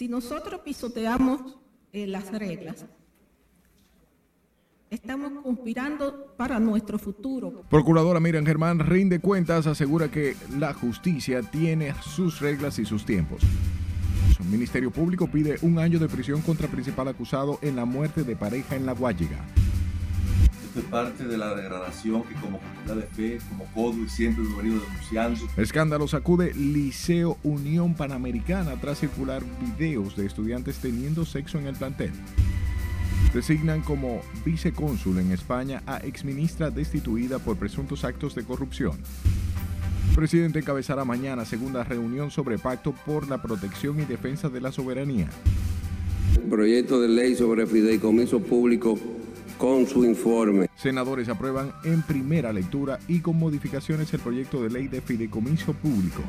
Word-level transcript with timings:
Si 0.00 0.08
nosotros 0.08 0.62
pisoteamos 0.64 1.58
eh, 1.92 2.06
las 2.06 2.32
reglas, 2.32 2.86
estamos 4.88 5.42
conspirando 5.42 6.34
para 6.38 6.58
nuestro 6.58 6.98
futuro. 6.98 7.64
Procuradora 7.68 8.18
Miriam 8.18 8.46
Germán 8.46 8.78
rinde 8.78 9.18
cuentas, 9.18 9.66
asegura 9.66 10.10
que 10.10 10.36
la 10.58 10.72
justicia 10.72 11.42
tiene 11.42 11.92
sus 12.02 12.40
reglas 12.40 12.78
y 12.78 12.86
sus 12.86 13.04
tiempos. 13.04 13.42
El 14.38 14.46
Ministerio 14.46 14.90
Público 14.90 15.26
pide 15.26 15.58
un 15.60 15.78
año 15.78 15.98
de 15.98 16.08
prisión 16.08 16.40
contra 16.40 16.66
principal 16.66 17.08
acusado 17.08 17.58
en 17.60 17.76
la 17.76 17.84
muerte 17.84 18.24
de 18.24 18.36
pareja 18.36 18.76
en 18.76 18.86
La 18.86 18.94
Guayiga. 18.94 19.44
Parte 20.82 21.24
de 21.24 21.38
la 21.38 21.54
degradación 21.54 22.22
que 22.24 22.34
como 22.34 22.58
comunidad 22.58 22.96
de 22.96 23.02
fe, 23.02 23.38
como 23.48 23.64
CODU, 23.74 24.08
siempre 24.08 24.44
hemos 24.44 24.56
venido 24.56 24.80
denunciando. 24.80 25.40
Escándalo 25.56 26.08
sacude 26.08 26.52
Liceo 26.54 27.38
Unión 27.44 27.94
Panamericana 27.94 28.80
tras 28.80 28.98
circular 28.98 29.42
videos 29.60 30.16
de 30.16 30.26
estudiantes 30.26 30.78
teniendo 30.78 31.24
sexo 31.24 31.58
en 31.58 31.66
el 31.66 31.76
plantel. 31.76 32.12
Designan 33.32 33.82
como 33.82 34.20
vicecónsul 34.44 35.18
en 35.18 35.30
España 35.30 35.82
a 35.86 35.98
exministra 35.98 36.70
destituida 36.70 37.38
por 37.38 37.56
presuntos 37.56 38.04
actos 38.04 38.34
de 38.34 38.42
corrupción. 38.44 38.98
El 40.08 40.16
presidente 40.16 40.58
encabezará 40.58 41.04
mañana 41.04 41.44
segunda 41.44 41.84
reunión 41.84 42.32
sobre 42.32 42.58
pacto 42.58 42.92
por 43.06 43.28
la 43.28 43.40
protección 43.40 44.00
y 44.00 44.04
defensa 44.04 44.48
de 44.48 44.60
la 44.60 44.72
soberanía. 44.72 45.28
Proyecto 46.48 47.00
de 47.00 47.08
ley 47.08 47.36
sobre 47.36 47.66
fideicomiso 47.66 48.40
público 48.40 48.98
con 49.60 49.86
su 49.86 50.06
informe. 50.06 50.68
Senadores 50.74 51.28
aprueban 51.28 51.72
en 51.84 52.00
primera 52.00 52.50
lectura 52.50 52.98
y 53.06 53.20
con 53.20 53.38
modificaciones 53.38 54.12
el 54.14 54.20
proyecto 54.20 54.62
de 54.62 54.70
ley 54.70 54.88
de 54.88 55.02
fideicomiso 55.02 55.74
público. 55.74 56.22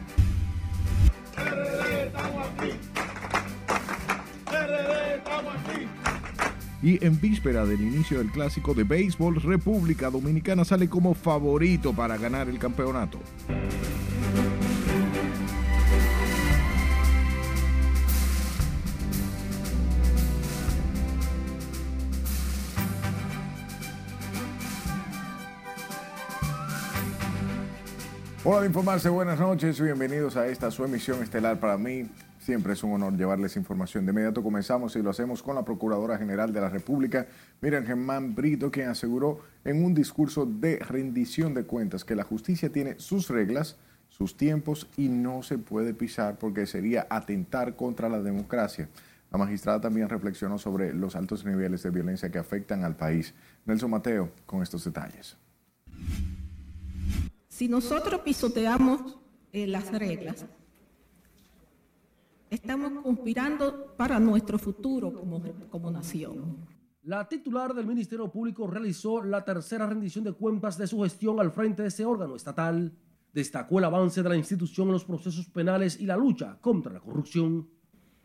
Y 6.83 7.03
en 7.05 7.21
víspera 7.21 7.65
del 7.65 7.79
inicio 7.79 8.17
del 8.17 8.31
clásico 8.31 8.73
de 8.73 8.83
béisbol, 8.83 9.41
República 9.41 10.09
Dominicana 10.09 10.65
sale 10.65 10.89
como 10.89 11.13
favorito 11.13 11.93
para 11.93 12.17
ganar 12.17 12.49
el 12.49 12.59
campeonato. 12.59 13.19
Hola 28.43 28.61
de 28.61 28.67
informarse, 28.69 29.07
buenas 29.07 29.39
noches 29.39 29.79
y 29.79 29.83
bienvenidos 29.83 30.35
a 30.35 30.47
esta 30.47 30.71
su 30.71 30.83
emisión 30.83 31.21
estelar 31.21 31.59
para 31.59 31.77
mí. 31.77 32.09
Siempre 32.39 32.73
es 32.73 32.83
un 32.83 32.93
honor 32.93 33.15
llevarles 33.15 33.55
información. 33.55 34.03
De 34.03 34.13
inmediato 34.13 34.41
comenzamos 34.41 34.95
y 34.95 35.03
lo 35.03 35.11
hacemos 35.11 35.43
con 35.43 35.53
la 35.53 35.63
Procuradora 35.63 36.17
General 36.17 36.51
de 36.51 36.59
la 36.59 36.69
República, 36.69 37.27
Miriam 37.61 37.85
Germán 37.85 38.33
Brito, 38.33 38.71
quien 38.71 38.89
aseguró 38.89 39.41
en 39.63 39.85
un 39.85 39.93
discurso 39.93 40.47
de 40.47 40.79
rendición 40.79 41.53
de 41.53 41.65
cuentas 41.65 42.03
que 42.03 42.15
la 42.15 42.23
justicia 42.23 42.71
tiene 42.71 42.99
sus 42.99 43.29
reglas, 43.29 43.77
sus 44.09 44.35
tiempos 44.35 44.89
y 44.97 45.07
no 45.07 45.43
se 45.43 45.59
puede 45.59 45.93
pisar 45.93 46.39
porque 46.39 46.65
sería 46.65 47.05
atentar 47.11 47.75
contra 47.75 48.09
la 48.09 48.23
democracia. 48.23 48.89
La 49.31 49.37
magistrada 49.37 49.81
también 49.81 50.09
reflexionó 50.09 50.57
sobre 50.57 50.95
los 50.95 51.15
altos 51.15 51.45
niveles 51.45 51.83
de 51.83 51.91
violencia 51.91 52.31
que 52.31 52.39
afectan 52.39 52.85
al 52.85 52.95
país. 52.95 53.35
Nelson 53.67 53.91
Mateo 53.91 54.31
con 54.47 54.63
estos 54.63 54.83
detalles. 54.83 55.37
Si 57.61 57.69
nosotros 57.69 58.21
pisoteamos 58.21 59.19
eh, 59.53 59.67
las 59.67 59.91
reglas, 59.91 60.47
estamos 62.49 63.03
conspirando 63.03 63.93
para 63.95 64.19
nuestro 64.19 64.57
futuro 64.57 65.13
como, 65.13 65.39
como 65.69 65.91
nación. 65.91 66.57
La 67.03 67.29
titular 67.29 67.75
del 67.75 67.85
Ministerio 67.85 68.31
Público 68.31 68.65
realizó 68.65 69.23
la 69.23 69.45
tercera 69.45 69.85
rendición 69.85 70.23
de 70.23 70.33
cuentas 70.33 70.75
de 70.75 70.87
su 70.87 71.03
gestión 71.03 71.39
al 71.39 71.51
frente 71.51 71.83
de 71.83 71.89
ese 71.89 72.03
órgano 72.03 72.35
estatal. 72.35 72.91
Destacó 73.31 73.77
el 73.77 73.85
avance 73.85 74.23
de 74.23 74.29
la 74.29 74.37
institución 74.37 74.87
en 74.87 74.93
los 74.93 75.05
procesos 75.05 75.45
penales 75.45 75.99
y 76.01 76.07
la 76.07 76.17
lucha 76.17 76.57
contra 76.61 76.91
la 76.91 76.99
corrupción. 76.99 77.69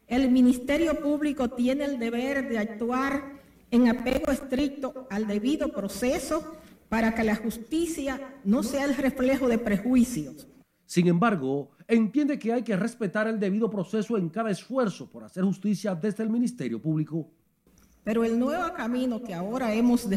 El 0.06 0.30
Ministerio 0.30 0.98
Público 0.98 1.50
tiene 1.50 1.84
el 1.84 1.98
deber 1.98 2.48
de 2.48 2.58
actuar 2.58 3.38
en 3.70 3.88
apego 3.90 4.32
estricto 4.32 5.06
al 5.10 5.26
debido 5.26 5.68
proceso 5.68 6.56
para 6.88 7.14
que 7.14 7.24
la 7.24 7.36
justicia 7.36 8.34
no 8.44 8.62
sea 8.62 8.84
el 8.84 8.96
reflejo 8.96 9.48
de 9.48 9.58
prejuicios. 9.58 10.46
Sin 10.84 11.08
embargo, 11.08 11.70
entiende 11.88 12.38
que 12.38 12.52
hay 12.52 12.62
que 12.62 12.76
respetar 12.76 13.26
el 13.26 13.40
debido 13.40 13.68
proceso 13.68 14.16
en 14.16 14.28
cada 14.28 14.50
esfuerzo 14.50 15.10
por 15.10 15.24
hacer 15.24 15.44
justicia 15.44 15.94
desde 15.94 16.22
el 16.22 16.30
Ministerio 16.30 16.80
Público. 16.80 17.28
Pero 18.04 18.24
el 18.24 18.38
nuevo 18.38 18.72
camino 18.72 19.22
que 19.22 19.34
ahora 19.34 19.74
hemos 19.74 20.08
de 20.08 20.16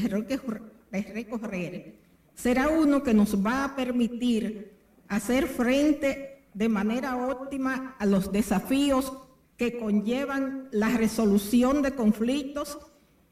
recorrer 0.92 2.00
será 2.36 2.70
uno 2.70 3.02
que 3.02 3.14
nos 3.14 3.44
va 3.44 3.66
a 3.66 3.76
permitir 3.76 4.78
hacer 5.08 5.48
frente 5.48 6.46
de 6.54 6.70
manera 6.70 7.18
óptima 7.28 7.96
a 7.98 8.06
los 8.06 8.32
desafíos 8.32 9.12
que 9.58 9.78
conllevan 9.78 10.70
la 10.72 10.90
resolución 10.90 11.82
de 11.82 11.96
conflictos 11.96 12.78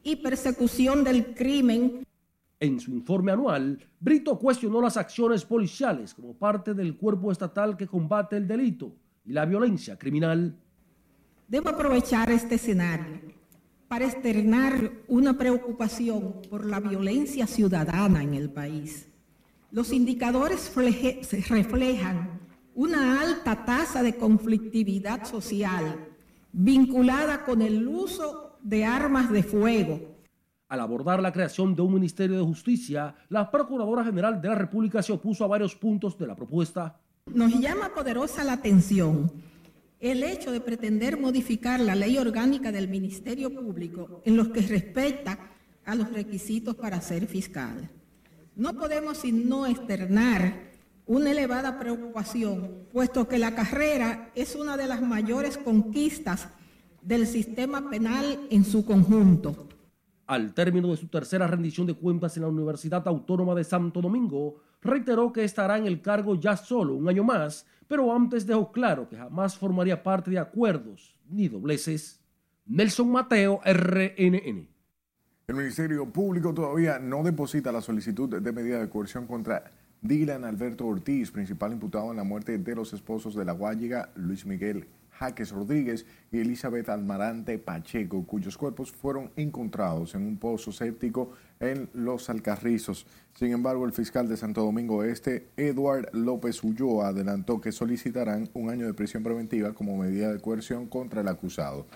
y 0.02 0.16
persecución 0.16 1.04
del 1.04 1.34
crimen 1.34 2.06
en 2.60 2.80
su 2.80 2.90
informe 2.90 3.32
anual, 3.32 3.78
Brito 4.00 4.38
cuestionó 4.38 4.80
las 4.80 4.96
acciones 4.96 5.44
policiales 5.44 6.14
como 6.14 6.34
parte 6.34 6.74
del 6.74 6.96
cuerpo 6.96 7.30
estatal 7.30 7.76
que 7.76 7.86
combate 7.86 8.36
el 8.36 8.48
delito 8.48 8.92
y 9.24 9.32
la 9.32 9.44
violencia 9.44 9.96
criminal. 9.96 10.56
Debo 11.46 11.70
aprovechar 11.70 12.30
este 12.30 12.56
escenario 12.56 13.20
para 13.86 14.06
externar 14.06 14.92
una 15.06 15.38
preocupación 15.38 16.42
por 16.50 16.66
la 16.66 16.80
violencia 16.80 17.46
ciudadana 17.46 18.22
en 18.22 18.34
el 18.34 18.50
país. 18.50 19.08
Los 19.70 19.92
indicadores 19.92 20.72
reflejan 21.48 22.40
una 22.74 23.20
alta 23.20 23.64
tasa 23.64 24.02
de 24.02 24.16
conflictividad 24.16 25.24
social 25.24 26.08
vinculada 26.52 27.44
con 27.44 27.62
el 27.62 27.86
uso 27.86 28.58
de 28.62 28.84
armas 28.84 29.30
de 29.30 29.42
fuego 29.42 30.17
al 30.68 30.80
abordar 30.80 31.20
la 31.20 31.32
creación 31.32 31.74
de 31.74 31.82
un 31.82 31.94
Ministerio 31.94 32.36
de 32.36 32.44
Justicia, 32.44 33.14
la 33.28 33.50
Procuradora 33.50 34.04
General 34.04 34.40
de 34.40 34.48
la 34.48 34.54
República 34.54 35.02
se 35.02 35.12
opuso 35.12 35.44
a 35.44 35.48
varios 35.48 35.74
puntos 35.74 36.18
de 36.18 36.26
la 36.26 36.36
propuesta. 36.36 37.00
Nos 37.26 37.58
llama 37.58 37.90
poderosa 37.94 38.44
la 38.44 38.54
atención 38.54 39.30
el 40.00 40.22
hecho 40.22 40.52
de 40.52 40.60
pretender 40.60 41.18
modificar 41.18 41.80
la 41.80 41.94
ley 41.94 42.18
orgánica 42.18 42.70
del 42.70 42.88
Ministerio 42.88 43.52
Público 43.52 44.22
en 44.24 44.36
lo 44.36 44.52
que 44.52 44.60
respecta 44.60 45.38
a 45.84 45.94
los 45.94 46.12
requisitos 46.12 46.76
para 46.76 47.00
ser 47.00 47.26
fiscal. 47.26 47.90
No 48.54 48.74
podemos 48.74 49.18
sino 49.18 49.66
externar 49.66 50.68
una 51.06 51.30
elevada 51.30 51.78
preocupación, 51.78 52.86
puesto 52.92 53.26
que 53.26 53.38
la 53.38 53.54
carrera 53.54 54.30
es 54.34 54.54
una 54.54 54.76
de 54.76 54.86
las 54.86 55.00
mayores 55.00 55.56
conquistas 55.56 56.48
del 57.02 57.26
sistema 57.26 57.88
penal 57.88 58.38
en 58.50 58.64
su 58.64 58.84
conjunto. 58.84 59.68
Al 60.28 60.52
término 60.52 60.88
de 60.88 60.98
su 60.98 61.08
tercera 61.08 61.46
rendición 61.46 61.86
de 61.86 61.94
cuentas 61.94 62.36
en 62.36 62.42
la 62.42 62.50
Universidad 62.50 63.08
Autónoma 63.08 63.54
de 63.54 63.64
Santo 63.64 64.02
Domingo, 64.02 64.60
reiteró 64.82 65.32
que 65.32 65.42
estará 65.42 65.78
en 65.78 65.86
el 65.86 66.02
cargo 66.02 66.38
ya 66.38 66.54
solo 66.54 66.96
un 66.96 67.08
año 67.08 67.24
más, 67.24 67.64
pero 67.88 68.14
antes 68.14 68.46
dejó 68.46 68.70
claro 68.70 69.08
que 69.08 69.16
jamás 69.16 69.56
formaría 69.56 70.02
parte 70.02 70.30
de 70.30 70.38
acuerdos 70.38 71.16
ni 71.30 71.48
dobleces. 71.48 72.20
Nelson 72.66 73.10
Mateo, 73.10 73.62
RNN. 73.64 74.68
El 75.46 75.56
Ministerio 75.56 76.04
Público 76.12 76.52
todavía 76.52 76.98
no 76.98 77.22
deposita 77.22 77.72
la 77.72 77.80
solicitud 77.80 78.28
de 78.28 78.52
medida 78.52 78.80
de 78.80 78.90
coerción 78.90 79.26
contra 79.26 79.72
Dylan 80.02 80.44
Alberto 80.44 80.86
Ortiz, 80.86 81.30
principal 81.30 81.72
imputado 81.72 82.10
en 82.10 82.18
la 82.18 82.24
muerte 82.24 82.58
de 82.58 82.74
los 82.74 82.92
esposos 82.92 83.34
de 83.34 83.46
la 83.46 83.52
Guayiga, 83.52 84.10
Luis 84.14 84.44
Miguel 84.44 84.88
Jaques 85.18 85.50
Rodríguez 85.50 86.06
y 86.30 86.38
Elizabeth 86.38 86.88
Almarante 86.88 87.58
Pacheco, 87.58 88.24
cuyos 88.24 88.56
cuerpos 88.56 88.92
fueron 88.92 89.30
encontrados 89.36 90.14
en 90.14 90.22
un 90.22 90.38
pozo 90.38 90.70
séptico 90.70 91.32
en 91.60 91.88
Los 91.92 92.30
Alcarrizos. 92.30 93.06
Sin 93.34 93.52
embargo, 93.52 93.84
el 93.84 93.92
fiscal 93.92 94.28
de 94.28 94.36
Santo 94.36 94.62
Domingo 94.62 95.02
Este, 95.02 95.48
Eduard 95.56 96.08
López 96.12 96.62
Ulloa, 96.62 97.08
adelantó 97.08 97.60
que 97.60 97.72
solicitarán 97.72 98.48
un 98.54 98.70
año 98.70 98.86
de 98.86 98.94
prisión 98.94 99.22
preventiva 99.22 99.74
como 99.74 99.96
medida 99.96 100.32
de 100.32 100.40
coerción 100.40 100.86
contra 100.86 101.22
el 101.22 101.28
acusado. 101.28 101.86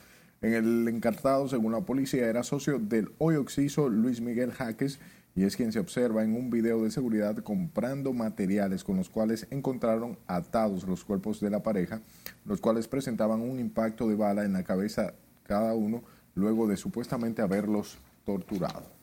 En 0.41 0.55
el 0.55 0.89
encartado, 0.89 1.47
según 1.47 1.71
la 1.71 1.83
policía, 1.83 2.27
era 2.27 2.43
socio 2.43 2.81
del 2.81 3.13
hoy 3.19 3.37
occiso 3.37 3.89
Luis 3.89 4.21
Miguel 4.21 4.51
Jaques 4.51 4.99
y 5.35 5.45
es 5.45 5.57
quien 5.57 5.73
se 5.73 5.79
observa 5.79 6.23
en 6.23 6.35
un 6.35 6.51
video 6.51 6.83
de 6.85 6.91
seguridad 6.91 7.37
comprando 7.39 8.13
materiales 8.13 8.85
con 8.85 8.97
los 8.97 9.09
cuales 9.09 9.47
encontraron 9.51 10.19
atados 10.27 10.87
los 10.87 11.05
cuerpos 11.05 11.41
de 11.41 11.51
la 11.51 11.63
pareja, 11.63 12.01
los 12.45 12.61
cuales 12.61 12.89
presentaban 12.89 13.41
un 13.41 13.59
impacto 13.59 14.09
de 14.09 14.17
bala 14.17 14.45
en 14.45 14.53
la 14.53 14.65
cabeza 14.65 15.15
cada 15.45 15.75
uno 15.75 16.03
luego 16.35 16.67
de 16.67 16.77
supuestamente 16.77 17.43
haberlos 17.43 17.99
torturado. 18.25 19.03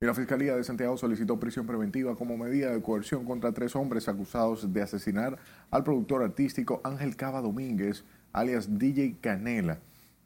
La 0.00 0.14
Fiscalía 0.14 0.54
de 0.54 0.64
Santiago 0.64 0.98
solicitó 0.98 1.40
prisión 1.40 1.66
preventiva 1.66 2.14
como 2.14 2.36
medida 2.36 2.70
de 2.70 2.82
coerción 2.82 3.24
contra 3.24 3.52
tres 3.52 3.74
hombres 3.74 4.06
acusados 4.06 4.70
de 4.70 4.82
asesinar 4.82 5.38
al 5.70 5.82
productor 5.82 6.22
artístico 6.22 6.80
Ángel 6.84 7.16
Cava 7.16 7.40
Domínguez 7.40 8.04
alias 8.32 8.78
DJ 8.78 9.16
Canela. 9.20 9.78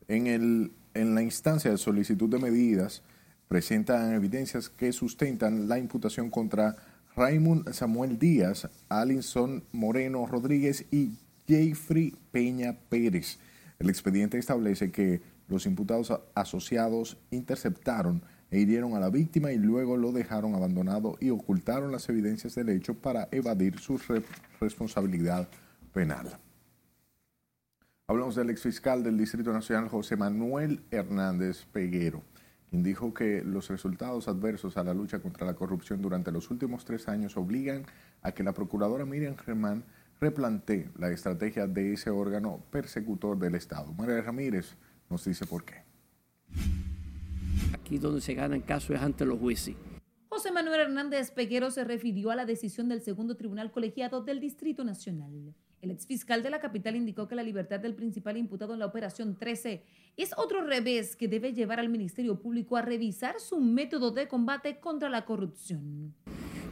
En, 0.08 0.26
el, 0.26 0.72
en 0.94 1.14
la 1.14 1.22
instancia 1.22 1.70
de 1.70 1.76
solicitud 1.76 2.28
de 2.28 2.38
medidas, 2.38 3.02
presentan 3.48 4.12
evidencias 4.12 4.68
que 4.68 4.92
sustentan 4.92 5.68
la 5.68 5.78
imputación 5.78 6.30
contra 6.30 6.76
Raymond 7.16 7.72
Samuel 7.72 8.18
Díaz, 8.18 8.68
Alinson 8.88 9.64
Moreno 9.72 10.26
Rodríguez 10.26 10.84
y 10.92 11.16
Jeffrey 11.46 12.14
Peña 12.30 12.76
Pérez. 12.88 13.38
El 13.78 13.88
expediente 13.88 14.38
establece 14.38 14.90
que 14.90 15.22
los 15.48 15.66
imputados 15.66 16.12
asociados 16.34 17.16
interceptaron 17.30 18.22
e 18.50 18.60
hirieron 18.60 18.94
a 18.94 19.00
la 19.00 19.10
víctima 19.10 19.52
y 19.52 19.58
luego 19.58 19.96
lo 19.96 20.12
dejaron 20.12 20.54
abandonado 20.54 21.16
y 21.20 21.30
ocultaron 21.30 21.90
las 21.90 22.08
evidencias 22.08 22.54
del 22.54 22.68
hecho 22.68 22.94
para 22.94 23.28
evadir 23.30 23.78
su 23.78 24.00
responsabilidad 24.60 25.48
penal. 25.92 26.38
Hablamos 28.06 28.36
del 28.36 28.50
exfiscal 28.50 29.02
del 29.02 29.18
Distrito 29.18 29.52
Nacional 29.52 29.88
José 29.88 30.16
Manuel 30.16 30.80
Hernández 30.90 31.66
Peguero, 31.72 32.22
quien 32.70 32.82
dijo 32.82 33.14
que 33.14 33.42
los 33.42 33.68
resultados 33.68 34.28
adversos 34.28 34.76
a 34.76 34.84
la 34.84 34.94
lucha 34.94 35.20
contra 35.20 35.46
la 35.46 35.54
corrupción 35.54 36.02
durante 36.02 36.30
los 36.30 36.50
últimos 36.50 36.84
tres 36.84 37.08
años 37.08 37.36
obligan 37.36 37.86
a 38.22 38.32
que 38.32 38.42
la 38.42 38.52
procuradora 38.52 39.04
Miriam 39.04 39.36
Germán 39.36 39.84
replantee 40.20 40.90
la 40.98 41.10
estrategia 41.10 41.66
de 41.66 41.94
ese 41.94 42.10
órgano 42.10 42.62
persecutor 42.70 43.38
del 43.38 43.54
Estado. 43.54 43.92
María 43.94 44.20
Ramírez 44.20 44.76
nos 45.08 45.24
dice 45.24 45.46
por 45.46 45.64
qué. 45.64 45.82
Aquí 47.72 47.98
donde 47.98 48.20
se 48.20 48.34
gana 48.34 48.56
el 48.56 48.64
caso 48.64 48.92
es 48.94 49.00
ante 49.00 49.24
los 49.24 49.38
jueces. 49.38 49.76
José 50.28 50.52
Manuel 50.52 50.80
Hernández 50.80 51.30
Peguero 51.30 51.70
se 51.70 51.84
refirió 51.84 52.30
a 52.30 52.36
la 52.36 52.44
decisión 52.44 52.88
del 52.88 53.00
segundo 53.00 53.36
tribunal 53.36 53.70
colegiado 53.72 54.22
del 54.22 54.40
Distrito 54.40 54.84
Nacional. 54.84 55.54
El 55.80 55.92
exfiscal 55.92 56.42
de 56.42 56.50
la 56.50 56.58
capital 56.60 56.96
indicó 56.96 57.28
que 57.28 57.36
la 57.36 57.42
libertad 57.44 57.78
del 57.78 57.94
principal 57.94 58.36
imputado 58.36 58.72
en 58.74 58.80
la 58.80 58.86
operación 58.86 59.36
13 59.36 59.84
es 60.16 60.30
otro 60.36 60.64
revés 60.64 61.14
que 61.14 61.28
debe 61.28 61.52
llevar 61.52 61.78
al 61.78 61.88
Ministerio 61.88 62.40
Público 62.40 62.76
a 62.76 62.82
revisar 62.82 63.38
su 63.38 63.60
método 63.60 64.10
de 64.10 64.26
combate 64.26 64.80
contra 64.80 65.08
la 65.08 65.24
corrupción. 65.24 66.14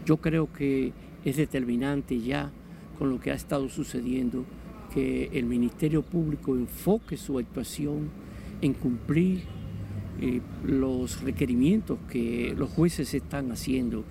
Yo 0.05 0.17
creo 0.17 0.53
que 0.53 0.93
es 1.25 1.37
determinante 1.37 2.21
ya 2.21 2.51
con 2.99 3.11
lo 3.11 3.21
que 3.21 3.31
ha 3.31 3.35
estado 3.35 3.69
sucediendo 3.69 4.45
que 4.93 5.31
el 5.33 5.45
Ministerio 5.45 6.03
Público 6.03 6.57
enfoque 6.57 7.17
su 7.17 7.39
actuación 7.39 8.11
en 8.61 8.73
cumplir 8.73 9.43
eh, 10.21 10.41
los 10.65 11.21
requerimientos 11.23 11.99
que 12.11 12.55
los 12.57 12.71
jueces 12.71 13.13
están 13.15 13.53
haciendo. 13.53 14.05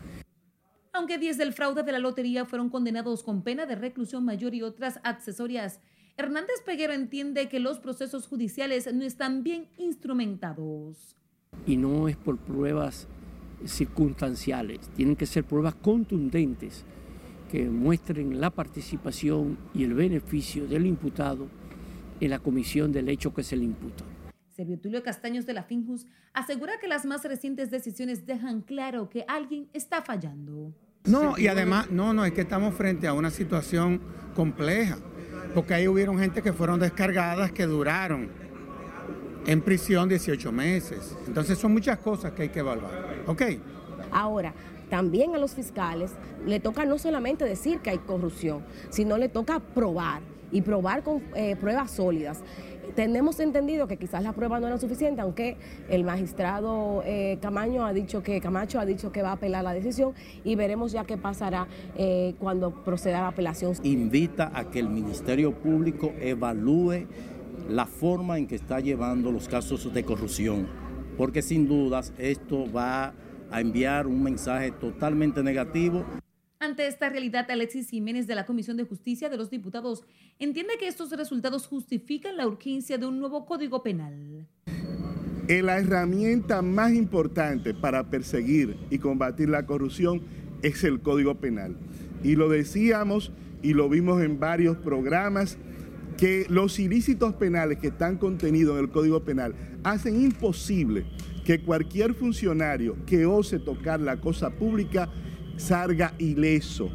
Aunque 0.95 1.18
10 1.18 1.38
del 1.38 1.51
fraude 1.51 1.83
de 1.83 1.92
la 1.92 2.00
lotería 2.00 2.45
fueron 2.45 2.69
condenados 2.69 3.21
con 3.21 3.42
pena 3.42 3.65
de 3.65 3.75
reclusión 3.75 4.24
mayor 4.24 4.56
y 4.56 4.62
otras 4.62 5.01
accesorias, 5.03 5.81
Hernández 6.15 6.62
Peguero 6.65 6.94
entiende 6.94 7.50
que 7.50 7.59
los 7.59 7.80
procesos 7.80 8.27
judiciales 8.27 8.92
no 8.94 9.03
están 9.03 9.44
bien 9.44 9.68
instrumentados. 9.77 11.18
Y 11.68 11.75
no 11.75 12.07
es 12.07 12.15
por 12.15 12.38
pruebas 12.38 13.09
circunstanciales, 13.65 14.88
tienen 14.95 15.18
que 15.18 15.25
ser 15.25 15.44
pruebas 15.44 15.75
contundentes 15.75 16.86
que 17.51 17.65
muestren 17.65 18.39
la 18.39 18.51
participación 18.51 19.57
y 19.74 19.83
el 19.83 19.95
beneficio 19.95 20.65
del 20.65 20.86
imputado 20.86 21.50
en 22.21 22.30
la 22.30 22.39
comisión 22.39 22.94
del 22.94 23.09
hecho 23.09 23.33
que 23.33 23.44
se 23.44 23.57
le 23.57 23.65
imputa. 23.65 24.06
Servio 24.56 24.80
Tulio 24.80 25.03
Castaños 25.03 25.45
de 25.45 25.51
la 25.51 25.63
Finjus 25.63 26.06
asegura 26.31 26.80
que 26.80 26.88
las 26.88 27.06
más 27.06 27.25
recientes 27.25 27.69
decisiones 27.69 28.25
dejan 28.25 28.62
claro 28.62 29.09
que 29.09 29.25
alguien 29.27 29.68
está 29.74 30.01
fallando. 30.01 30.74
No, 31.06 31.38
y 31.38 31.48
además, 31.48 31.92
no, 31.92 32.13
no, 32.13 32.25
es 32.25 32.34
que 32.34 32.42
estamos 32.42 32.74
frente 32.74 33.07
a 33.07 33.13
una 33.13 33.30
situación 33.30 34.02
compleja, 34.36 34.98
porque 35.54 35.74
ahí 35.74 35.88
hubieron 35.88 36.19
gente 36.19 36.42
que 36.42 36.52
fueron 36.52 36.80
descargadas 36.80 37.52
que 37.52 37.66
duraron 37.66 38.30
en 39.46 39.62
prisión 39.62 40.10
18 40.10 40.52
meses. 40.52 41.16
Entonces 41.28 41.57
son 41.57 41.74
muchas 41.74 42.00
cosas 42.00 42.31
que 42.31 42.44
hay 42.44 42.50
que 42.50 42.60
evaluar. 42.60 43.24
¿Ok? 43.28 43.44
Ahora, 44.12 44.54
también 44.90 45.36
a 45.36 45.38
los 45.38 45.54
fiscales 45.54 46.12
le 46.46 46.60
toca 46.60 46.86
no 46.86 46.98
solamente 46.98 47.46
decir 47.46 47.80
que 47.80 47.92
hay 47.92 47.98
corrupción, 48.00 48.63
sino 48.90 49.18
le 49.18 49.30
toca 49.30 49.60
probar 49.60 50.22
y 50.51 50.62
probar 50.62 51.03
con 51.03 51.21
eh, 51.36 51.56
pruebas 51.56 51.92
sólidas. 51.92 52.42
Tenemos 52.95 53.42
entendido 53.42 53.88
que 53.88 53.97
quizás 53.97 54.24
la 54.24 54.31
prueba 54.31 54.59
no 54.59 54.68
era 54.68 54.77
suficiente, 54.77 55.19
aunque 55.21 55.57
el 55.89 56.06
magistrado 56.06 57.03
eh, 57.06 57.38
Camaño 57.42 57.86
ha 57.86 57.92
dicho 57.92 58.24
que 58.24 58.39
Camacho 58.39 58.80
ha 58.80 58.86
dicho 58.86 59.12
que 59.12 59.21
va 59.21 59.30
a 59.30 59.33
apelar 59.33 59.65
la 59.65 59.74
decisión 59.74 60.13
y 60.45 60.56
veremos 60.56 60.94
ya 60.94 61.03
qué 61.03 61.18
pasará 61.18 61.68
eh, 61.97 62.36
cuando 62.39 62.71
proceda 62.86 63.19
la 63.19 63.27
apelación. 63.27 63.74
Invita 63.83 64.50
a 64.53 64.69
que 64.69 64.80
el 64.80 64.89
Ministerio 64.89 65.53
Público 65.53 66.13
evalúe 66.21 67.06
la 67.69 67.86
forma 67.86 68.38
en 68.38 68.47
que 68.47 68.56
está 68.56 68.80
llevando 68.80 69.31
los 69.31 69.50
casos 69.50 69.94
de 69.94 70.03
corrupción, 70.06 70.68
porque 71.18 71.42
sin 71.42 71.68
dudas 71.68 72.13
esto 72.18 72.71
va 72.71 73.13
a 73.51 73.62
enviar 73.62 74.07
un 74.07 74.24
mensaje 74.24 74.71
totalmente 74.71 75.44
negativo. 75.44 76.06
Ante 76.60 76.88
esta 76.88 77.10
realidad, 77.10 77.50
Alexis 77.52 77.90
Jiménez 77.90 78.28
de 78.28 78.36
la 78.36 78.46
Comisión 78.46 78.78
de 78.78 78.86
Justicia 78.86 79.30
de 79.30 79.38
los 79.38 79.50
Diputados 79.50 80.04
entiende 80.40 80.78
que 80.80 80.88
estos 80.88 81.12
resultados 81.12 81.68
justifican 81.68 82.38
la 82.38 82.48
urgencia 82.48 82.98
de 82.98 83.06
un 83.06 83.19
nuevo 83.19 83.46
código 83.46 83.84
penal. 83.84 84.48
La 85.48 85.80
herramienta 85.80 86.62
más 86.62 86.94
importante 86.94 87.74
para 87.74 88.10
perseguir 88.10 88.78
y 88.90 89.00
combatir 89.00 89.50
la 89.50 89.66
corrupción 89.66 90.22
es 90.63 90.84
el 90.84 91.02
código 91.02 91.36
penal. 91.36 91.75
Y 92.24 92.36
lo 92.36 92.50
decíamos 92.50 93.31
y 93.62 93.74
lo 93.74 93.90
vimos 93.90 94.24
en 94.24 94.40
varios 94.40 94.78
programas 94.78 95.57
que 96.18 96.46
los 96.50 96.80
ilícitos 96.80 97.34
penales 97.34 97.78
que 97.80 97.88
están 97.88 98.18
contenidos 98.18 98.78
en 98.78 98.86
el 98.86 98.90
Código 98.90 99.24
Penal 99.25 99.54
hacen 99.84 100.22
imposible 100.22 101.06
que 101.44 101.62
cualquier 101.62 102.13
funcionario 102.13 102.96
que 103.06 103.25
ose 103.25 103.60
tocar 103.60 104.00
la 104.00 104.18
cosa 104.18 104.50
pública 104.50 105.10
salga 105.57 106.13
ileso. 106.18 106.90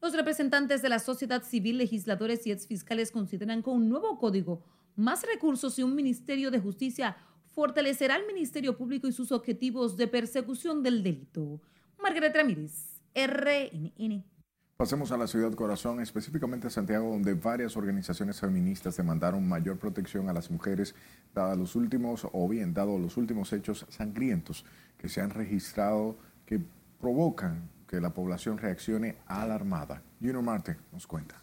Los 0.00 0.14
representantes 0.14 0.82
de 0.82 0.88
la 0.88 0.98
sociedad 0.98 1.42
civil, 1.42 1.78
legisladores 1.78 2.46
y 2.46 2.52
exfiscales 2.52 3.10
consideran 3.10 3.62
que 3.62 3.70
un 3.70 3.88
nuevo 3.88 4.18
código, 4.18 4.64
más 4.96 5.22
recursos 5.22 5.78
y 5.78 5.82
un 5.82 5.94
Ministerio 5.94 6.50
de 6.50 6.60
Justicia 6.60 7.16
fortalecerá 7.54 8.16
al 8.16 8.26
Ministerio 8.26 8.76
Público 8.76 9.06
y 9.06 9.12
sus 9.12 9.32
objetivos 9.32 9.96
de 9.96 10.08
persecución 10.08 10.82
del 10.82 11.02
delito. 11.02 11.60
Margaret 12.02 12.34
Ramírez, 12.34 13.00
RNN. 13.14 14.24
Pasemos 14.76 15.12
a 15.12 15.16
la 15.16 15.28
ciudad 15.28 15.52
corazón, 15.52 16.00
específicamente 16.00 16.66
a 16.66 16.70
Santiago, 16.70 17.10
donde 17.10 17.34
varias 17.34 17.76
organizaciones 17.76 18.40
feministas 18.40 18.96
demandaron 18.96 19.46
mayor 19.46 19.78
protección 19.78 20.28
a 20.28 20.32
las 20.32 20.50
mujeres, 20.50 20.94
dados 21.34 21.56
los 21.56 21.76
últimos, 21.76 22.26
o 22.32 22.48
bien, 22.48 22.74
dado 22.74 22.98
los 22.98 23.16
últimos 23.16 23.52
hechos 23.52 23.86
sangrientos 23.88 24.64
que 24.98 25.08
se 25.08 25.20
han 25.20 25.30
registrado 25.30 26.16
que 26.44 26.60
provocan 27.00 27.68
que 27.92 28.00
la 28.00 28.14
población 28.14 28.56
reaccione 28.56 29.16
alarmada. 29.26 30.02
Junior 30.18 30.42
Marte 30.42 30.78
nos 30.92 31.06
cuenta 31.06 31.42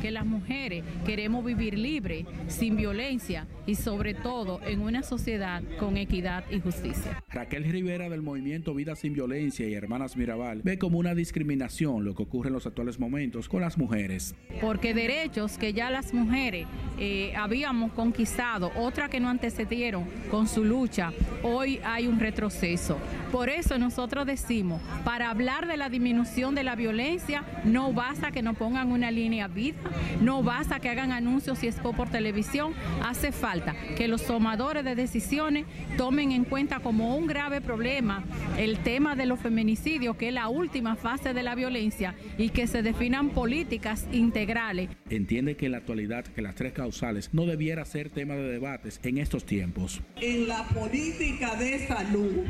que 0.00 0.10
las 0.10 0.26
mujeres 0.26 0.84
queremos 1.04 1.44
vivir 1.44 1.78
libre, 1.78 2.26
sin 2.48 2.76
violencia 2.76 3.46
y 3.66 3.74
sobre 3.74 4.14
todo 4.14 4.60
en 4.64 4.80
una 4.80 5.02
sociedad 5.02 5.62
con 5.78 5.96
equidad 5.96 6.44
y 6.50 6.60
justicia. 6.60 7.22
Raquel 7.30 7.64
Rivera 7.64 8.08
del 8.08 8.22
movimiento 8.22 8.74
Vida 8.74 8.94
sin 8.96 9.14
Violencia 9.14 9.68
y 9.68 9.74
Hermanas 9.74 10.16
Mirabal 10.16 10.62
ve 10.62 10.78
como 10.78 10.98
una 10.98 11.14
discriminación 11.14 12.04
lo 12.04 12.14
que 12.14 12.22
ocurre 12.22 12.48
en 12.48 12.54
los 12.54 12.66
actuales 12.66 12.98
momentos 12.98 13.48
con 13.48 13.60
las 13.60 13.78
mujeres. 13.78 14.34
Porque 14.60 14.94
derechos 14.94 15.58
que 15.58 15.72
ya 15.72 15.90
las 15.90 16.14
mujeres 16.14 16.66
eh, 16.98 17.34
habíamos 17.36 17.92
conquistado, 17.92 18.72
otra 18.76 19.08
que 19.08 19.20
no 19.20 19.28
antecedieron 19.28 20.04
con 20.30 20.46
su 20.48 20.64
lucha, 20.64 21.12
hoy 21.42 21.80
hay 21.84 22.06
un 22.06 22.20
retroceso. 22.20 22.98
Por 23.32 23.48
eso 23.48 23.78
nosotros 23.78 24.26
decimos, 24.26 24.80
para 25.04 25.30
hablar 25.30 25.66
de 25.66 25.76
la 25.76 25.88
disminución 25.88 26.54
de 26.54 26.64
la 26.64 26.76
violencia, 26.76 27.44
no 27.64 27.92
basta 27.92 28.30
que 28.30 28.42
nos 28.42 28.56
pongan 28.56 28.92
una 28.92 29.10
línea 29.10 29.48
vida, 29.72 29.90
no 30.20 30.42
basta 30.42 30.80
que 30.80 30.88
hagan 30.88 31.12
anuncios 31.12 31.62
y 31.62 31.68
expo 31.68 31.92
por 31.92 32.08
televisión, 32.08 32.74
hace 33.02 33.32
falta 33.32 33.74
que 33.96 34.08
los 34.08 34.24
tomadores 34.26 34.84
de 34.84 34.94
decisiones 34.94 35.66
tomen 35.96 36.32
en 36.32 36.44
cuenta 36.44 36.80
como 36.80 37.16
un 37.16 37.26
grave 37.26 37.60
problema 37.60 38.24
el 38.58 38.78
tema 38.78 39.16
de 39.16 39.26
los 39.26 39.40
feminicidios, 39.40 40.16
que 40.16 40.28
es 40.28 40.34
la 40.34 40.48
última 40.48 40.96
fase 40.96 41.32
de 41.32 41.42
la 41.42 41.54
violencia, 41.54 42.14
y 42.38 42.50
que 42.50 42.66
se 42.66 42.82
definan 42.82 43.30
políticas 43.30 44.06
integrales. 44.12 44.90
Entiende 45.10 45.56
que 45.56 45.66
en 45.66 45.72
la 45.72 45.78
actualidad 45.78 46.24
que 46.24 46.42
las 46.42 46.54
tres 46.54 46.72
causales 46.72 47.30
no 47.32 47.46
debiera 47.46 47.84
ser 47.84 48.10
tema 48.10 48.34
de 48.34 48.48
debates 48.48 49.00
en 49.02 49.18
estos 49.18 49.44
tiempos. 49.44 50.00
En 50.20 50.48
la 50.48 50.64
política 50.68 51.54
de 51.56 51.86
salud 51.86 52.44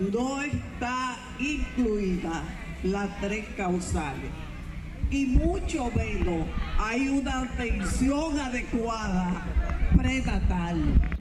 no 0.00 0.42
está 0.42 1.18
incluida 1.38 2.42
las 2.82 3.20
tres 3.20 3.46
causales 3.56 4.30
y 5.10 5.26
mucho 5.26 5.90
menos 5.96 6.46
hay 6.78 7.08
una 7.08 7.40
atención 7.42 8.38
adecuada 8.38 9.44
prenatal. 9.96 10.76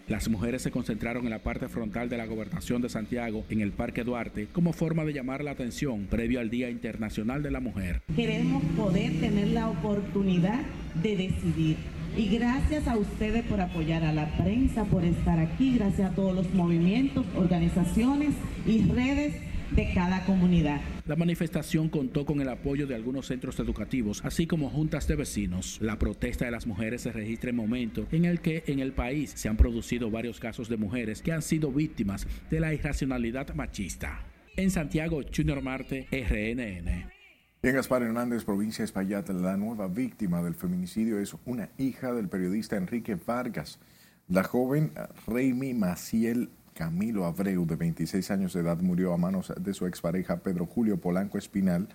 Las 0.07 0.27
mujeres 0.27 0.61
se 0.61 0.71
concentraron 0.71 1.25
en 1.25 1.29
la 1.29 1.39
parte 1.39 1.67
frontal 1.67 2.09
de 2.09 2.17
la 2.17 2.25
gobernación 2.25 2.81
de 2.81 2.89
Santiago, 2.89 3.45
en 3.49 3.61
el 3.61 3.71
Parque 3.71 4.03
Duarte, 4.03 4.47
como 4.51 4.73
forma 4.73 5.05
de 5.05 5.13
llamar 5.13 5.43
la 5.43 5.51
atención 5.51 6.07
previo 6.09 6.39
al 6.39 6.49
Día 6.49 6.69
Internacional 6.69 7.43
de 7.43 7.51
la 7.51 7.59
Mujer. 7.59 8.01
Queremos 8.15 8.63
poder 8.75 9.19
tener 9.19 9.49
la 9.49 9.69
oportunidad 9.69 10.61
de 11.01 11.15
decidir 11.15 11.77
Y 12.17 12.27
gracias 12.27 12.87
a 12.87 12.97
ustedes 12.97 13.43
por 13.45 13.61
apoyar 13.61 14.03
a 14.03 14.11
la 14.11 14.35
prensa, 14.35 14.83
por 14.85 15.05
estar 15.05 15.39
aquí, 15.39 15.77
gracias 15.77 16.11
a 16.11 16.15
todos 16.15 16.35
los 16.35 16.51
movimientos, 16.55 17.25
organizaciones 17.35 18.33
y 18.65 18.81
redes 18.91 19.35
de 19.71 19.93
cada 19.93 20.25
comunidad. 20.25 20.81
La 21.05 21.15
manifestación 21.15 21.89
contó 21.89 22.25
con 22.25 22.41
el 22.41 22.49
apoyo 22.49 22.87
de 22.87 22.95
algunos 22.95 23.27
centros 23.27 23.59
educativos, 23.59 24.21
así 24.23 24.47
como 24.47 24.69
juntas 24.69 25.07
de 25.07 25.15
vecinos. 25.15 25.79
La 25.81 25.99
protesta 25.99 26.45
de 26.45 26.51
las 26.51 26.67
mujeres 26.67 27.01
se 27.01 27.11
registra 27.11 27.49
en 27.49 27.55
momento 27.55 28.07
en 28.11 28.25
el 28.25 28.41
que 28.41 28.63
en 28.67 28.79
el 28.79 28.93
país 28.93 29.31
se 29.35 29.49
han 29.49 29.57
producido 29.57 30.09
varios 30.11 30.39
casos 30.39 30.69
de 30.69 30.77
mujeres 30.77 31.21
que 31.21 31.31
han 31.31 31.41
sido 31.41 31.71
víctimas 31.71 32.27
de 32.49 32.59
la 32.59 32.73
irracionalidad 32.73 33.53
machista. 33.55 34.25
En 34.55 34.71
Santiago, 34.71 35.21
Junior 35.35 35.61
Marte, 35.61 36.07
RNN. 36.11 37.09
En 37.61 37.75
Gaspar 37.75 38.03
Hernández, 38.03 38.45
provincia 38.45 38.83
de 38.83 38.85
Espaillat, 38.85 39.29
la 39.29 39.57
nueva 39.57 39.87
víctima 39.87 40.41
del 40.41 40.55
feminicidio 40.55 41.19
es 41.19 41.35
una 41.45 41.69
hija 41.77 42.13
del 42.13 42.29
periodista 42.29 42.77
Enrique 42.77 43.15
Vargas. 43.15 43.79
La 44.29 44.43
joven 44.43 44.91
Reimi 45.27 45.73
Maciel 45.73 46.51
Camilo 46.73 47.25
Abreu, 47.25 47.65
de 47.65 47.75
26 47.75 48.31
años 48.31 48.53
de 48.53 48.61
edad, 48.61 48.79
murió 48.79 49.13
a 49.13 49.17
manos 49.17 49.53
de 49.59 49.73
su 49.73 49.85
expareja 49.85 50.37
Pedro 50.37 50.65
Julio 50.65 50.99
Polanco 50.99 51.37
Espinal, 51.37 51.87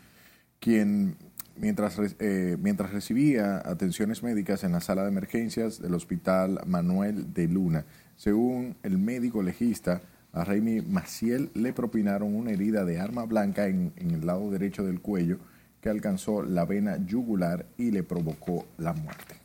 quien 0.60 1.16
mientras, 1.56 1.98
eh, 2.18 2.56
mientras 2.60 2.92
recibía 2.92 3.58
atenciones 3.64 4.22
médicas 4.22 4.64
en 4.64 4.72
la 4.72 4.80
sala 4.80 5.02
de 5.02 5.08
emergencias 5.08 5.80
del 5.80 5.94
Hospital 5.94 6.60
Manuel 6.66 7.32
de 7.32 7.48
Luna. 7.48 7.84
Según 8.16 8.76
el 8.82 8.98
médico 8.98 9.42
legista, 9.42 10.02
a 10.32 10.44
Raimi 10.44 10.80
Maciel 10.80 11.50
le 11.54 11.72
propinaron 11.72 12.34
una 12.34 12.50
herida 12.50 12.84
de 12.84 12.98
arma 12.98 13.24
blanca 13.24 13.66
en, 13.66 13.92
en 13.96 14.10
el 14.10 14.26
lado 14.26 14.50
derecho 14.50 14.84
del 14.84 15.00
cuello 15.00 15.38
que 15.80 15.90
alcanzó 15.90 16.42
la 16.42 16.64
vena 16.64 16.96
yugular 17.04 17.66
y 17.76 17.90
le 17.90 18.02
provocó 18.02 18.66
la 18.78 18.94
muerte. 18.94 19.36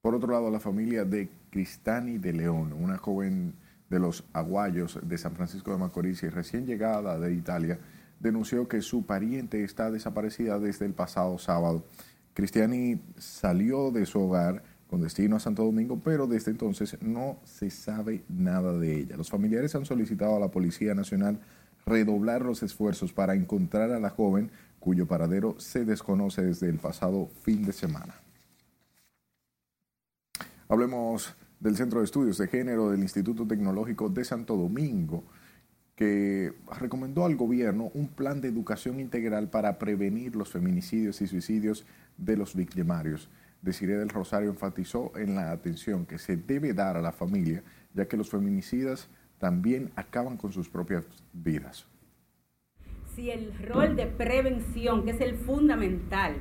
Por 0.00 0.16
otro 0.16 0.32
lado, 0.32 0.50
la 0.50 0.58
familia 0.58 1.04
de 1.04 1.28
Cristani 1.52 2.16
de 2.16 2.32
León, 2.32 2.72
una 2.72 2.96
joven 2.96 3.54
de 3.90 3.98
los 3.98 4.24
Aguayos 4.32 4.98
de 5.02 5.18
San 5.18 5.34
Francisco 5.36 5.70
de 5.70 5.76
Macorís 5.76 6.22
y 6.22 6.30
recién 6.30 6.64
llegada 6.64 7.20
de 7.20 7.34
Italia, 7.34 7.78
denunció 8.18 8.66
que 8.68 8.80
su 8.80 9.04
pariente 9.04 9.62
está 9.62 9.90
desaparecida 9.90 10.58
desde 10.58 10.86
el 10.86 10.94
pasado 10.94 11.38
sábado. 11.38 11.84
Cristiani 12.32 13.02
salió 13.18 13.90
de 13.90 14.06
su 14.06 14.22
hogar 14.22 14.62
con 14.88 15.02
destino 15.02 15.36
a 15.36 15.40
Santo 15.40 15.62
Domingo, 15.62 16.00
pero 16.02 16.26
desde 16.26 16.50
entonces 16.50 16.96
no 17.02 17.38
se 17.44 17.68
sabe 17.68 18.24
nada 18.30 18.78
de 18.78 19.00
ella. 19.00 19.18
Los 19.18 19.28
familiares 19.28 19.74
han 19.74 19.84
solicitado 19.84 20.36
a 20.36 20.40
la 20.40 20.50
Policía 20.50 20.94
Nacional 20.94 21.38
redoblar 21.84 22.42
los 22.42 22.62
esfuerzos 22.62 23.12
para 23.12 23.34
encontrar 23.34 23.90
a 23.90 24.00
la 24.00 24.08
joven 24.08 24.50
cuyo 24.80 25.06
paradero 25.06 25.60
se 25.60 25.84
desconoce 25.84 26.42
desde 26.42 26.70
el 26.70 26.78
pasado 26.78 27.28
fin 27.42 27.62
de 27.62 27.74
semana. 27.74 28.14
Hablemos 30.68 31.34
del 31.62 31.76
Centro 31.76 32.00
de 32.00 32.06
Estudios 32.06 32.38
de 32.38 32.48
Género 32.48 32.90
del 32.90 33.02
Instituto 33.02 33.46
Tecnológico 33.46 34.08
de 34.08 34.24
Santo 34.24 34.56
Domingo, 34.56 35.22
que 35.94 36.52
recomendó 36.80 37.24
al 37.24 37.36
gobierno 37.36 37.92
un 37.94 38.08
plan 38.08 38.40
de 38.40 38.48
educación 38.48 38.98
integral 38.98 39.48
para 39.48 39.78
prevenir 39.78 40.34
los 40.34 40.50
feminicidios 40.50 41.20
y 41.22 41.28
suicidios 41.28 41.86
de 42.18 42.36
los 42.36 42.56
victimarios. 42.56 43.28
Desiree 43.60 43.96
del 43.96 44.08
Rosario 44.08 44.50
enfatizó 44.50 45.12
en 45.14 45.36
la 45.36 45.52
atención 45.52 46.04
que 46.04 46.18
se 46.18 46.36
debe 46.36 46.74
dar 46.74 46.96
a 46.96 47.00
la 47.00 47.12
familia, 47.12 47.62
ya 47.94 48.06
que 48.06 48.16
los 48.16 48.28
feminicidas 48.28 49.08
también 49.38 49.92
acaban 49.94 50.36
con 50.36 50.52
sus 50.52 50.68
propias 50.68 51.04
vidas. 51.32 51.86
Si 53.14 53.30
el 53.30 53.56
rol 53.68 53.94
de 53.94 54.06
prevención, 54.06 55.04
que 55.04 55.12
es 55.12 55.20
el 55.20 55.36
fundamental, 55.36 56.34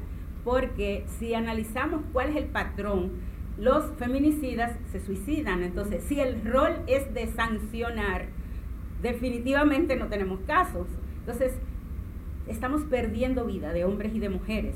porque 0.43 1.05
si 1.19 1.35
analizamos 1.35 2.01
cuál 2.11 2.29
es 2.29 2.37
el 2.37 2.45
patrón, 2.45 3.11
los 3.58 3.86
feminicidas 3.98 4.77
se 4.91 5.00
suicidan. 5.00 5.63
Entonces, 5.63 6.03
si 6.03 6.20
el 6.20 6.43
rol 6.43 6.81
es 6.88 7.13
de 7.13 7.27
sancionar, 7.27 8.27
definitivamente 9.01 9.96
no 9.96 10.08
tenemos 10.08 10.39
casos. 10.41 10.88
Entonces, 11.20 11.53
estamos 12.48 12.84
perdiendo 12.84 13.46
vida 13.46 13.74
de 13.74 13.86
hombres 13.86 14.13
y 14.15 14.20
de 14.20 14.29
mujeres. 14.29 14.75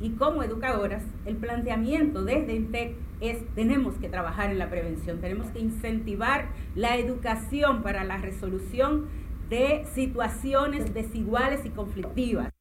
Y 0.00 0.10
como 0.10 0.42
educadoras, 0.42 1.02
el 1.24 1.36
planteamiento 1.36 2.22
desde 2.22 2.54
INTEC 2.54 2.96
es, 3.20 3.38
tenemos 3.54 3.94
que 3.94 4.08
trabajar 4.08 4.50
en 4.50 4.58
la 4.58 4.68
prevención, 4.68 5.20
tenemos 5.20 5.46
que 5.48 5.60
incentivar 5.60 6.48
la 6.74 6.96
educación 6.96 7.82
para 7.82 8.04
la 8.04 8.18
resolución 8.18 9.06
de 9.48 9.84
situaciones 9.94 10.92
desiguales 10.92 11.64
y 11.64 11.70
conflictivas. 11.70 12.55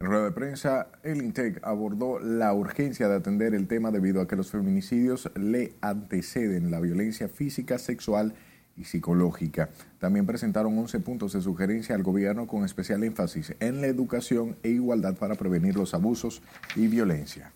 En 0.00 0.06
rueda 0.06 0.24
de 0.24 0.30
prensa, 0.30 0.86
el 1.02 1.20
INTEC 1.20 1.60
abordó 1.62 2.18
la 2.20 2.54
urgencia 2.54 3.06
de 3.06 3.16
atender 3.16 3.54
el 3.54 3.68
tema 3.68 3.90
debido 3.90 4.22
a 4.22 4.26
que 4.26 4.34
los 4.34 4.50
feminicidios 4.50 5.30
le 5.34 5.74
anteceden 5.82 6.70
la 6.70 6.80
violencia 6.80 7.28
física, 7.28 7.78
sexual 7.78 8.32
y 8.78 8.84
psicológica. 8.84 9.68
También 9.98 10.24
presentaron 10.24 10.78
11 10.78 11.00
puntos 11.00 11.34
de 11.34 11.42
sugerencia 11.42 11.94
al 11.94 12.02
gobierno 12.02 12.46
con 12.46 12.64
especial 12.64 13.04
énfasis 13.04 13.54
en 13.60 13.82
la 13.82 13.88
educación 13.88 14.56
e 14.62 14.70
igualdad 14.70 15.16
para 15.16 15.34
prevenir 15.34 15.76
los 15.76 15.92
abusos 15.92 16.40
y 16.76 16.86
violencia. 16.86 17.52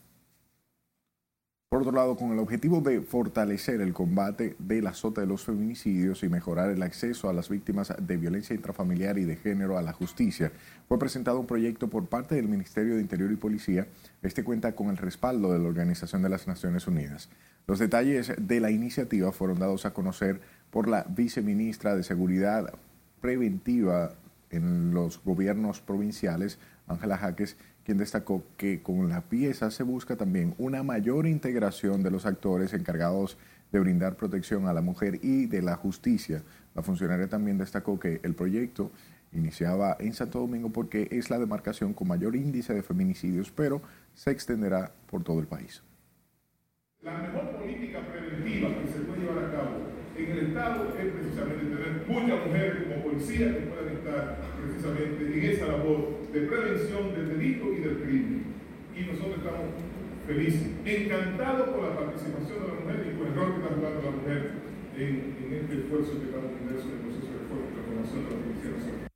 Por 1.74 1.82
otro 1.82 1.92
lado, 1.92 2.16
con 2.16 2.30
el 2.30 2.38
objetivo 2.38 2.80
de 2.80 3.00
fortalecer 3.00 3.80
el 3.80 3.92
combate 3.92 4.54
del 4.60 4.86
azote 4.86 5.22
de 5.22 5.26
los 5.26 5.42
feminicidios 5.42 6.22
y 6.22 6.28
mejorar 6.28 6.70
el 6.70 6.84
acceso 6.84 7.28
a 7.28 7.32
las 7.32 7.48
víctimas 7.48 7.92
de 8.00 8.16
violencia 8.16 8.54
intrafamiliar 8.54 9.18
y 9.18 9.24
de 9.24 9.34
género 9.34 9.76
a 9.76 9.82
la 9.82 9.92
justicia, 9.92 10.52
fue 10.86 11.00
presentado 11.00 11.40
un 11.40 11.48
proyecto 11.48 11.90
por 11.90 12.06
parte 12.06 12.36
del 12.36 12.46
Ministerio 12.46 12.94
de 12.94 13.00
Interior 13.00 13.32
y 13.32 13.36
Policía. 13.36 13.88
Este 14.22 14.44
cuenta 14.44 14.76
con 14.76 14.88
el 14.88 14.98
respaldo 14.98 15.52
de 15.52 15.58
la 15.58 15.66
Organización 15.66 16.22
de 16.22 16.28
las 16.28 16.46
Naciones 16.46 16.86
Unidas. 16.86 17.28
Los 17.66 17.80
detalles 17.80 18.32
de 18.38 18.60
la 18.60 18.70
iniciativa 18.70 19.32
fueron 19.32 19.58
dados 19.58 19.84
a 19.84 19.92
conocer 19.92 20.42
por 20.70 20.86
la 20.86 21.04
viceministra 21.08 21.96
de 21.96 22.04
Seguridad 22.04 22.72
Preventiva 23.20 24.12
en 24.50 24.94
los 24.94 25.20
gobiernos 25.24 25.80
provinciales, 25.80 26.60
Ángela 26.86 27.18
Jaques, 27.18 27.56
quien 27.84 27.98
destacó 27.98 28.42
que 28.56 28.82
con 28.82 29.08
la 29.08 29.22
pieza 29.22 29.70
se 29.70 29.82
busca 29.82 30.16
también 30.16 30.54
una 30.58 30.82
mayor 30.82 31.26
integración 31.26 32.02
de 32.02 32.10
los 32.10 32.26
actores 32.26 32.72
encargados 32.72 33.36
de 33.72 33.80
brindar 33.80 34.16
protección 34.16 34.66
a 34.66 34.72
la 34.72 34.80
mujer 34.80 35.18
y 35.22 35.46
de 35.46 35.62
la 35.62 35.76
justicia. 35.76 36.42
La 36.74 36.82
funcionaria 36.82 37.28
también 37.28 37.58
destacó 37.58 37.98
que 38.00 38.20
el 38.22 38.34
proyecto 38.34 38.90
iniciaba 39.32 39.96
en 40.00 40.14
Santo 40.14 40.38
Domingo 40.38 40.70
porque 40.70 41.08
es 41.10 41.28
la 41.28 41.38
demarcación 41.38 41.92
con 41.92 42.08
mayor 42.08 42.36
índice 42.36 42.72
de 42.72 42.82
feminicidios, 42.82 43.50
pero 43.50 43.82
se 44.14 44.30
extenderá 44.30 44.92
por 45.10 45.22
todo 45.22 45.40
el 45.40 45.46
país. 45.46 45.82
La 47.02 47.18
mejor 47.18 47.50
política 47.58 48.00
preventiva 48.06 48.68
que 48.80 48.88
se 48.92 49.00
puede 49.00 49.20
llevar 49.20 49.44
a 49.44 49.50
cabo 49.50 49.93
en 50.16 50.30
el 50.30 50.46
Estado 50.46 50.94
es 50.98 51.12
precisamente 51.12 51.64
tener 51.66 52.04
muchas 52.06 52.46
mujeres 52.46 52.84
como 52.84 53.02
policías 53.02 53.56
que 53.56 53.66
puedan 53.66 53.96
estar 53.96 54.38
precisamente 54.62 55.26
en 55.26 55.50
esa 55.50 55.66
labor 55.66 56.30
de 56.32 56.40
prevención 56.42 57.14
del 57.14 57.28
delito 57.28 57.72
y 57.72 57.80
del 57.80 57.96
crimen. 57.98 58.44
Y 58.94 59.00
nosotros 59.10 59.38
estamos 59.38 59.74
felices, 60.26 60.70
encantados 60.84 61.68
por 61.70 61.82
la 61.82 61.98
participación 61.98 62.62
de 62.62 62.68
la 62.68 62.74
mujer 62.74 62.98
y 63.10 63.18
por 63.18 63.26
el 63.26 63.34
rol 63.34 63.54
que 63.54 63.60
está 63.60 63.74
jugando 63.74 64.02
la 64.02 64.10
mujer 64.10 64.50
en, 64.96 65.36
en 65.42 65.52
este 65.60 65.74
esfuerzo 65.82 66.12
que 66.20 66.26
estamos 66.26 66.50
inmersos 66.62 66.86
en 66.86 66.92
el 66.94 67.00
proceso 67.02 67.26
de 67.26 67.38
reforma 67.42 67.66
y 67.66 67.74
transformación 67.74 68.24
de 68.24 68.30
la 68.30 68.38
Policía 68.38 68.70
Nacional. 68.70 69.08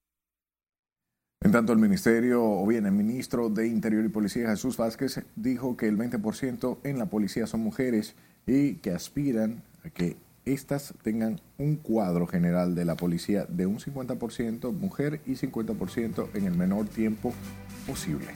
En 1.40 1.52
tanto, 1.52 1.73
el 1.73 1.78
Ministerio, 1.78 2.45
o 2.45 2.67
bien 2.67 2.85
el 2.85 2.93
ministro 2.93 3.49
de 3.49 3.69
Interior 3.69 4.05
y 4.05 4.09
Policía, 4.09 4.50
Jesús 4.50 4.76
Vázquez, 4.76 5.23
dijo 5.37 5.76
que 5.76 5.87
el 5.87 5.97
20% 5.97 6.78
en 6.83 6.99
la 6.99 7.07
policía 7.07 7.47
son 7.47 7.61
mujeres 7.61 8.17
y 8.47 8.75
que 8.75 8.90
aspiran 8.90 9.62
a 9.85 9.90
que 9.90 10.17
éstas 10.52 10.95
tengan 11.02 11.40
un 11.59 11.76
cuadro 11.76 12.26
general 12.26 12.75
de 12.75 12.85
la 12.85 12.97
policía 12.97 13.47
de 13.49 13.67
un 13.67 13.78
50% 13.78 14.73
mujer 14.73 15.21
y 15.26 15.33
50% 15.33 16.28
en 16.35 16.45
el 16.45 16.57
menor 16.57 16.87
tiempo 16.87 17.33
posible. 17.87 18.28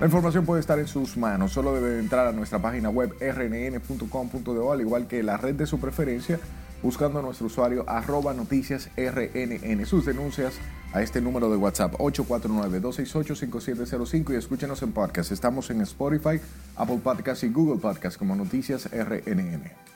La 0.00 0.06
información 0.06 0.44
puede 0.44 0.60
estar 0.60 0.78
en 0.78 0.88
sus 0.88 1.16
manos, 1.16 1.52
solo 1.52 1.74
debe 1.74 2.00
entrar 2.00 2.26
a 2.26 2.32
nuestra 2.32 2.60
página 2.60 2.90
web 2.90 3.14
rnn.com.do, 3.20 4.72
al 4.72 4.80
igual 4.80 5.06
que 5.06 5.22
la 5.22 5.36
red 5.36 5.54
de 5.54 5.66
su 5.66 5.78
preferencia, 5.78 6.40
buscando 6.82 7.20
a 7.20 7.22
nuestro 7.22 7.46
usuario 7.46 7.88
arroba 7.88 8.34
noticias 8.34 8.90
rnn. 8.96 9.86
Sus 9.86 10.04
denuncias 10.04 10.54
a 10.92 11.02
este 11.02 11.20
número 11.20 11.48
de 11.50 11.56
WhatsApp 11.56 11.94
849-268-5705 11.94 14.32
y 14.32 14.36
escúchenos 14.36 14.82
en 14.82 14.92
podcast. 14.92 15.32
Estamos 15.32 15.70
en 15.70 15.80
Spotify, 15.82 16.40
Apple 16.76 17.00
Podcast 17.02 17.42
y 17.44 17.50
Google 17.50 17.80
Podcast 17.80 18.18
como 18.18 18.34
Noticias 18.34 18.88
RNN. 18.90 19.91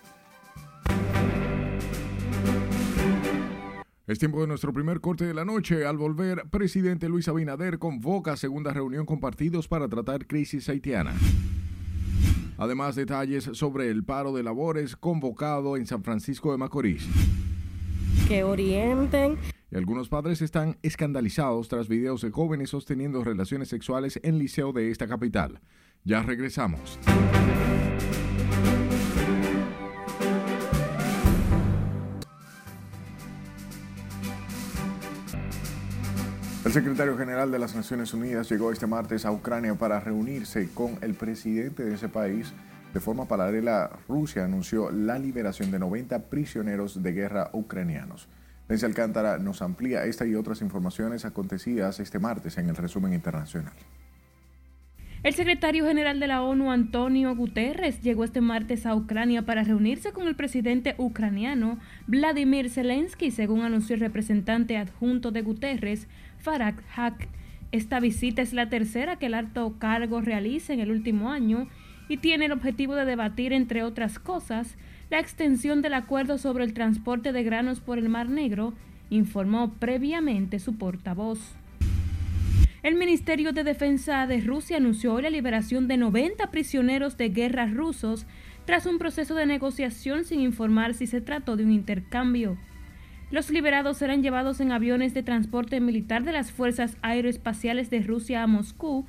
Es 4.06 4.20
tiempo 4.20 4.40
de 4.40 4.46
nuestro 4.46 4.72
primer 4.72 5.00
corte 5.00 5.24
de 5.24 5.34
la 5.34 5.44
noche. 5.44 5.84
Al 5.84 5.96
volver, 5.96 6.44
presidente 6.48 7.08
Luis 7.08 7.26
Abinader 7.26 7.80
convoca 7.80 8.36
segunda 8.36 8.72
reunión 8.72 9.04
con 9.04 9.18
partidos 9.18 9.66
para 9.66 9.88
tratar 9.88 10.28
crisis 10.28 10.68
haitiana. 10.68 11.12
Además, 12.56 12.94
detalles 12.94 13.50
sobre 13.54 13.90
el 13.90 14.04
paro 14.04 14.32
de 14.32 14.44
labores 14.44 14.94
convocado 14.94 15.76
en 15.76 15.86
San 15.86 16.04
Francisco 16.04 16.52
de 16.52 16.58
Macorís. 16.58 17.04
que 18.28 18.44
orienten. 18.44 19.38
Y 19.72 19.76
algunos 19.76 20.08
padres 20.08 20.40
están 20.40 20.78
escandalizados 20.82 21.66
tras 21.66 21.88
videos 21.88 22.22
de 22.22 22.30
jóvenes 22.30 22.70
sosteniendo 22.70 23.24
relaciones 23.24 23.68
sexuales 23.68 24.20
en 24.22 24.38
liceo 24.38 24.72
de 24.72 24.92
esta 24.92 25.08
capital. 25.08 25.60
Ya 26.04 26.22
regresamos. 26.22 27.00
El 36.66 36.72
secretario 36.72 37.16
general 37.16 37.52
de 37.52 37.60
las 37.60 37.76
Naciones 37.76 38.12
Unidas 38.12 38.50
llegó 38.50 38.72
este 38.72 38.88
martes 38.88 39.24
a 39.24 39.30
Ucrania 39.30 39.76
para 39.76 40.00
reunirse 40.00 40.68
con 40.74 40.98
el 41.00 41.14
presidente 41.14 41.84
de 41.84 41.94
ese 41.94 42.08
país. 42.08 42.52
De 42.92 42.98
forma 42.98 43.28
paralela, 43.28 43.88
Rusia 44.08 44.44
anunció 44.44 44.90
la 44.90 45.16
liberación 45.16 45.70
de 45.70 45.78
90 45.78 46.28
prisioneros 46.28 47.04
de 47.04 47.12
guerra 47.12 47.50
ucranianos. 47.52 48.28
Denise 48.66 48.84
Alcántara 48.84 49.38
nos 49.38 49.62
amplía 49.62 50.06
esta 50.06 50.26
y 50.26 50.34
otras 50.34 50.60
informaciones 50.60 51.24
acontecidas 51.24 52.00
este 52.00 52.18
martes 52.18 52.58
en 52.58 52.68
el 52.68 52.74
resumen 52.74 53.12
internacional. 53.12 53.74
El 55.22 55.34
secretario 55.34 55.84
general 55.86 56.20
de 56.20 56.28
la 56.28 56.42
ONU, 56.42 56.70
Antonio 56.70 57.34
Guterres, 57.34 58.00
llegó 58.00 58.22
este 58.22 58.40
martes 58.40 58.86
a 58.86 58.94
Ucrania 58.94 59.42
para 59.42 59.64
reunirse 59.64 60.12
con 60.12 60.28
el 60.28 60.36
presidente 60.36 60.94
ucraniano 60.98 61.78
Vladimir 62.06 62.70
Zelensky, 62.70 63.32
según 63.32 63.62
anunció 63.62 63.94
el 63.94 64.00
representante 64.00 64.76
adjunto 64.76 65.32
de 65.32 65.42
Guterres, 65.42 66.06
Farag 66.38 66.82
Haq. 66.94 67.28
Esta 67.72 68.00
visita 68.00 68.42
es 68.42 68.52
la 68.52 68.68
tercera 68.68 69.16
que 69.16 69.26
el 69.26 69.34
alto 69.34 69.76
cargo 69.78 70.20
realiza 70.20 70.72
en 70.72 70.80
el 70.80 70.90
último 70.90 71.30
año 71.30 71.68
y 72.08 72.18
tiene 72.18 72.46
el 72.46 72.52
objetivo 72.52 72.94
de 72.94 73.04
debatir, 73.04 73.52
entre 73.52 73.82
otras 73.82 74.18
cosas, 74.18 74.76
la 75.10 75.18
extensión 75.18 75.82
del 75.82 75.94
acuerdo 75.94 76.38
sobre 76.38 76.64
el 76.64 76.74
transporte 76.74 77.32
de 77.32 77.42
granos 77.42 77.80
por 77.80 77.98
el 77.98 78.08
Mar 78.08 78.28
Negro, 78.28 78.74
informó 79.10 79.74
previamente 79.74 80.58
su 80.58 80.76
portavoz. 80.76 81.40
El 82.82 82.94
Ministerio 82.94 83.52
de 83.52 83.64
Defensa 83.64 84.26
de 84.28 84.40
Rusia 84.40 84.76
anunció 84.76 85.14
hoy 85.14 85.22
la 85.22 85.30
liberación 85.30 85.88
de 85.88 85.96
90 85.96 86.50
prisioneros 86.52 87.16
de 87.16 87.30
guerra 87.30 87.66
rusos 87.66 88.26
tras 88.64 88.86
un 88.86 88.98
proceso 88.98 89.34
de 89.34 89.46
negociación 89.46 90.24
sin 90.24 90.40
informar 90.40 90.94
si 90.94 91.06
se 91.06 91.20
trató 91.20 91.56
de 91.56 91.64
un 91.64 91.72
intercambio. 91.72 92.56
Los 93.30 93.50
liberados 93.50 93.96
serán 93.96 94.22
llevados 94.22 94.60
en 94.60 94.70
aviones 94.70 95.12
de 95.12 95.24
transporte 95.24 95.80
militar 95.80 96.22
de 96.22 96.30
las 96.30 96.52
Fuerzas 96.52 96.96
Aeroespaciales 97.02 97.90
de 97.90 98.00
Rusia 98.00 98.44
a 98.44 98.46
Moscú. 98.46 99.04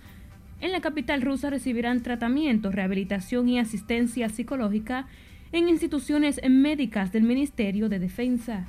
En 0.60 0.72
la 0.72 0.82
capital 0.82 1.22
rusa 1.22 1.52
recibirán 1.52 2.02
tratamiento, 2.02 2.72
rehabilitación 2.72 3.48
y 3.48 3.60
asistencia 3.60 4.28
psicológica 4.30 5.06
en 5.52 5.70
instituciones 5.70 6.42
médicas 6.50 7.12
del 7.12 7.24
Ministerio 7.24 7.90
de 7.90 8.00
Defensa. 8.00 8.66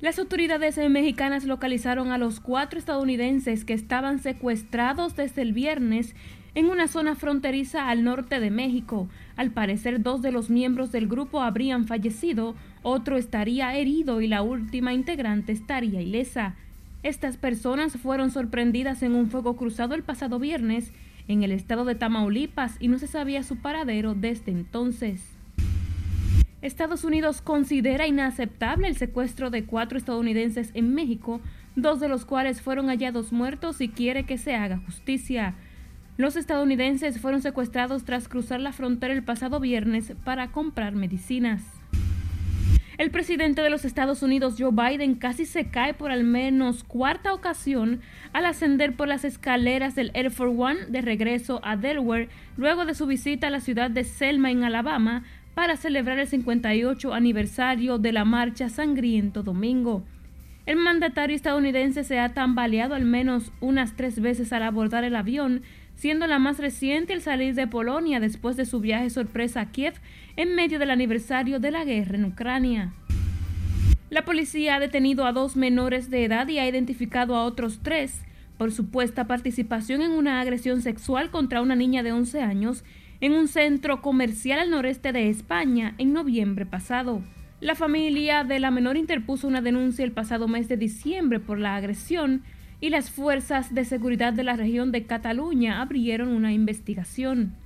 Las 0.00 0.20
autoridades 0.20 0.78
mexicanas 0.88 1.44
localizaron 1.44 2.12
a 2.12 2.18
los 2.18 2.38
cuatro 2.38 2.78
estadounidenses 2.78 3.64
que 3.64 3.74
estaban 3.74 4.20
secuestrados 4.20 5.16
desde 5.16 5.42
el 5.42 5.52
viernes 5.52 6.14
en 6.54 6.66
una 6.66 6.86
zona 6.86 7.16
fronteriza 7.16 7.88
al 7.88 8.04
norte 8.04 8.38
de 8.38 8.52
México. 8.52 9.08
Al 9.34 9.50
parecer, 9.50 10.00
dos 10.00 10.22
de 10.22 10.30
los 10.30 10.50
miembros 10.50 10.92
del 10.92 11.08
grupo 11.08 11.42
habrían 11.42 11.88
fallecido, 11.88 12.54
otro 12.82 13.16
estaría 13.16 13.74
herido 13.76 14.20
y 14.20 14.26
la 14.26 14.42
última 14.42 14.92
integrante 14.92 15.52
estaría 15.52 16.00
ilesa. 16.00 16.54
Estas 17.02 17.36
personas 17.36 17.96
fueron 17.96 18.30
sorprendidas 18.30 19.02
en 19.02 19.14
un 19.14 19.30
fuego 19.30 19.56
cruzado 19.56 19.94
el 19.94 20.02
pasado 20.02 20.38
viernes 20.38 20.92
en 21.28 21.42
el 21.42 21.52
estado 21.52 21.84
de 21.84 21.94
Tamaulipas 21.94 22.76
y 22.80 22.88
no 22.88 22.98
se 22.98 23.06
sabía 23.06 23.42
su 23.42 23.56
paradero 23.56 24.14
desde 24.14 24.50
entonces. 24.50 25.22
Estados 26.60 27.04
Unidos 27.04 27.40
considera 27.40 28.08
inaceptable 28.08 28.88
el 28.88 28.96
secuestro 28.96 29.50
de 29.50 29.64
cuatro 29.64 29.96
estadounidenses 29.96 30.70
en 30.74 30.92
México, 30.92 31.40
dos 31.76 32.00
de 32.00 32.08
los 32.08 32.24
cuales 32.24 32.60
fueron 32.60 32.88
hallados 32.88 33.30
muertos 33.30 33.80
y 33.80 33.88
quiere 33.88 34.24
que 34.24 34.38
se 34.38 34.56
haga 34.56 34.78
justicia. 34.78 35.54
Los 36.16 36.34
estadounidenses 36.34 37.20
fueron 37.20 37.42
secuestrados 37.42 38.04
tras 38.04 38.26
cruzar 38.26 38.60
la 38.60 38.72
frontera 38.72 39.14
el 39.14 39.22
pasado 39.22 39.60
viernes 39.60 40.14
para 40.24 40.50
comprar 40.50 40.96
medicinas. 40.96 41.62
El 42.98 43.12
presidente 43.12 43.62
de 43.62 43.70
los 43.70 43.84
Estados 43.84 44.24
Unidos, 44.24 44.56
Joe 44.58 44.72
Biden, 44.72 45.14
casi 45.14 45.46
se 45.46 45.70
cae 45.70 45.94
por 45.94 46.10
al 46.10 46.24
menos 46.24 46.82
cuarta 46.82 47.32
ocasión 47.32 48.00
al 48.32 48.44
ascender 48.44 48.96
por 48.96 49.06
las 49.06 49.24
escaleras 49.24 49.94
del 49.94 50.10
Air 50.14 50.32
Force 50.32 50.60
One 50.60 50.80
de 50.88 51.00
regreso 51.00 51.60
a 51.62 51.76
Delaware 51.76 52.28
luego 52.56 52.86
de 52.86 52.94
su 52.94 53.06
visita 53.06 53.46
a 53.46 53.50
la 53.50 53.60
ciudad 53.60 53.88
de 53.88 54.02
Selma, 54.02 54.50
en 54.50 54.64
Alabama, 54.64 55.22
para 55.54 55.76
celebrar 55.76 56.18
el 56.18 56.26
58 56.26 57.14
aniversario 57.14 57.98
de 57.98 58.10
la 58.10 58.24
Marcha 58.24 58.68
Sangriento 58.68 59.44
Domingo. 59.44 60.02
El 60.66 60.76
mandatario 60.76 61.36
estadounidense 61.36 62.02
se 62.02 62.18
ha 62.18 62.34
tambaleado 62.34 62.96
al 62.96 63.04
menos 63.04 63.52
unas 63.60 63.94
tres 63.94 64.18
veces 64.18 64.52
al 64.52 64.64
abordar 64.64 65.04
el 65.04 65.14
avión 65.14 65.62
siendo 65.98 66.28
la 66.28 66.38
más 66.38 66.58
reciente 66.58 67.12
el 67.12 67.22
salir 67.22 67.54
de 67.54 67.66
Polonia 67.66 68.20
después 68.20 68.56
de 68.56 68.66
su 68.66 68.78
viaje 68.78 69.10
sorpresa 69.10 69.62
a 69.62 69.70
Kiev 69.72 69.94
en 70.38 70.54
medio 70.54 70.78
del 70.78 70.92
aniversario 70.92 71.58
de 71.58 71.72
la 71.72 71.84
guerra 71.84 72.14
en 72.14 72.24
Ucrania. 72.24 72.92
La 74.08 74.24
policía 74.24 74.76
ha 74.76 74.80
detenido 74.80 75.26
a 75.26 75.32
dos 75.32 75.56
menores 75.56 76.10
de 76.10 76.24
edad 76.24 76.46
y 76.46 76.60
ha 76.60 76.68
identificado 76.68 77.34
a 77.34 77.42
otros 77.42 77.80
tres 77.82 78.22
por 78.56 78.70
supuesta 78.70 79.26
participación 79.26 80.00
en 80.00 80.12
una 80.12 80.40
agresión 80.40 80.80
sexual 80.80 81.32
contra 81.32 81.60
una 81.60 81.74
niña 81.74 82.04
de 82.04 82.12
11 82.12 82.40
años 82.40 82.84
en 83.20 83.32
un 83.32 83.48
centro 83.48 84.00
comercial 84.00 84.60
al 84.60 84.70
noreste 84.70 85.10
de 85.10 85.28
España 85.28 85.96
en 85.98 86.12
noviembre 86.12 86.66
pasado. 86.66 87.20
La 87.60 87.74
familia 87.74 88.44
de 88.44 88.60
la 88.60 88.70
menor 88.70 88.96
interpuso 88.96 89.48
una 89.48 89.60
denuncia 89.60 90.04
el 90.04 90.12
pasado 90.12 90.46
mes 90.46 90.68
de 90.68 90.76
diciembre 90.76 91.40
por 91.40 91.58
la 91.58 91.74
agresión 91.74 92.44
y 92.80 92.90
las 92.90 93.10
fuerzas 93.10 93.74
de 93.74 93.84
seguridad 93.84 94.32
de 94.32 94.44
la 94.44 94.54
región 94.54 94.92
de 94.92 95.02
Cataluña 95.02 95.82
abrieron 95.82 96.28
una 96.28 96.52
investigación. 96.52 97.56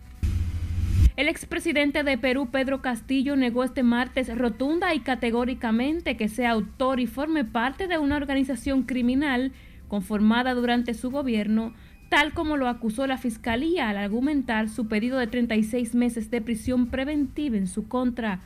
El 1.15 1.29
expresidente 1.29 2.05
de 2.05 2.17
Perú, 2.17 2.49
Pedro 2.51 2.81
Castillo, 2.81 3.37
negó 3.37 3.65
este 3.65 3.83
martes 3.83 4.35
rotunda 4.37 4.95
y 4.95 5.01
categóricamente 5.01 6.17
que 6.17 6.29
sea 6.29 6.53
autor 6.53 7.01
y 7.01 7.07
forme 7.07 7.45
parte 7.45 7.87
de 7.87 7.99
una 7.99 8.17
organización 8.17 8.85
criminal 8.85 9.53
conformada 9.89 10.55
durante 10.55 10.95
su 10.95 11.11
gobierno, 11.11 11.75
tal 12.09 12.33
como 12.33 12.57
lo 12.57 12.67
acusó 12.67 13.07
la 13.07 13.19
Fiscalía 13.19 13.91
al 13.91 13.99
argumentar 13.99 14.71
su 14.71 14.89
pedido 14.89 15.19
de 15.19 15.27
36 15.27 15.95
meses 15.95 16.31
de 16.31 16.41
prisión 16.41 16.87
preventiva 16.87 17.59
en 17.59 17.67
su 17.67 17.89
contra. 17.89 18.41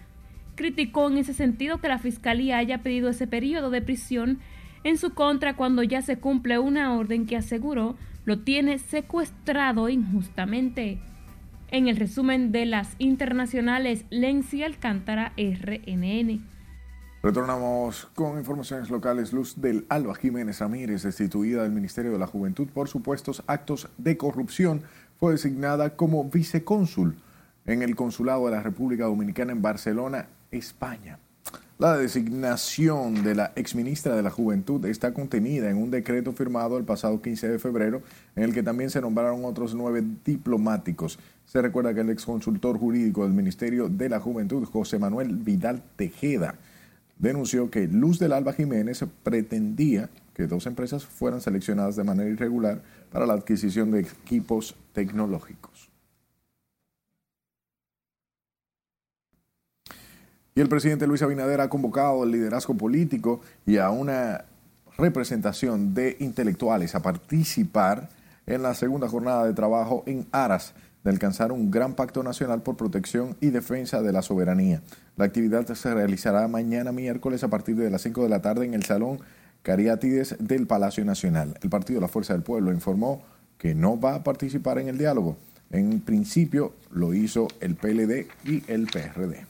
Criticó 0.57 1.09
en 1.09 1.18
ese 1.18 1.35
sentido 1.35 1.81
que 1.81 1.88
la 1.88 1.98
Fiscalía 1.98 2.59
haya 2.59 2.79
pedido 2.79 3.11
ese 3.11 3.29
periodo 3.29 3.70
de 3.70 3.83
prisión 3.83 4.40
en 4.83 4.98
su 4.98 5.14
contra 5.14 5.55
cuando 5.55 5.85
ya 5.85 6.02
se 6.02 6.18
cumple 6.18 6.59
una 6.59 6.94
orden 6.94 7.26
que 7.26 7.37
aseguró 7.37 7.96
lo 8.24 8.40
tiene 8.40 8.79
secuestrado 8.79 9.88
injustamente. 9.88 10.98
En 11.70 11.88
el 11.88 11.96
resumen 11.96 12.52
de 12.52 12.64
las 12.64 12.90
internacionales, 12.98 14.05
Lenzi 14.11 14.62
Alcántara, 14.62 15.33
RNN. 15.37 16.40
Retornamos 17.22 18.09
con 18.14 18.38
informaciones 18.38 18.88
locales. 18.88 19.33
Luz 19.33 19.61
del 19.61 19.85
Alba 19.88 20.14
Jiménez 20.14 20.61
Ramírez, 20.61 21.02
destituida 21.02 21.64
del 21.64 21.72
Ministerio 21.72 22.12
de 22.12 22.20
la 22.20 22.29
Juventud 22.29 22.68
por 22.68 22.88
supuestos 22.88 23.42
actos 23.48 23.88
de 23.98 24.16
corrupción, 24.16 24.83
fue 25.18 25.33
designada 25.33 25.96
como 25.96 26.22
vicecónsul 26.24 27.16
en 27.64 27.83
el 27.83 27.96
Consulado 27.96 28.46
de 28.46 28.52
la 28.52 28.62
República 28.62 29.07
Dominicana 29.07 29.50
en 29.50 29.61
Barcelona, 29.61 30.29
España. 30.52 31.18
La 31.79 31.96
designación 31.98 33.22
de 33.22 33.35
la 33.35 33.52
exministra 33.55 34.16
de 34.16 34.22
la 34.22 34.31
Juventud 34.31 34.83
está 34.87 35.12
contenida 35.12 35.68
en 35.68 35.76
un 35.76 35.90
decreto 35.90 36.33
firmado 36.33 36.79
el 36.79 36.85
pasado 36.85 37.20
15 37.20 37.50
de 37.50 37.59
febrero, 37.59 38.00
en 38.35 38.44
el 38.44 38.55
que 38.55 38.62
también 38.62 38.88
se 38.88 39.02
nombraron 39.02 39.44
otros 39.44 39.74
nueve 39.74 40.02
diplomáticos. 40.24 41.18
Se 41.46 41.62
recuerda 41.62 41.94
que 41.94 42.00
el 42.00 42.11
exconsultor 42.11 42.76
jurídico 42.76 43.22
del 43.22 43.32
Ministerio 43.32 43.88
de 43.88 44.09
la 44.09 44.18
Juventud, 44.20 44.64
José 44.64 44.98
Manuel 44.98 45.37
Vidal 45.37 45.82
Tejeda, 45.94 46.56
denunció 47.18 47.70
que 47.70 47.87
Luz 47.87 48.18
del 48.18 48.32
Alba 48.32 48.52
Jiménez 48.52 49.04
pretendía 49.22 50.11
que 50.35 50.48
dos 50.48 50.66
empresas 50.66 51.06
fueran 51.06 51.40
seleccionadas 51.40 51.96
de 51.96 52.04
manera 52.04 52.28
irregular 52.28 52.82
para 53.11 53.26
la 53.26 53.35
adquisición 53.35 53.92
de 53.92 54.00
equipos 54.00 54.74
tecnológicos. 54.92 55.88
Y 60.54 60.61
el 60.61 60.68
presidente 60.68 61.06
Luis 61.06 61.22
Abinader 61.22 61.61
ha 61.61 61.68
convocado 61.68 62.22
al 62.22 62.32
liderazgo 62.32 62.74
político 62.74 63.40
y 63.64 63.76
a 63.76 63.90
una 63.90 64.46
representación 64.98 65.94
de 65.94 66.16
intelectuales 66.18 66.94
a 66.94 67.02
participar 67.02 68.09
en 68.46 68.62
la 68.62 68.74
segunda 68.74 69.09
jornada 69.09 69.44
de 69.44 69.52
trabajo 69.52 70.02
en 70.06 70.26
aras 70.32 70.74
de 71.07 71.12
alcanzar 71.12 71.53
un 71.53 71.71
gran 71.71 71.95
pacto 71.95 72.25
nacional 72.25 72.62
por 72.62 72.77
protección 72.77 73.37
y 73.40 73.51
defensa 73.51 74.03
de 74.03 74.11
la 74.11 74.23
soberanía. 74.23 74.83
La 75.14 75.25
actividad 75.25 75.64
se 75.73 75.95
realizará 75.95 76.49
mañana 76.49 76.90
miércoles 76.90 77.45
a 77.45 77.49
partir 77.49 77.77
de 77.77 77.90
las 77.90 78.03
5 78.03 78.25
de 78.25 78.29
la 78.29 78.42
tarde 78.42 78.66
en 78.66 78.75
el 78.75 78.83
Salón 78.83 79.21
Cariátides 79.62 80.35
del 80.40 80.66
Palacio 80.66 81.05
Nacional. 81.05 81.57
El 81.62 81.71
Partido 81.71 82.01
La 82.01 82.09
Fuerza 82.09 82.33
del 82.33 82.42
Pueblo 82.42 82.73
informó 82.73 83.23
que 83.57 83.73
no 83.73 84.01
va 84.01 84.16
a 84.16 84.25
participar 84.25 84.81
en 84.81 84.88
el 84.88 84.99
diálogo. 84.99 85.37
En 85.71 86.01
principio 86.01 86.73
lo 86.90 87.14
hizo 87.14 87.47
el 87.61 87.77
PLD 87.77 88.27
y 88.45 88.64
el 88.66 88.88
PRD. 88.88 89.47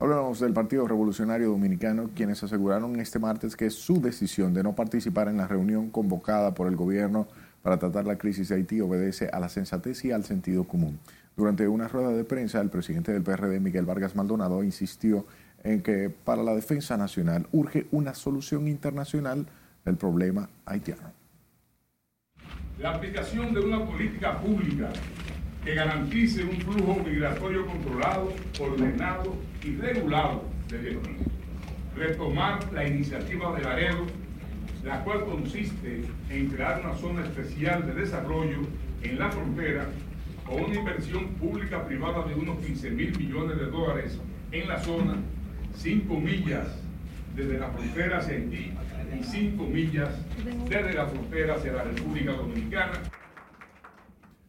Hablamos 0.00 0.40
del 0.40 0.52
Partido 0.52 0.88
Revolucionario 0.88 1.50
Dominicano, 1.50 2.10
quienes 2.16 2.42
aseguraron 2.42 2.98
este 2.98 3.20
martes 3.20 3.54
que 3.54 3.70
su 3.70 4.00
decisión 4.00 4.52
de 4.52 4.64
no 4.64 4.74
participar 4.74 5.28
en 5.28 5.36
la 5.36 5.46
reunión 5.46 5.90
convocada 5.90 6.54
por 6.54 6.66
el 6.66 6.74
gobierno 6.74 7.28
para 7.64 7.78
tratar 7.78 8.04
la 8.04 8.18
crisis 8.18 8.50
de 8.50 8.56
Haití 8.56 8.82
obedece 8.82 9.30
a 9.32 9.40
la 9.40 9.48
sensatez 9.48 10.04
y 10.04 10.12
al 10.12 10.22
sentido 10.22 10.64
común. 10.64 10.98
Durante 11.34 11.66
una 11.66 11.88
rueda 11.88 12.10
de 12.10 12.22
prensa, 12.22 12.60
el 12.60 12.68
presidente 12.68 13.10
del 13.10 13.22
PRD, 13.22 13.58
Miguel 13.58 13.86
Vargas 13.86 14.14
Maldonado, 14.14 14.62
insistió 14.62 15.24
en 15.62 15.80
que 15.80 16.10
para 16.10 16.42
la 16.42 16.54
defensa 16.54 16.98
nacional 16.98 17.46
urge 17.52 17.86
una 17.90 18.12
solución 18.12 18.68
internacional 18.68 19.46
del 19.82 19.96
problema 19.96 20.50
haitiano. 20.66 21.10
La 22.78 22.96
aplicación 22.96 23.54
de 23.54 23.60
una 23.60 23.82
política 23.86 24.38
pública 24.42 24.90
que 25.64 25.74
garantice 25.74 26.44
un 26.44 26.60
flujo 26.60 26.96
migratorio 27.02 27.66
controlado, 27.66 28.30
ordenado 28.60 29.36
y 29.62 29.76
regulado 29.76 30.44
de 30.68 30.76
Haití. 30.80 31.16
Retomar 31.96 32.70
la 32.74 32.86
iniciativa 32.86 33.56
de 33.56 33.62
Laredo, 33.62 34.04
la 34.84 35.02
cual 35.02 35.24
consiste 35.24 36.04
en 36.28 36.48
crear 36.48 36.82
una 36.84 36.94
zona 36.96 37.24
especial 37.24 37.86
de 37.86 37.94
desarrollo 37.94 38.58
en 39.02 39.18
la 39.18 39.30
frontera 39.30 39.86
con 40.46 40.62
una 40.62 40.74
inversión 40.74 41.28
pública 41.34 41.86
privada 41.86 42.26
de 42.26 42.34
unos 42.34 42.58
15 42.58 42.90
mil 42.90 43.18
millones 43.18 43.58
de 43.58 43.66
dólares 43.66 44.18
en 44.52 44.68
la 44.68 44.78
zona, 44.78 45.16
5 45.76 46.20
millas 46.20 46.68
desde 47.34 47.58
la 47.58 47.70
frontera 47.70 48.18
hacia 48.18 48.34
Haití 48.34 48.72
y 49.18 49.24
5 49.24 49.64
millas 49.64 50.10
desde 50.68 50.92
la 50.92 51.06
frontera 51.06 51.54
hacia 51.54 51.72
la 51.72 51.84
República 51.84 52.32
Dominicana. 52.32 53.00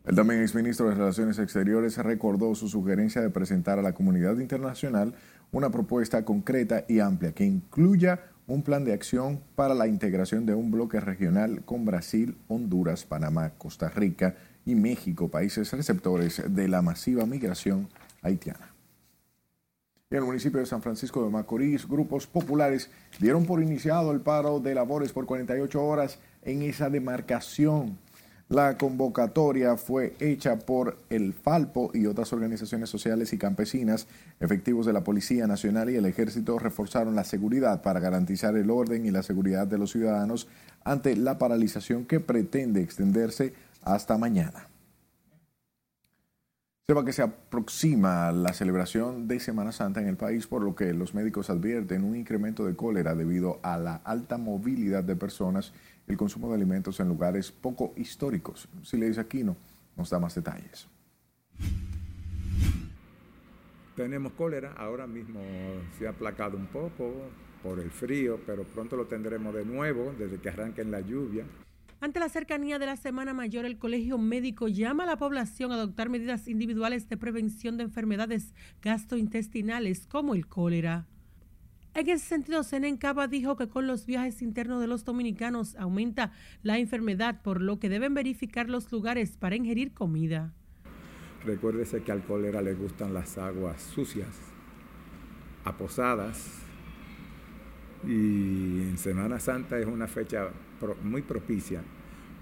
El 0.06 0.16
también 0.16 0.42
exministro 0.42 0.90
de 0.90 0.96
Relaciones 0.96 1.40
Exteriores 1.40 1.98
recordó 1.98 2.54
su 2.56 2.68
sugerencia 2.68 3.22
de 3.22 3.30
presentar 3.30 3.80
a 3.80 3.82
la 3.82 3.94
comunidad 3.94 4.38
internacional 4.38 5.16
una 5.52 5.72
propuesta 5.72 6.26
concreta 6.26 6.86
y 6.88 7.00
amplia 7.00 7.32
que 7.32 7.46
incluya 7.46 8.20
un 8.48 8.62
plan 8.62 8.86
de 8.86 8.94
acción 8.94 9.42
para 9.56 9.74
la 9.74 9.88
integración 9.88 10.46
de 10.46 10.54
un 10.54 10.72
bloque 10.72 11.00
regional 11.00 11.64
con 11.66 11.86
Brasil, 11.86 12.38
Honduras, 12.48 13.06
Panamá, 13.06 13.52
Costa 13.58 13.90
Rica 13.90 14.36
y 14.66 14.76
México, 14.76 15.30
países 15.30 15.72
receptores 15.72 16.42
de 16.48 16.68
la 16.68 16.82
masiva 16.82 17.26
migración 17.26 17.88
haitiana. 18.22 18.72
En 20.12 20.20
el 20.20 20.24
municipio 20.26 20.60
de 20.60 20.68
San 20.68 20.84
Francisco 20.84 21.24
de 21.24 21.32
Macorís, 21.32 21.88
grupos 21.88 22.28
populares 22.28 22.92
dieron 23.20 23.46
por 23.46 23.62
iniciado 23.62 24.12
el 24.12 24.22
paro 24.22 24.60
de 24.60 24.76
labores 24.76 25.12
por 25.12 25.26
48 25.26 25.84
horas 25.84 26.20
en 26.44 26.62
esa 26.62 26.90
demarcación 26.92 27.98
la 28.48 28.78
convocatoria 28.78 29.76
fue 29.76 30.16
hecha 30.20 30.60
por 30.60 31.00
el 31.10 31.34
Falpo 31.34 31.90
y 31.96 32.06
otras 32.06 32.32
organizaciones 32.32 32.90
sociales 32.90 33.34
y 33.34 33.40
campesinas. 33.40 34.08
Efectivos 34.40 34.86
de 34.86 34.94
la 34.94 35.04
Policía 35.04 35.48
Nacional 35.48 35.90
y 35.90 35.96
el 35.96 36.06
Ejército 36.06 36.60
reforzaron 36.60 37.16
la 37.16 37.24
seguridad 37.24 37.82
para 37.82 38.00
garantizar 38.00 38.56
el 38.56 38.70
orden 38.70 39.06
y 39.06 39.12
la 39.12 39.24
seguridad 39.24 39.66
de 39.66 39.80
los 39.80 39.92
ciudadanos 39.92 40.48
ante 40.84 41.16
la 41.16 41.40
paralización 41.40 42.06
que 42.06 42.20
pretende 42.20 42.82
extenderse 42.82 43.54
hasta 43.82 44.16
mañana. 44.20 44.68
Sepa 46.88 47.04
que 47.04 47.14
se 47.14 47.24
aproxima 47.24 48.32
la 48.32 48.54
celebración 48.54 49.28
de 49.28 49.40
Semana 49.40 49.72
Santa 49.72 50.02
en 50.02 50.08
el 50.08 50.18
país, 50.18 50.46
por 50.46 50.62
lo 50.62 50.76
que 50.76 50.94
los 50.94 51.16
médicos 51.16 51.50
advierten 51.50 52.04
un 52.04 52.16
incremento 52.16 52.64
de 52.64 52.76
cólera 52.76 53.16
debido 53.16 53.60
a 53.64 53.80
la 53.80 53.96
alta 54.04 54.38
movilidad 54.38 55.04
de 55.04 55.16
personas 55.16 55.74
el 56.08 56.18
consumo 56.18 56.50
de 56.50 56.56
alimentos 56.56 57.00
en 57.00 57.08
lugares 57.08 57.52
poco 57.52 57.94
históricos. 57.96 58.68
Si 58.84 58.98
le 58.98 59.08
dice 59.08 59.22
Aquino, 59.22 59.56
nos 59.96 60.10
da 60.10 60.20
más 60.20 60.36
detalles. 60.36 60.88
Tenemos 63.96 64.34
cólera, 64.34 64.74
ahora 64.74 65.08
mismo 65.08 65.40
se 65.98 66.06
ha 66.06 66.10
aplacado 66.10 66.58
un 66.58 66.68
poco 66.68 67.14
por 67.64 67.80
el 67.80 67.90
frío, 67.90 68.40
pero 68.46 68.64
pronto 68.64 68.98
lo 68.98 69.06
tendremos 69.06 69.56
de 69.56 69.66
nuevo 69.66 70.14
desde 70.20 70.38
que 70.38 70.50
arranquen 70.50 70.92
la 70.92 71.00
lluvia. 71.00 71.46
Ante 72.02 72.20
la 72.20 72.30
cercanía 72.30 72.78
de 72.78 72.86
la 72.86 72.98
Semana 72.98 73.34
Mayor, 73.34 73.66
el 73.66 73.80
Colegio 73.80 74.18
Médico 74.18 74.68
llama 74.68 75.04
a 75.04 75.08
la 75.08 75.18
población 75.18 75.72
a 75.72 75.76
adoptar 75.76 76.10
medidas 76.10 76.48
individuales 76.48 77.08
de 77.08 77.18
prevención 77.18 77.78
de 77.78 77.84
enfermedades 77.84 78.54
gastrointestinales 78.82 80.06
como 80.06 80.36
el 80.36 80.46
cólera. 80.46 81.08
En 81.96 82.10
ese 82.10 82.26
sentido, 82.26 82.62
Senencaba 82.64 83.30
dijo 83.30 83.56
que 83.56 83.70
con 83.70 83.88
los 83.88 84.06
viajes 84.06 84.42
internos 84.42 84.82
de 84.82 84.88
los 84.88 85.06
dominicanos 85.06 85.78
aumenta 85.78 86.34
la 86.62 86.78
enfermedad, 86.78 87.42
por 87.42 87.62
lo 87.62 87.80
que 87.80 87.88
deben 87.88 88.14
verificar 88.14 88.70
los 88.70 88.92
lugares 88.92 89.38
para 89.38 89.56
ingerir 89.56 89.94
comida. 89.94 90.52
Recuérdese 91.46 92.04
que 92.04 92.12
al 92.12 92.22
cólera 92.24 92.62
le 92.62 92.74
gustan 92.74 93.14
las 93.14 93.38
aguas 93.38 93.82
sucias, 93.82 94.28
aposadas, 95.64 96.60
y 98.04 98.82
en 98.82 98.98
Semana 98.98 99.40
Santa 99.40 99.80
es 99.80 99.86
una 99.86 100.08
fecha 100.08 100.50
muy 101.02 101.22
propicia 101.22 101.82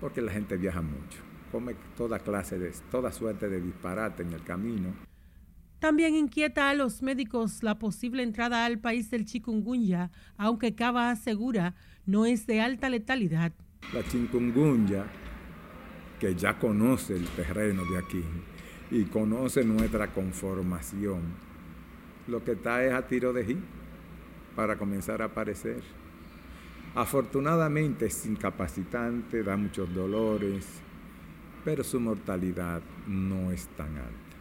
porque 0.02 0.22
la 0.22 0.32
gente 0.32 0.58
viaja 0.58 0.82
mucho, 0.82 1.20
come 1.52 1.76
toda 1.96 2.18
clase 2.18 2.58
de, 2.58 2.72
toda 2.90 3.12
suerte 3.12 3.50
de 3.50 3.62
disparate 3.62 4.24
en 4.24 4.34
el 4.34 4.44
camino. 4.44 5.13
También 5.84 6.16
inquieta 6.16 6.70
a 6.70 6.74
los 6.76 7.02
médicos 7.02 7.62
la 7.62 7.78
posible 7.78 8.24
entrada 8.24 8.64
al 8.64 8.80
país 8.80 9.12
del 9.12 9.26
chikungunya, 9.26 10.12
aunque 10.38 10.76
Cava 10.76 11.12
asegura 11.12 11.76
no 12.06 12.26
es 12.26 12.48
de 12.48 12.62
alta 12.62 12.88
letalidad. 12.88 13.52
La 13.92 14.02
chikungunya, 14.02 15.04
que 16.22 16.36
ya 16.36 16.58
conoce 16.58 17.18
el 17.18 17.28
terreno 17.28 17.84
de 17.84 17.98
aquí 17.98 18.24
y 18.92 19.04
conoce 19.04 19.66
nuestra 19.66 20.08
conformación, 20.08 21.20
lo 22.28 22.42
que 22.46 22.54
está 22.54 22.82
es 22.86 22.94
a 22.94 23.06
tiro 23.06 23.34
de 23.34 23.44
hit 23.44 23.60
para 24.56 24.78
comenzar 24.78 25.22
a 25.22 25.26
aparecer. 25.26 25.84
Afortunadamente 26.96 28.06
es 28.06 28.26
incapacitante, 28.26 29.44
da 29.44 29.58
muchos 29.58 29.94
dolores, 29.94 30.66
pero 31.66 31.84
su 31.84 32.00
mortalidad 32.00 32.82
no 33.06 33.52
es 33.52 33.68
tan 33.76 33.98
alta. 33.98 34.33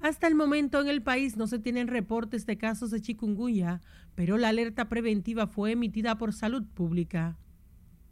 Hasta 0.00 0.28
el 0.28 0.34
momento 0.34 0.80
en 0.80 0.88
el 0.88 1.02
país 1.02 1.36
no 1.36 1.46
se 1.46 1.58
tienen 1.58 1.88
reportes 1.88 2.46
de 2.46 2.56
casos 2.56 2.90
de 2.90 3.00
chikungunya, 3.00 3.80
pero 4.14 4.38
la 4.38 4.50
alerta 4.50 4.88
preventiva 4.88 5.46
fue 5.48 5.72
emitida 5.72 6.16
por 6.18 6.32
Salud 6.32 6.64
Pública. 6.74 7.36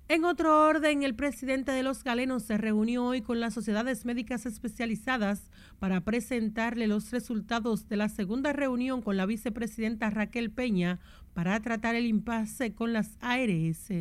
En 0.09 0.25
otro 0.25 0.65
orden, 0.69 1.03
el 1.03 1.17
presidente 1.17 1.73
de 1.73 1.83
los 1.83 2.05
galenos 2.05 2.45
se 2.45 2.57
reunió 2.59 3.05
hoy 3.05 3.23
con 3.23 3.41
las 3.41 3.55
sociedades 3.55 4.05
médicas 4.05 4.47
especializadas 4.47 5.51
para 5.81 6.01
presentarle 6.03 6.87
los 6.87 7.11
resultados 7.11 7.89
de 7.89 7.97
la 7.97 8.09
segunda 8.09 8.53
reunión 8.53 9.03
con 9.03 9.17
la 9.17 9.27
vicepresidenta 9.27 10.11
Raquel 10.11 10.53
Peña 10.53 11.01
para 11.35 11.59
tratar 11.61 11.97
el 11.97 12.07
impasse 12.07 12.73
con 12.73 12.93
las 12.93 13.17
ARS. 13.21 13.93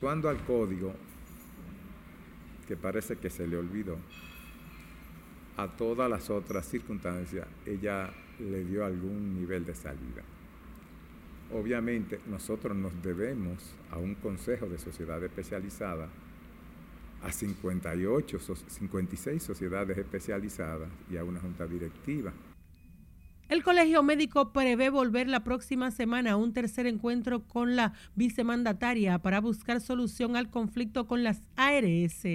Cuando 0.00 0.28
al 0.28 0.44
código, 0.44 0.92
que 2.68 2.76
parece 2.76 3.16
que 3.16 3.30
se 3.30 3.46
le 3.46 3.56
olvidó, 3.56 3.96
a 5.56 5.68
todas 5.68 6.10
las 6.10 6.30
otras 6.30 6.66
circunstancias 6.66 7.46
ella 7.66 8.10
le 8.40 8.64
dio 8.64 8.84
algún 8.84 9.34
nivel 9.34 9.64
de 9.64 9.74
salida. 9.74 10.22
Obviamente 11.52 12.20
nosotros 12.26 12.76
nos 12.76 13.00
debemos 13.02 13.74
a 13.90 13.98
un 13.98 14.14
consejo 14.16 14.66
de 14.66 14.78
sociedad 14.78 15.22
especializada, 15.22 16.08
a 17.22 17.30
58, 17.32 18.38
56 18.66 19.42
sociedades 19.42 19.96
especializadas 19.96 20.88
y 21.10 21.16
a 21.16 21.24
una 21.24 21.40
junta 21.40 21.66
directiva. 21.66 22.32
El 23.48 23.62
Colegio 23.62 24.02
Médico 24.02 24.52
prevé 24.52 24.88
volver 24.90 25.28
la 25.28 25.44
próxima 25.44 25.90
semana 25.90 26.32
a 26.32 26.36
un 26.36 26.52
tercer 26.54 26.86
encuentro 26.86 27.46
con 27.46 27.76
la 27.76 27.92
vicemandataria 28.14 29.18
para 29.18 29.40
buscar 29.40 29.80
solución 29.80 30.34
al 30.34 30.50
conflicto 30.50 31.06
con 31.06 31.22
las 31.22 31.42
ARS. 31.56 32.26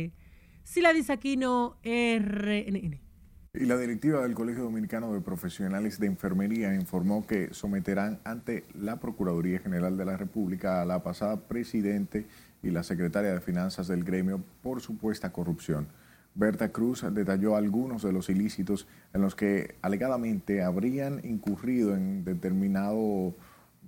Sila 0.64 0.94
Disaquino, 0.94 1.78
RNN. 1.84 3.09
Y 3.52 3.66
la 3.66 3.78
directiva 3.78 4.22
del 4.22 4.36
Colegio 4.36 4.64
Dominicano 4.64 5.12
de 5.12 5.22
Profesionales 5.22 6.00
de 6.00 6.06
Enfermería 6.06 6.76
informó 6.76 7.26
que 7.26 7.52
someterán 7.52 8.20
ante 8.24 8.64
la 8.76 9.00
Procuraduría 9.00 9.58
General 9.58 9.98
de 9.98 10.06
la 10.06 10.18
República 10.18 10.84
a 10.84 10.86
la 10.86 11.02
pasada 11.02 11.48
presidente 11.48 12.28
y 12.62 12.70
la 12.70 12.84
secretaria 12.84 13.34
de 13.34 13.42
Finanzas 13.42 13.88
del 13.88 14.04
gremio 14.04 14.44
por 14.62 14.82
supuesta 14.82 15.32
corrupción. 15.32 15.88
Berta 16.36 16.72
Cruz 16.72 17.04
detalló 17.12 17.56
algunos 17.56 18.04
de 18.04 18.14
los 18.14 18.30
ilícitos 18.30 18.88
en 19.16 19.22
los 19.22 19.34
que 19.34 19.78
alegadamente 19.82 20.62
habrían 20.62 21.20
incurrido 21.26 21.96
en 21.96 22.24
determinado 22.24 23.34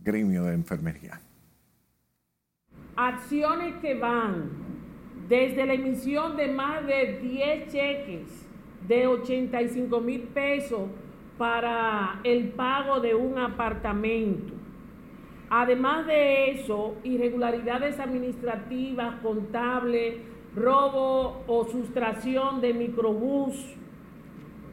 gremio 0.04 0.45
de 0.45 0.56
enfermería. 0.56 1.21
Acciones 2.95 3.76
que 3.80 3.93
van 3.93 4.50
desde 5.30 5.67
la 5.67 5.76
emisión 5.76 6.36
de 6.36 6.52
más 6.52 6.84
de 6.88 7.19
10 7.21 7.71
cheques 7.71 8.47
de 8.88 9.08
85 9.08 10.00
mil 10.02 10.22
pesos 10.24 10.82
para 11.38 12.20
el 12.24 12.50
pago 12.50 13.00
de 13.00 13.15
un 13.15 13.38
apartamento. 13.38 14.54
Además 15.50 16.08
de 16.08 16.52
eso, 16.52 16.96
irregularidades 17.04 18.00
administrativas, 18.00 19.20
contables, 19.22 20.15
robo 20.56 21.44
o 21.48 21.65
sustracción 21.65 22.62
de 22.62 22.74
microbús, 22.74 23.76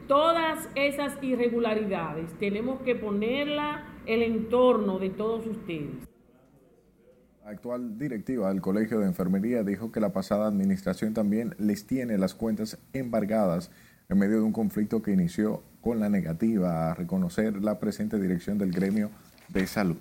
todas 0.07 0.69
esas 0.75 1.21
irregularidades 1.21 2.31
tenemos 2.39 2.81
que 2.81 2.95
ponerlas 2.95 3.83
el 4.05 4.23
entorno 4.23 4.99
de 4.99 5.09
todos 5.09 5.45
ustedes. 5.45 6.07
La 7.43 7.51
actual 7.51 7.97
directiva 7.97 8.49
del 8.49 8.61
Colegio 8.61 8.99
de 8.99 9.07
Enfermería 9.07 9.63
dijo 9.63 9.91
que 9.91 9.99
la 9.99 10.13
pasada 10.13 10.47
administración 10.47 11.13
también 11.13 11.55
les 11.57 11.87
tiene 11.87 12.17
las 12.17 12.35
cuentas 12.35 12.79
embargadas 12.93 13.71
en 14.09 14.17
medio 14.17 14.37
de 14.37 14.41
un 14.41 14.51
conflicto 14.51 15.01
que 15.01 15.11
inició 15.11 15.61
con 15.81 15.99
la 15.99 16.09
negativa 16.09 16.91
a 16.91 16.93
reconocer 16.95 17.61
la 17.63 17.79
presente 17.79 18.19
dirección 18.19 18.57
del 18.57 18.71
gremio 18.71 19.11
de 19.47 19.67
salud. 19.67 19.97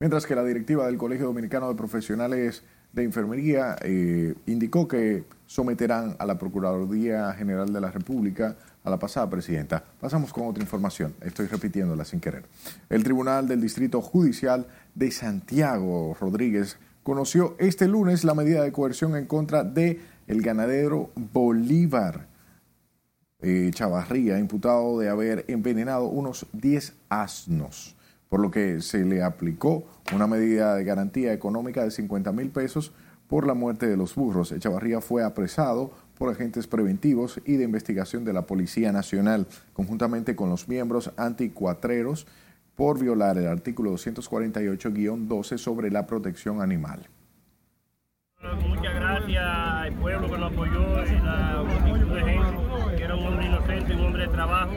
Mientras 0.00 0.26
que 0.26 0.34
la 0.34 0.44
directiva 0.44 0.86
del 0.86 0.96
Colegio 0.96 1.26
Dominicano 1.26 1.68
de 1.68 1.74
Profesionales 1.74 2.62
de 2.92 3.04
Enfermería 3.04 3.76
eh, 3.82 4.34
indicó 4.46 4.88
que 4.88 5.24
someterán 5.46 6.16
a 6.18 6.24
la 6.24 6.38
Procuraduría 6.38 7.32
General 7.34 7.70
de 7.70 7.80
la 7.80 7.90
República 7.90 8.56
a 8.82 8.90
la 8.90 8.98
pasada 8.98 9.28
presidenta. 9.28 9.84
Pasamos 10.00 10.32
con 10.32 10.46
otra 10.46 10.62
información, 10.62 11.14
estoy 11.20 11.46
repitiéndola 11.46 12.04
sin 12.04 12.20
querer. 12.20 12.44
El 12.88 13.04
Tribunal 13.04 13.46
del 13.46 13.60
Distrito 13.60 14.00
Judicial 14.00 14.66
de 14.94 15.10
Santiago 15.10 16.16
Rodríguez 16.18 16.78
conoció 17.02 17.56
este 17.58 17.86
lunes 17.88 18.24
la 18.24 18.34
medida 18.34 18.62
de 18.62 18.72
coerción 18.72 19.16
en 19.16 19.26
contra 19.26 19.64
de 19.64 20.00
el 20.26 20.40
ganadero 20.40 21.10
Bolívar 21.14 22.37
eh, 23.40 23.70
Chavarría, 23.72 24.38
imputado 24.38 24.98
de 24.98 25.08
haber 25.08 25.44
envenenado 25.48 26.04
unos 26.04 26.46
10 26.52 26.94
asnos, 27.08 27.96
por 28.28 28.40
lo 28.40 28.50
que 28.50 28.80
se 28.80 29.04
le 29.04 29.22
aplicó 29.22 29.84
una 30.14 30.26
medida 30.26 30.74
de 30.74 30.84
garantía 30.84 31.32
económica 31.32 31.84
de 31.84 31.90
50 31.90 32.32
mil 32.32 32.50
pesos 32.50 32.92
por 33.28 33.46
la 33.46 33.54
muerte 33.54 33.86
de 33.86 33.96
los 33.96 34.14
burros. 34.14 34.54
Chavarría 34.58 35.00
fue 35.00 35.22
apresado 35.22 35.92
por 36.18 36.30
agentes 36.32 36.66
preventivos 36.66 37.40
y 37.44 37.56
de 37.56 37.64
investigación 37.64 38.24
de 38.24 38.32
la 38.32 38.42
Policía 38.42 38.90
Nacional, 38.90 39.46
conjuntamente 39.72 40.34
con 40.34 40.50
los 40.50 40.66
miembros 40.68 41.12
anticuatreros, 41.16 42.26
por 42.74 42.98
violar 42.98 43.38
el 43.38 43.48
artículo 43.48 43.92
248-12 43.92 45.58
sobre 45.58 45.90
la 45.90 46.06
protección 46.06 46.62
animal. 46.62 47.08
Muchas 48.40 48.94
gracias 48.94 49.44
al 49.44 49.92
pueblo 49.94 50.30
que 50.30 50.38
lo 50.38 50.46
apoyó 50.46 51.04
la 51.24 51.64
multitud 51.84 52.14
de 52.14 52.22
inocente, 53.68 53.94
un 53.94 54.06
hombre 54.06 54.22
de 54.22 54.28
trabajo. 54.28 54.72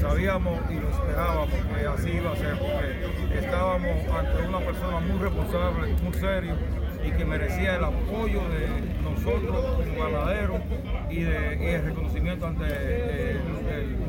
Sabíamos 0.00 0.58
y 0.70 0.74
lo 0.74 0.88
esperábamos 0.88 1.48
que 1.50 1.86
así 1.86 2.10
iba 2.10 2.32
a 2.32 2.36
ser, 2.36 2.58
porque 2.58 3.38
estábamos 3.38 3.90
ante 4.16 4.48
una 4.48 4.58
persona 4.58 5.00
muy 5.00 5.18
responsable, 5.18 5.94
muy 6.02 6.14
serio 6.14 6.54
y 7.04 7.10
que 7.12 7.24
merecía 7.24 7.76
el 7.76 7.84
apoyo 7.84 8.40
de 8.48 8.68
nosotros 9.02 9.64
como 9.76 10.04
ganaderos 10.04 10.60
y, 11.10 11.22
el 11.22 11.84
reconocimiento 11.84 12.46
ante 12.46 12.64
el, 12.64 13.38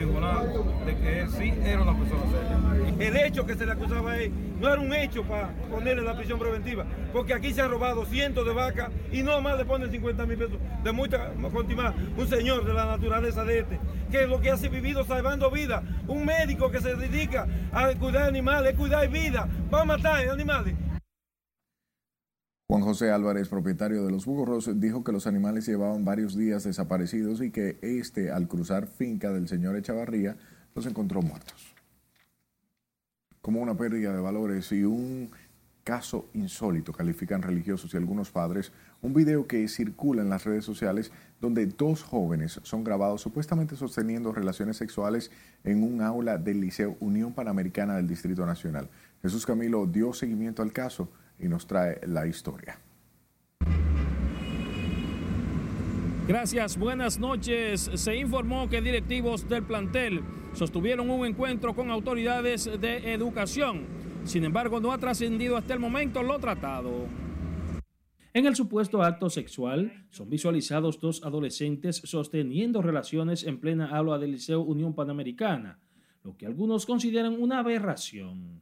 de 0.05 0.95
que 0.97 1.27
sí 1.37 1.53
era 1.63 1.81
una 1.83 1.95
persona 1.95 2.21
seria. 2.31 3.07
El 3.07 3.17
hecho 3.17 3.45
que 3.45 3.55
se 3.55 3.65
le 3.65 3.71
acusaba 3.71 4.13
a 4.13 4.17
él 4.17 4.31
no 4.59 4.67
era 4.67 4.81
un 4.81 4.93
hecho 4.93 5.23
para 5.23 5.49
ponerle 5.69 6.03
la 6.03 6.15
prisión 6.15 6.39
preventiva, 6.39 6.85
porque 7.13 7.33
aquí 7.33 7.53
se 7.53 7.61
ha 7.61 7.67
robado 7.67 8.05
cientos 8.05 8.45
de 8.45 8.53
vacas 8.53 8.89
y 9.11 9.21
no 9.21 9.39
más 9.41 9.57
le 9.57 9.65
ponen 9.65 9.91
50 9.91 10.25
mil 10.25 10.37
pesos 10.37 10.57
de 10.83 10.91
mucha 10.91 11.31
continuar. 11.51 11.93
Un 12.17 12.27
señor 12.27 12.65
de 12.65 12.73
la 12.73 12.85
naturaleza 12.85 13.43
de 13.43 13.59
este, 13.59 13.79
que 14.09 14.23
es 14.23 14.29
lo 14.29 14.41
que 14.41 14.49
hace 14.49 14.69
vivido 14.69 15.03
salvando 15.03 15.51
vida, 15.51 15.83
un 16.07 16.25
médico 16.25 16.71
que 16.71 16.81
se 16.81 16.95
dedica 16.95 17.47
a 17.71 17.93
cuidar 17.93 18.23
animales, 18.23 18.75
cuidar 18.75 19.07
vida, 19.07 19.47
va 19.71 19.81
a 19.81 19.85
matar 19.85 20.27
animales. 20.29 20.73
Juan 22.71 22.83
José 22.83 23.11
Álvarez, 23.11 23.49
propietario 23.49 24.05
de 24.05 24.11
los 24.11 24.25
burros, 24.25 24.79
dijo 24.79 25.03
que 25.03 25.11
los 25.11 25.27
animales 25.27 25.65
llevaban 25.65 26.05
varios 26.05 26.37
días 26.37 26.63
desaparecidos 26.63 27.41
y 27.41 27.51
que 27.51 27.77
este, 27.81 28.31
al 28.31 28.47
cruzar 28.47 28.87
finca 28.87 29.29
del 29.29 29.49
señor 29.49 29.75
Echavarría, 29.75 30.37
los 30.73 30.85
encontró 30.85 31.21
muertos. 31.21 31.75
Como 33.41 33.59
una 33.59 33.75
pérdida 33.75 34.13
de 34.13 34.21
valores 34.21 34.71
y 34.71 34.85
un 34.85 35.31
caso 35.83 36.29
insólito, 36.33 36.93
califican 36.93 37.41
religiosos 37.41 37.93
y 37.93 37.97
algunos 37.97 38.31
padres, 38.31 38.71
un 39.01 39.13
video 39.13 39.47
que 39.47 39.67
circula 39.67 40.21
en 40.21 40.29
las 40.29 40.45
redes 40.45 40.63
sociales 40.63 41.11
donde 41.41 41.65
dos 41.65 42.03
jóvenes 42.03 42.61
son 42.63 42.85
grabados 42.85 43.19
supuestamente 43.19 43.75
sosteniendo 43.75 44.31
relaciones 44.31 44.77
sexuales 44.77 45.29
en 45.65 45.83
un 45.83 46.01
aula 46.01 46.37
del 46.37 46.61
Liceo 46.61 46.95
Unión 47.01 47.33
Panamericana 47.33 47.97
del 47.97 48.07
Distrito 48.07 48.45
Nacional. 48.45 48.87
Jesús 49.21 49.45
Camilo 49.45 49.87
dio 49.87 50.13
seguimiento 50.13 50.61
al 50.61 50.71
caso 50.71 51.09
y 51.41 51.47
nos 51.47 51.67
trae 51.67 51.99
la 52.07 52.27
historia. 52.27 52.79
Gracias, 56.27 56.77
buenas 56.77 57.19
noches. 57.19 57.89
Se 57.95 58.15
informó 58.15 58.69
que 58.69 58.81
directivos 58.81 59.49
del 59.49 59.63
plantel 59.63 60.21
sostuvieron 60.53 61.09
un 61.09 61.25
encuentro 61.25 61.73
con 61.73 61.89
autoridades 61.89 62.69
de 62.79 63.13
educación. 63.13 63.85
Sin 64.23 64.45
embargo, 64.45 64.79
no 64.79 64.91
ha 64.91 64.97
trascendido 64.97 65.57
hasta 65.57 65.73
el 65.73 65.79
momento 65.79 66.21
lo 66.21 66.39
tratado. 66.39 67.07
En 68.33 68.45
el 68.45 68.55
supuesto 68.55 69.01
acto 69.01 69.29
sexual 69.29 70.05
son 70.09 70.29
visualizados 70.29 71.01
dos 71.01 71.21
adolescentes 71.23 71.97
sosteniendo 71.97 72.81
relaciones 72.81 73.43
en 73.43 73.59
plena 73.59 73.89
aula 73.89 74.17
del 74.17 74.31
Liceo 74.31 74.61
Unión 74.61 74.93
Panamericana, 74.95 75.79
lo 76.23 76.37
que 76.37 76.45
algunos 76.45 76.85
consideran 76.85 77.33
una 77.41 77.59
aberración. 77.59 78.61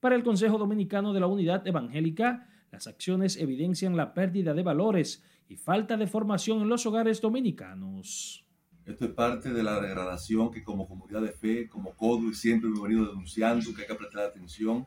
Para 0.00 0.14
el 0.14 0.22
Consejo 0.22 0.58
Dominicano 0.58 1.12
de 1.12 1.18
la 1.18 1.26
Unidad 1.26 1.66
Evangélica, 1.66 2.46
las 2.70 2.86
acciones 2.86 3.36
evidencian 3.36 3.96
la 3.96 4.14
pérdida 4.14 4.54
de 4.54 4.62
valores 4.62 5.24
y 5.48 5.56
falta 5.56 5.96
de 5.96 6.06
formación 6.06 6.62
en 6.62 6.68
los 6.68 6.86
hogares 6.86 7.20
dominicanos. 7.20 8.44
Esto 8.86 9.06
es 9.06 9.10
parte 9.10 9.52
de 9.52 9.62
la 9.64 9.80
degradación 9.80 10.52
que 10.52 10.62
como 10.62 10.86
comunidad 10.86 11.22
de 11.22 11.32
fe, 11.32 11.68
como 11.68 11.94
CODU, 11.94 12.32
siempre 12.32 12.68
hemos 12.68 12.82
venido 12.82 13.06
denunciando, 13.06 13.74
que 13.74 13.82
hay 13.82 13.88
que 13.88 13.94
prestar 13.96 14.26
atención. 14.26 14.86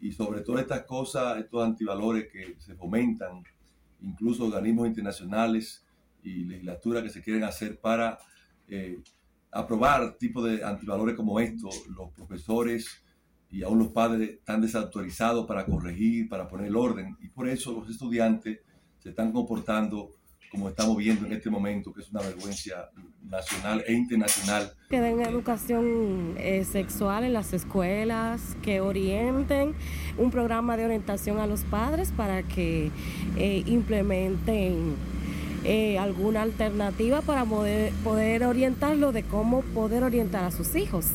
Y 0.00 0.12
sobre 0.12 0.42
todo 0.42 0.60
estas 0.60 0.84
cosas, 0.84 1.38
estos 1.38 1.64
antivalores 1.64 2.28
que 2.30 2.54
se 2.58 2.76
fomentan, 2.76 3.42
incluso 4.00 4.46
organismos 4.46 4.86
internacionales 4.86 5.84
y 6.22 6.44
legislaturas 6.44 7.02
que 7.02 7.10
se 7.10 7.20
quieren 7.20 7.42
hacer 7.42 7.80
para 7.80 8.16
eh, 8.68 9.02
aprobar 9.50 10.16
tipos 10.16 10.44
de 10.44 10.64
antivalores 10.64 11.16
como 11.16 11.40
estos, 11.40 11.88
los 11.88 12.12
profesores, 12.12 13.02
y 13.50 13.62
aún 13.62 13.78
los 13.78 13.88
padres 13.88 14.30
están 14.30 14.60
desautorizados 14.60 15.46
para 15.46 15.66
corregir, 15.66 16.28
para 16.28 16.48
poner 16.48 16.68
el 16.68 16.76
orden. 16.76 17.16
Y 17.20 17.28
por 17.28 17.48
eso 17.48 17.72
los 17.72 17.90
estudiantes 17.90 18.60
se 18.98 19.10
están 19.10 19.32
comportando 19.32 20.10
como 20.50 20.68
estamos 20.68 20.96
viendo 20.96 21.26
en 21.26 21.32
este 21.32 21.48
momento, 21.48 21.92
que 21.92 22.00
es 22.00 22.10
una 22.10 22.22
vergüenza 22.22 22.90
nacional 23.22 23.84
e 23.86 23.92
internacional. 23.92 24.72
Que 24.88 25.00
den 25.00 25.20
educación 25.20 26.34
eh, 26.38 26.64
sexual 26.64 27.22
en 27.22 27.32
las 27.32 27.52
escuelas, 27.52 28.56
que 28.60 28.80
orienten 28.80 29.74
un 30.18 30.30
programa 30.32 30.76
de 30.76 30.86
orientación 30.86 31.38
a 31.38 31.46
los 31.46 31.62
padres 31.62 32.12
para 32.16 32.42
que 32.42 32.90
eh, 33.36 33.62
implementen 33.66 34.96
eh, 35.62 35.98
alguna 35.98 36.42
alternativa 36.42 37.20
para 37.20 37.44
poder, 37.44 37.92
poder 38.02 38.44
orientarlo 38.44 39.12
de 39.12 39.22
cómo 39.22 39.62
poder 39.62 40.02
orientar 40.02 40.42
a 40.44 40.50
sus 40.50 40.74
hijos. 40.74 41.06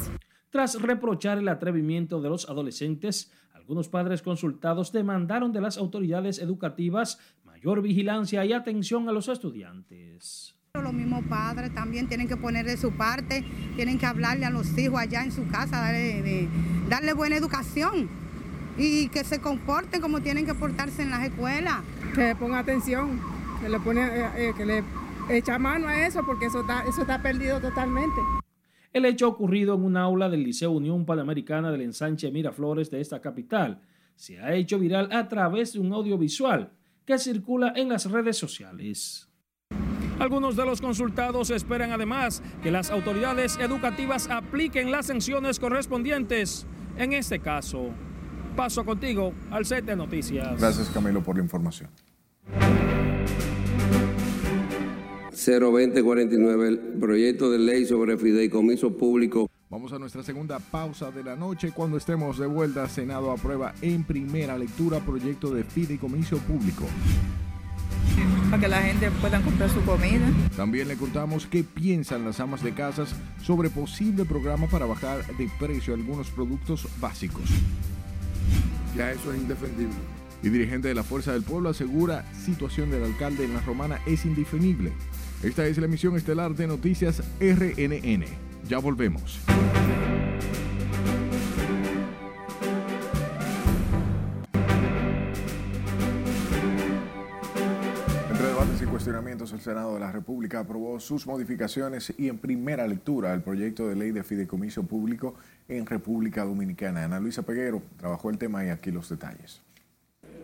Tras 0.55 0.81
reprochar 0.81 1.37
el 1.39 1.49
atrevimiento 1.49 2.21
de 2.21 2.29
los 2.29 2.47
adolescentes, 2.47 3.29
algunos 3.53 3.89
padres 3.89 4.21
consultados 4.21 4.93
demandaron 4.93 5.51
de 5.51 5.59
las 5.59 5.77
autoridades 5.77 6.39
educativas 6.39 7.19
mayor 7.43 7.81
vigilancia 7.81 8.45
y 8.45 8.53
atención 8.53 9.09
a 9.09 9.11
los 9.11 9.27
estudiantes. 9.27 10.55
Los 10.81 10.93
mismos 10.93 11.25
padres 11.25 11.73
también 11.73 12.07
tienen 12.07 12.29
que 12.29 12.37
poner 12.37 12.65
de 12.65 12.77
su 12.77 12.93
parte, 12.93 13.43
tienen 13.75 13.97
que 13.99 14.05
hablarle 14.05 14.45
a 14.45 14.49
los 14.49 14.77
hijos 14.77 14.97
allá 14.97 15.25
en 15.25 15.33
su 15.33 15.45
casa, 15.49 15.81
darle, 15.81 16.47
darle 16.87 17.11
buena 17.11 17.35
educación 17.35 18.07
y 18.77 19.09
que 19.09 19.25
se 19.25 19.41
comporten 19.41 19.99
como 19.99 20.21
tienen 20.21 20.45
que 20.45 20.53
portarse 20.53 21.01
en 21.01 21.09
las 21.09 21.25
escuelas. 21.25 21.81
Que 22.13 22.33
ponga 22.33 22.59
atención, 22.59 23.19
que 23.61 23.67
le, 23.67 23.79
pone, 23.81 24.05
eh, 24.05 24.29
eh, 24.37 24.53
que 24.55 24.65
le 24.65 24.83
echa 25.29 25.59
mano 25.59 25.89
a 25.89 26.07
eso 26.07 26.25
porque 26.25 26.45
eso 26.45 26.61
está, 26.61 26.85
eso 26.87 27.01
está 27.01 27.21
perdido 27.21 27.59
totalmente. 27.59 28.21
El 28.95 29.03
hecho 29.03 29.27
ocurrido 29.27 29.75
en 29.75 29.83
un 29.83 29.97
aula 29.97 30.29
del 30.29 30.41
Liceo 30.41 30.71
Unión 30.71 31.05
Panamericana 31.05 31.69
del 31.69 31.81
ensanche 31.81 32.31
Miraflores 32.31 32.89
de 32.89 33.01
esta 33.01 33.19
capital 33.19 33.81
se 34.15 34.39
ha 34.39 34.53
hecho 34.53 34.79
viral 34.79 35.09
a 35.11 35.27
través 35.27 35.73
de 35.73 35.79
un 35.79 35.91
audiovisual 35.91 36.71
que 37.03 37.19
circula 37.19 37.73
en 37.75 37.89
las 37.89 38.09
redes 38.09 38.37
sociales. 38.37 39.27
Algunos 40.17 40.55
de 40.55 40.63
los 40.65 40.79
consultados 40.79 41.49
esperan 41.49 41.91
además 41.91 42.41
que 42.63 42.71
las 42.71 42.89
autoridades 42.89 43.57
educativas 43.57 44.29
apliquen 44.29 44.91
las 44.91 45.07
sanciones 45.07 45.59
correspondientes 45.59 46.65
en 46.97 47.11
este 47.11 47.39
caso. 47.39 47.89
Paso 48.55 48.85
contigo 48.85 49.33
al 49.51 49.65
set 49.65 49.83
de 49.83 49.97
noticias. 49.97 50.57
Gracias 50.57 50.89
Camilo 50.91 51.21
por 51.21 51.35
la 51.35 51.43
información. 51.43 51.89
02049, 55.35 56.67
el 56.67 56.79
proyecto 56.99 57.51
de 57.51 57.59
ley 57.59 57.85
sobre 57.85 58.17
fideicomiso 58.17 58.95
público. 58.95 59.49
Vamos 59.69 59.91
a 59.91 59.99
nuestra 59.99 60.23
segunda 60.23 60.59
pausa 60.59 61.11
de 61.11 61.23
la 61.23 61.35
noche. 61.35 61.71
Cuando 61.75 61.97
estemos 61.97 62.37
de 62.37 62.47
vuelta, 62.47 62.87
Senado 62.87 63.31
aprueba 63.31 63.73
en 63.81 64.05
primera 64.05 64.57
lectura 64.57 65.01
proyecto 65.01 65.53
de 65.53 65.65
fideicomiso 65.65 66.37
público. 66.37 66.85
para 68.49 68.61
que 68.61 68.67
la 68.69 68.81
gente 68.81 69.11
pueda 69.19 69.41
comprar 69.41 69.69
su 69.69 69.81
comida. 69.81 70.25
También 70.55 70.87
le 70.87 70.95
contamos 70.95 71.45
qué 71.47 71.65
piensan 71.65 72.23
las 72.23 72.39
amas 72.39 72.63
de 72.63 72.73
casas 72.73 73.13
sobre 73.43 73.69
posible 73.69 74.23
programa 74.23 74.67
para 74.67 74.85
bajar 74.85 75.25
de 75.35 75.49
precio 75.59 75.93
algunos 75.93 76.29
productos 76.29 76.87
básicos. 77.01 77.49
Ya 78.95 79.11
eso 79.11 79.33
es 79.33 79.41
indefendible. 79.41 79.95
Y 80.43 80.49
dirigente 80.49 80.87
de 80.87 80.95
la 80.95 81.03
Fuerza 81.03 81.33
del 81.33 81.43
Pueblo 81.43 81.69
asegura 81.69 82.23
situación 82.33 82.91
del 82.91 83.03
alcalde 83.03 83.43
en 83.43 83.53
la 83.53 83.61
Romana 83.61 83.99
es 84.05 84.25
indefinible. 84.25 84.93
Esta 85.43 85.65
es 85.67 85.77
la 85.77 85.85
emisión 85.85 86.15
estelar 86.15 86.55
de 86.55 86.65
Noticias 86.65 87.21
RNN. 87.39 88.25
Ya 88.67 88.79
volvemos. 88.79 89.39
Entre 98.31 98.47
debates 98.47 98.81
y 98.81 98.85
cuestionamientos, 98.85 99.53
el 99.53 99.61
Senado 99.61 99.93
de 99.93 99.99
la 99.99 100.11
República 100.11 100.61
aprobó 100.61 100.99
sus 100.99 101.27
modificaciones 101.27 102.13
y 102.17 102.27
en 102.27 102.39
primera 102.39 102.87
lectura 102.87 103.33
el 103.33 103.41
proyecto 103.41 103.87
de 103.87 103.95
ley 103.95 104.11
de 104.11 104.23
fideicomiso 104.23 104.83
público 104.83 105.35
en 105.67 105.85
República 105.85 106.43
Dominicana. 106.43 107.03
Ana 107.03 107.19
Luisa 107.19 107.43
Peguero 107.43 107.83
trabajó 107.97 108.31
el 108.31 108.37
tema 108.39 108.65
y 108.65 108.69
aquí 108.69 108.89
los 108.89 109.09
detalles. 109.09 109.61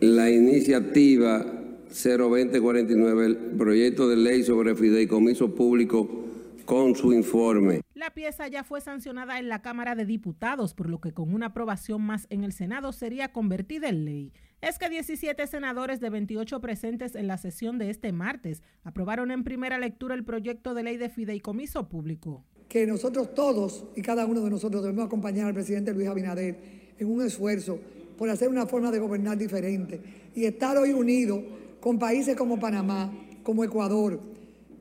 La 0.00 0.30
iniciativa 0.30 1.44
02049, 1.92 3.26
el 3.26 3.36
proyecto 3.58 4.08
de 4.08 4.16
ley 4.16 4.42
sobre 4.42 4.74
fideicomiso 4.74 5.54
público 5.54 6.08
con 6.64 6.94
su 6.94 7.12
informe. 7.12 7.82
La 7.94 8.14
pieza 8.14 8.48
ya 8.48 8.64
fue 8.64 8.80
sancionada 8.80 9.38
en 9.38 9.48
la 9.48 9.62
Cámara 9.62 9.94
de 9.94 10.06
Diputados, 10.06 10.74
por 10.74 10.88
lo 10.88 11.00
que 11.00 11.12
con 11.12 11.34
una 11.34 11.46
aprobación 11.46 12.02
más 12.02 12.26
en 12.30 12.44
el 12.44 12.52
Senado 12.52 12.92
sería 12.92 13.32
convertida 13.32 13.88
en 13.88 14.04
ley. 14.04 14.32
Es 14.60 14.78
que 14.78 14.88
17 14.88 15.46
senadores 15.46 16.00
de 16.00 16.08
28 16.08 16.60
presentes 16.60 17.14
en 17.14 17.26
la 17.26 17.36
sesión 17.36 17.78
de 17.78 17.90
este 17.90 18.12
martes 18.12 18.62
aprobaron 18.84 19.30
en 19.30 19.44
primera 19.44 19.78
lectura 19.78 20.14
el 20.14 20.24
proyecto 20.24 20.72
de 20.72 20.84
ley 20.84 20.96
de 20.96 21.10
fideicomiso 21.10 21.88
público. 21.88 22.44
Que 22.68 22.86
nosotros 22.86 23.34
todos 23.34 23.84
y 23.96 24.02
cada 24.02 24.24
uno 24.24 24.40
de 24.40 24.50
nosotros 24.50 24.82
debemos 24.82 25.04
acompañar 25.04 25.48
al 25.48 25.54
presidente 25.54 25.92
Luis 25.92 26.08
Abinader 26.08 26.56
en 26.98 27.10
un 27.10 27.22
esfuerzo 27.22 27.78
por 28.16 28.30
hacer 28.30 28.48
una 28.48 28.66
forma 28.66 28.90
de 28.90 29.00
gobernar 29.00 29.36
diferente 29.36 30.00
y 30.34 30.44
estar 30.44 30.76
hoy 30.78 30.92
unidos 30.92 31.40
con 31.82 31.98
países 31.98 32.36
como 32.36 32.60
Panamá, 32.60 33.12
como 33.42 33.64
Ecuador 33.64 34.20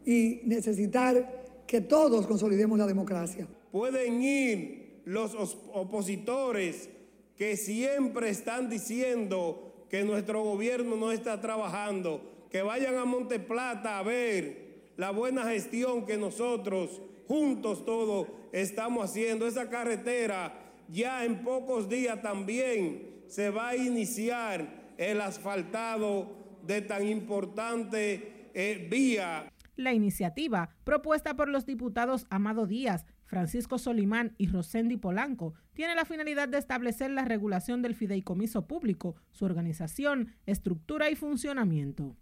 y 0.06 0.42
necesitar 0.46 1.64
que 1.66 1.82
todos 1.82 2.28
consolidemos 2.28 2.78
la 2.78 2.86
democracia. 2.86 3.48
Pueden 3.72 4.22
ir 4.22 5.02
los 5.06 5.34
opositores 5.74 6.90
que 7.36 7.58
siempre 7.58 8.30
están 8.30 8.70
diciendo 8.70 9.88
que 9.90 10.04
nuestro 10.04 10.44
gobierno 10.44 10.96
no 10.96 11.12
está 11.12 11.42
trabajando, 11.42 12.22
que 12.52 12.62
vayan 12.62 12.96
a 12.96 13.06
Monteplata 13.06 13.98
a 13.98 14.04
ver 14.04 14.92
la 14.96 15.10
buena 15.10 15.46
gestión 15.46 16.06
que 16.06 16.18
nosotros 16.18 17.02
juntos 17.28 17.84
todos 17.84 18.28
estamos 18.52 19.06
haciendo. 19.06 19.48
Esa 19.48 19.72
carretera 19.72 20.54
ya 20.88 21.26
en 21.26 21.44
pocos 21.44 21.90
días 21.90 22.22
también 22.22 23.24
se 23.28 23.50
va 23.50 23.70
a 23.70 23.76
iniciar 23.76 24.94
el 25.00 25.20
asfaltado 25.20 26.41
de 26.66 26.82
tan 26.82 27.08
importante 27.08 28.50
eh, 28.54 28.88
vía. 28.90 29.52
La 29.76 29.94
iniciativa, 29.94 30.70
propuesta 30.84 31.36
por 31.36 31.50
los 31.50 31.66
diputados 31.66 32.28
Amado 32.30 32.68
Díaz, 32.68 33.06
Francisco 33.26 33.78
Solimán 33.78 34.36
y 34.38 34.48
Rosendi 34.48 34.98
Polanco, 34.98 35.54
tiene 35.74 35.96
la 35.96 36.06
finalidad 36.06 36.50
de 36.50 36.58
establecer 36.58 37.12
la 37.12 37.24
regulación 37.24 37.82
del 37.82 37.96
fideicomiso 37.96 38.68
público, 38.68 39.16
su 39.32 39.46
organización, 39.46 40.36
estructura 40.46 41.10
y 41.10 41.16
funcionamiento. 41.16 42.16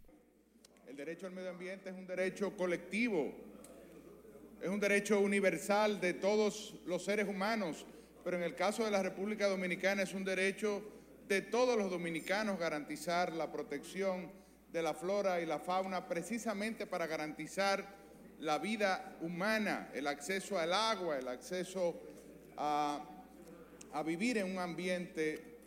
El 0.87 0.95
derecho 0.95 1.25
al 1.25 1.33
medio 1.33 1.49
ambiente 1.49 1.89
es 1.89 1.95
un 1.95 2.05
derecho 2.05 2.55
colectivo, 2.55 3.33
es 4.61 4.69
un 4.69 4.79
derecho 4.79 5.19
universal 5.19 5.99
de 5.99 6.13
todos 6.13 6.75
los 6.85 7.03
seres 7.03 7.27
humanos, 7.27 7.85
pero 8.23 8.37
en 8.37 8.43
el 8.43 8.55
caso 8.55 8.85
de 8.85 8.91
la 8.91 9.01
República 9.01 9.47
Dominicana 9.47 10.03
es 10.03 10.13
un 10.13 10.23
derecho 10.23 10.83
de 11.29 11.43
todos 11.43 11.77
los 11.77 11.91
dominicanos 11.91 12.57
garantizar 12.57 13.31
la 13.33 13.51
protección 13.51 14.31
de 14.73 14.81
la 14.81 14.95
flora 14.95 15.39
y 15.39 15.45
la 15.45 15.59
fauna 15.59 16.07
precisamente 16.07 16.87
para 16.87 17.05
garantizar 17.05 17.85
la 18.39 18.57
vida 18.57 19.15
humana, 19.21 19.89
el 19.93 20.07
acceso 20.07 20.57
al 20.57 20.73
agua, 20.73 21.19
el 21.19 21.27
acceso 21.27 22.01
a, 22.57 23.05
a 23.93 24.03
vivir 24.03 24.39
en 24.39 24.51
un 24.51 24.57
ambiente 24.57 25.59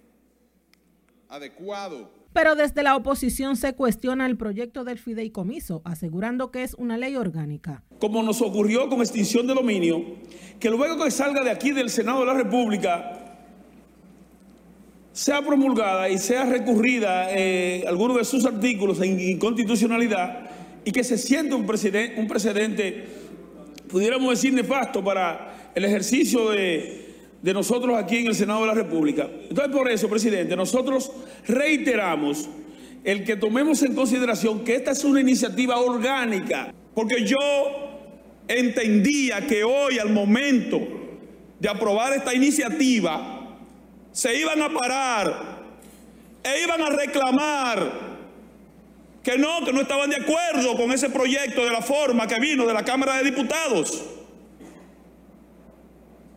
adecuado. 1.28 2.10
Pero 2.32 2.56
desde 2.56 2.82
la 2.82 2.96
oposición 2.96 3.56
se 3.56 3.74
cuestiona 3.74 4.26
el 4.26 4.36
proyecto 4.36 4.82
del 4.82 4.98
fideicomiso, 4.98 5.82
asegurando 5.84 6.50
que 6.50 6.64
es 6.64 6.74
una 6.74 6.96
ley 6.96 7.14
orgánica. 7.14 7.84
Como 8.00 8.22
nos 8.24 8.42
ocurrió 8.42 8.88
con 8.88 9.00
extinción 9.00 9.46
de 9.46 9.54
dominio, 9.54 10.02
que 10.58 10.70
luego 10.70 11.04
que 11.04 11.10
salga 11.12 11.44
de 11.44 11.50
aquí 11.50 11.70
del 11.70 11.88
Senado 11.90 12.20
de 12.20 12.26
la 12.26 12.34
República, 12.34 13.21
sea 15.12 15.42
promulgada 15.42 16.08
y 16.08 16.18
sea 16.18 16.44
recurrida 16.44 17.26
eh, 17.30 17.84
alguno 17.86 18.16
de 18.16 18.24
sus 18.24 18.44
artículos 18.46 19.00
en 19.00 19.20
inconstitucionalidad 19.20 20.50
y 20.84 20.90
que 20.90 21.04
se 21.04 21.18
siente 21.18 21.54
un, 21.54 21.66
precedente, 21.66 22.20
un 22.20 22.26
precedente, 22.26 23.04
pudiéramos 23.88 24.30
decir, 24.30 24.52
nefasto 24.52 25.04
para 25.04 25.70
el 25.74 25.84
ejercicio 25.84 26.50
de, 26.50 27.14
de 27.42 27.54
nosotros 27.54 27.96
aquí 27.96 28.18
en 28.18 28.28
el 28.28 28.34
Senado 28.34 28.62
de 28.62 28.66
la 28.68 28.74
República. 28.74 29.28
Entonces, 29.48 29.74
por 29.74 29.90
eso, 29.90 30.08
presidente, 30.08 30.56
nosotros 30.56 31.12
reiteramos 31.46 32.48
el 33.04 33.24
que 33.24 33.36
tomemos 33.36 33.82
en 33.82 33.94
consideración 33.94 34.64
que 34.64 34.76
esta 34.76 34.92
es 34.92 35.04
una 35.04 35.20
iniciativa 35.20 35.78
orgánica, 35.80 36.72
porque 36.94 37.24
yo 37.24 37.38
entendía 38.48 39.46
que 39.46 39.64
hoy, 39.64 39.98
al 39.98 40.10
momento 40.10 40.80
de 41.58 41.68
aprobar 41.68 42.12
esta 42.12 42.34
iniciativa, 42.34 43.31
se 44.12 44.36
iban 44.38 44.60
a 44.62 44.68
parar 44.68 45.62
e 46.42 46.62
iban 46.62 46.82
a 46.82 46.90
reclamar 46.90 48.12
que 49.22 49.38
no, 49.38 49.64
que 49.64 49.72
no 49.72 49.80
estaban 49.80 50.10
de 50.10 50.16
acuerdo 50.16 50.76
con 50.76 50.90
ese 50.92 51.08
proyecto 51.08 51.64
de 51.64 51.70
la 51.70 51.80
forma 51.80 52.26
que 52.26 52.38
vino 52.40 52.66
de 52.66 52.74
la 52.74 52.84
Cámara 52.84 53.18
de 53.18 53.24
Diputados. 53.24 54.02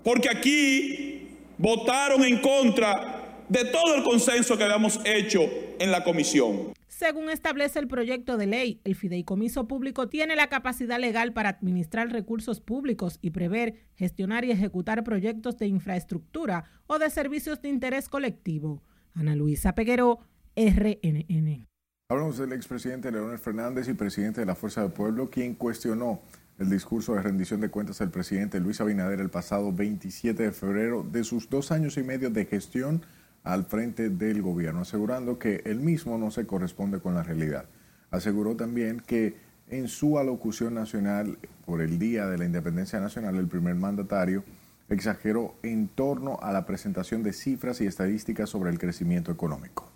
Porque 0.03 0.29
aquí 0.29 1.29
votaron 1.57 2.23
en 2.23 2.39
contra 2.39 3.43
de 3.49 3.65
todo 3.65 3.95
el 3.95 4.03
consenso 4.03 4.57
que 4.57 4.63
habíamos 4.63 4.99
hecho 5.03 5.41
en 5.79 5.91
la 5.91 6.03
comisión. 6.03 6.73
Según 6.97 7.29
establece 7.29 7.77
el 7.79 7.89
proyecto 7.89 8.37
de 8.37 8.47
ley, 8.47 8.79
el 8.85 8.95
fideicomiso 8.95 9.67
público 9.67 10.07
tiene 10.07 10.37
la 10.37 10.47
capacidad 10.47 10.97
legal 10.97 11.33
para 11.33 11.49
administrar 11.49 12.07
recursos 12.09 12.61
públicos 12.61 13.19
y 13.21 13.31
prever, 13.31 13.75
gestionar 13.95 14.45
y 14.45 14.51
ejecutar 14.51 15.03
proyectos 15.03 15.57
de 15.57 15.67
infraestructura 15.67 16.63
o 16.87 16.97
de 16.97 17.09
servicios 17.09 17.61
de 17.61 17.67
interés 17.67 18.07
colectivo. 18.07 18.81
Ana 19.13 19.35
Luisa 19.35 19.75
Peguero, 19.75 20.19
RNN. 20.55 21.67
Hablamos 22.07 22.37
del 22.37 22.53
expresidente 22.53 23.11
Leonel 23.11 23.39
Fernández 23.39 23.89
y 23.89 23.93
presidente 23.93 24.39
de 24.39 24.45
la 24.45 24.55
Fuerza 24.55 24.81
del 24.81 24.93
Pueblo, 24.93 25.29
quien 25.29 25.55
cuestionó 25.55 26.21
el 26.59 26.69
discurso 26.69 27.13
de 27.13 27.21
rendición 27.21 27.59
de 27.59 27.69
cuentas 27.69 27.99
del 27.99 28.09
presidente 28.09 28.61
Luis 28.61 28.79
Abinader 28.79 29.19
el 29.19 29.29
pasado 29.29 29.73
27 29.73 30.41
de 30.41 30.51
febrero 30.53 31.03
de 31.03 31.25
sus 31.25 31.49
dos 31.49 31.73
años 31.73 31.97
y 31.97 32.03
medio 32.03 32.29
de 32.29 32.45
gestión 32.45 33.01
al 33.45 33.63
frente 33.65 34.09
del 34.09 34.41
gobierno, 34.41 34.81
asegurando 34.81 35.37
que 35.39 35.61
él 35.65 35.79
mismo 35.79 36.17
no 36.17 36.31
se 36.31 36.45
corresponde 36.45 36.99
con 36.99 37.13
la 37.13 37.23
realidad. 37.23 37.65
Aseguró 38.09 38.55
también 38.55 39.01
que 39.05 39.35
en 39.69 39.87
su 39.87 40.17
alocución 40.17 40.73
nacional 40.73 41.37
por 41.65 41.81
el 41.81 41.99
Día 41.99 42.25
de 42.25 42.39
la 42.39 42.45
Independencia 42.45 42.99
Nacional, 42.99 43.35
el 43.35 43.47
primer 43.47 43.75
mandatario 43.75 44.43
exageró 44.89 45.55
en 45.61 45.87
torno 45.87 46.39
a 46.41 46.51
la 46.51 46.65
presentación 46.65 47.21
de 47.21 47.33
cifras 47.33 47.81
y 47.81 47.85
estadísticas 47.85 48.49
sobre 48.49 48.71
el 48.71 48.79
crecimiento 48.79 49.31
económico. 49.31 49.91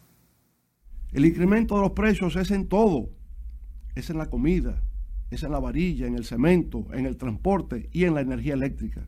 El 1.11 1.25
incremento 1.25 1.75
de 1.75 1.81
los 1.81 1.91
precios 1.91 2.35
es 2.35 2.51
en 2.51 2.67
todo, 2.67 3.09
es 3.95 4.11
en 4.11 4.19
la 4.19 4.29
comida, 4.29 4.83
es 5.31 5.41
en 5.41 5.51
la 5.51 5.59
varilla, 5.59 6.05
en 6.05 6.15
el 6.15 6.25
cemento, 6.25 6.85
en 6.93 7.07
el 7.07 7.17
transporte 7.17 7.89
y 7.91 8.03
en 8.03 8.13
la 8.13 8.21
energía 8.21 8.53
eléctrica. 8.53 9.07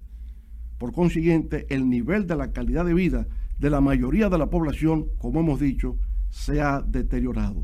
Por 0.79 0.93
consiguiente, 0.93 1.67
el 1.69 1.87
nivel 1.89 2.25
de 2.25 2.35
la 2.35 2.51
calidad 2.51 2.85
de 2.85 2.95
vida 2.95 3.27
de 3.61 3.69
la 3.69 3.79
mayoría 3.79 4.27
de 4.27 4.39
la 4.39 4.49
población, 4.49 5.15
como 5.19 5.41
hemos 5.41 5.59
dicho, 5.59 5.99
se 6.31 6.61
ha 6.61 6.81
deteriorado. 6.81 7.63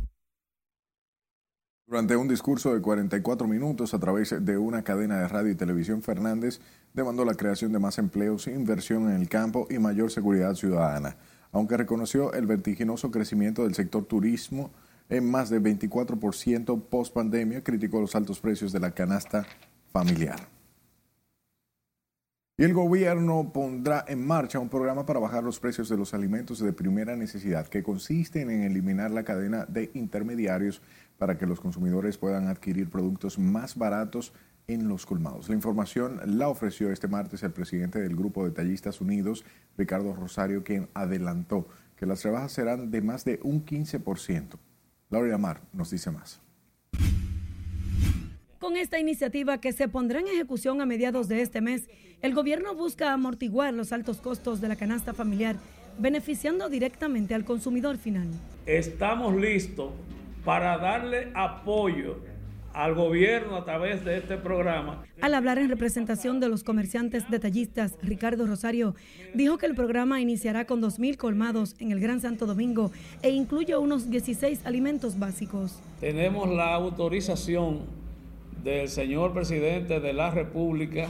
Durante 1.88 2.16
un 2.16 2.28
discurso 2.28 2.72
de 2.72 2.82
44 2.82 3.48
minutos 3.48 3.96
a 3.96 4.00
través 4.00 4.46
de 4.46 4.58
una 4.60 4.84
cadena 4.84 5.18
de 5.18 5.28
radio 5.28 5.52
y 5.52 5.56
televisión, 5.56 6.04
Fernández 6.04 6.62
demandó 6.94 7.26
la 7.26 7.34
creación 7.34 7.72
de 7.72 7.80
más 7.80 7.98
empleos, 7.98 8.46
inversión 8.46 9.10
en 9.10 9.20
el 9.20 9.28
campo 9.28 9.66
y 9.72 9.80
mayor 9.80 10.12
seguridad 10.12 10.54
ciudadana, 10.54 11.18
aunque 11.52 11.78
reconoció 11.78 12.32
el 12.34 12.46
vertiginoso 12.46 13.10
crecimiento 13.10 13.64
del 13.64 13.74
sector 13.74 14.06
turismo 14.06 14.70
en 15.10 15.28
más 15.28 15.50
de 15.50 15.60
24% 15.60 16.80
post 16.90 17.12
pandemia, 17.12 17.64
criticó 17.64 18.00
los 18.00 18.16
altos 18.16 18.40
precios 18.40 18.72
de 18.72 18.82
la 18.82 18.92
canasta 18.92 19.48
familiar. 19.92 20.57
Y 22.60 22.64
el 22.64 22.74
gobierno 22.74 23.52
pondrá 23.54 24.04
en 24.08 24.26
marcha 24.26 24.58
un 24.58 24.68
programa 24.68 25.06
para 25.06 25.20
bajar 25.20 25.44
los 25.44 25.60
precios 25.60 25.90
de 25.90 25.98
los 25.98 26.16
alimentos 26.16 26.58
de 26.58 26.74
primera 26.74 27.16
necesidad, 27.16 27.68
que 27.68 27.84
consiste 27.84 28.42
en 28.42 28.50
eliminar 28.50 29.12
la 29.12 29.24
cadena 29.24 29.68
de 29.68 29.92
intermediarios 29.94 30.82
para 31.20 31.38
que 31.38 31.46
los 31.46 31.60
consumidores 31.60 32.18
puedan 32.18 32.48
adquirir 32.48 32.90
productos 32.90 33.38
más 33.38 33.76
baratos 33.76 34.34
en 34.66 34.88
los 34.88 35.06
colmados. 35.06 35.50
La 35.50 35.56
información 35.56 36.20
la 36.26 36.50
ofreció 36.50 36.92
este 36.92 37.08
martes 37.08 37.44
el 37.44 37.52
presidente 37.52 38.02
del 38.02 38.16
Grupo 38.16 38.44
de 38.44 38.50
Tallistas 38.50 39.02
Unidos, 39.02 39.46
Ricardo 39.78 40.16
Rosario, 40.16 40.64
quien 40.64 40.90
adelantó 40.96 41.68
que 41.96 42.08
las 42.08 42.24
rebajas 42.24 42.54
serán 42.54 42.90
de 42.90 43.02
más 43.04 43.24
de 43.24 43.40
un 43.44 43.64
15%. 43.64 44.58
Laura 45.12 45.38
Mar 45.38 45.62
nos 45.74 45.92
dice 45.92 46.10
más. 46.10 46.42
Con 48.60 48.76
esta 48.76 48.98
iniciativa 48.98 49.60
que 49.60 49.72
se 49.72 49.88
pondrá 49.88 50.20
en 50.20 50.28
ejecución 50.28 50.82
a 50.82 50.88
mediados 50.88 51.28
de 51.28 51.42
este 51.42 51.62
mes, 51.62 51.88
el 52.24 52.34
gobierno 52.34 52.74
busca 52.74 53.14
amortiguar 53.14 53.72
los 53.72 53.94
altos 53.94 54.18
costos 54.18 54.62
de 54.62 54.68
la 54.68 54.76
canasta 54.76 55.14
familiar, 55.14 55.58
beneficiando 56.00 56.68
directamente 56.68 57.36
al 57.36 57.46
consumidor 57.46 57.98
final. 57.98 58.28
Estamos 58.66 59.36
listos 59.36 59.92
para 60.44 60.80
darle 60.80 61.32
apoyo 61.36 62.18
al 62.74 62.96
gobierno 62.96 63.58
a 63.58 63.66
través 63.66 64.04
de 64.04 64.18
este 64.18 64.38
programa. 64.38 65.04
Al 65.22 65.36
hablar 65.36 65.60
en 65.60 65.70
representación 65.70 66.40
de 66.40 66.50
los 66.50 66.64
comerciantes 66.64 67.30
detallistas, 67.30 67.94
Ricardo 68.02 68.48
Rosario 68.48 68.96
dijo 69.36 69.60
que 69.60 69.68
el 69.68 69.76
programa 69.76 70.20
iniciará 70.20 70.66
con 70.66 70.82
2.000 70.82 71.16
colmados 71.18 71.76
en 71.78 71.92
el 71.92 72.00
Gran 72.00 72.22
Santo 72.22 72.48
Domingo 72.48 72.92
e 73.22 73.30
incluye 73.30 73.78
unos 73.78 74.10
16 74.10 74.66
alimentos 74.66 75.20
básicos. 75.20 75.80
Tenemos 76.00 76.50
la 76.50 76.74
autorización 76.74 78.07
del 78.64 78.90
señor 78.90 79.34
presidente 79.34 80.00
de 80.00 80.14
la 80.14 80.32
República 80.32 81.08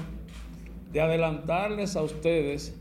de 0.91 1.01
adelantarles 1.01 1.95
a 1.95 2.03
ustedes 2.03 2.79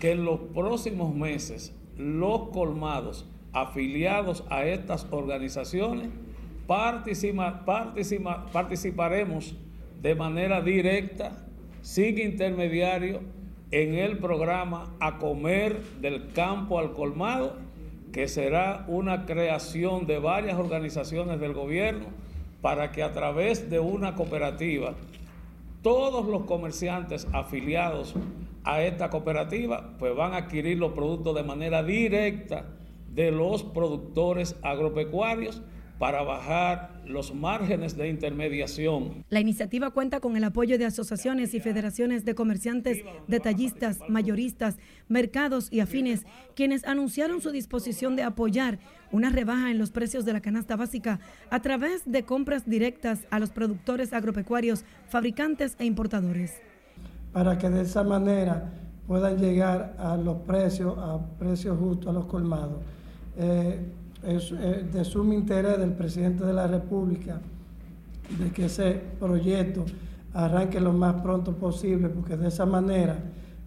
que 0.00 0.12
en 0.12 0.24
los 0.24 0.40
próximos 0.54 1.14
meses 1.14 1.74
los 1.96 2.50
colmados 2.50 3.26
afiliados 3.52 4.44
a 4.50 4.64
estas 4.64 5.06
organizaciones 5.10 6.10
participa, 6.66 7.64
participa, 7.64 8.46
participaremos 8.52 9.56
de 10.02 10.14
manera 10.14 10.60
directa, 10.60 11.32
sin 11.82 12.18
intermediario, 12.18 13.20
en 13.70 13.94
el 13.94 14.18
programa 14.18 14.94
A 15.00 15.18
Comer 15.18 15.82
del 16.00 16.32
Campo 16.32 16.78
al 16.78 16.92
Colmado, 16.92 17.56
que 18.12 18.28
será 18.28 18.84
una 18.88 19.26
creación 19.26 20.06
de 20.06 20.18
varias 20.18 20.58
organizaciones 20.58 21.38
del 21.40 21.52
gobierno 21.52 22.06
para 22.60 22.92
que 22.92 23.02
a 23.02 23.12
través 23.12 23.70
de 23.70 23.78
una 23.80 24.14
cooperativa 24.14 24.94
todos 25.82 26.26
los 26.26 26.44
comerciantes 26.44 27.26
afiliados 27.32 28.14
a 28.64 28.82
esta 28.82 29.10
cooperativa 29.10 29.94
pues 29.98 30.14
van 30.14 30.34
a 30.34 30.38
adquirir 30.38 30.78
los 30.78 30.92
productos 30.92 31.34
de 31.34 31.42
manera 31.42 31.82
directa 31.82 32.64
de 33.14 33.30
los 33.30 33.62
productores 33.62 34.56
agropecuarios 34.62 35.62
para 35.98 36.22
bajar 36.22 37.00
los 37.06 37.34
márgenes 37.34 37.96
de 37.96 38.08
intermediación. 38.08 39.24
La 39.30 39.40
iniciativa 39.40 39.90
cuenta 39.90 40.20
con 40.20 40.36
el 40.36 40.44
apoyo 40.44 40.78
de 40.78 40.84
asociaciones 40.84 41.54
y 41.54 41.60
federaciones 41.60 42.24
de 42.24 42.34
comerciantes, 42.34 42.98
detallistas, 43.26 43.98
mayoristas, 44.08 44.76
mercados 45.08 45.68
y 45.72 45.80
afines, 45.80 46.24
quienes 46.54 46.84
anunciaron 46.84 47.40
su 47.40 47.50
disposición 47.50 48.14
de 48.14 48.22
apoyar 48.22 48.78
una 49.10 49.30
rebaja 49.30 49.70
en 49.70 49.78
los 49.78 49.90
precios 49.90 50.24
de 50.24 50.32
la 50.34 50.40
canasta 50.40 50.76
básica 50.76 51.18
a 51.50 51.60
través 51.60 52.02
de 52.04 52.22
compras 52.24 52.68
directas 52.68 53.20
a 53.30 53.38
los 53.38 53.50
productores 53.50 54.12
agropecuarios, 54.12 54.84
fabricantes 55.08 55.74
e 55.78 55.84
importadores. 55.84 56.60
Para 57.32 57.58
que 57.58 57.68
de 57.70 57.82
esa 57.82 58.04
manera 58.04 58.70
puedan 59.06 59.38
llegar 59.38 59.96
a 59.98 60.16
los 60.16 60.36
precios, 60.42 60.96
a 60.98 61.18
precios 61.38 61.78
justos, 61.78 62.08
a 62.08 62.12
los 62.12 62.26
colmados. 62.26 62.82
Eh, 63.38 63.80
es 64.22 64.52
eh, 64.52 64.86
de 64.92 65.04
sumo 65.04 65.32
interés 65.32 65.78
del 65.78 65.92
presidente 65.92 66.44
de 66.44 66.52
la 66.52 66.66
República 66.66 67.40
de 68.38 68.50
que 68.50 68.66
ese 68.66 69.00
proyecto 69.18 69.84
arranque 70.34 70.80
lo 70.80 70.92
más 70.92 71.22
pronto 71.22 71.56
posible, 71.56 72.08
porque 72.08 72.36
de 72.36 72.48
esa 72.48 72.66
manera 72.66 73.18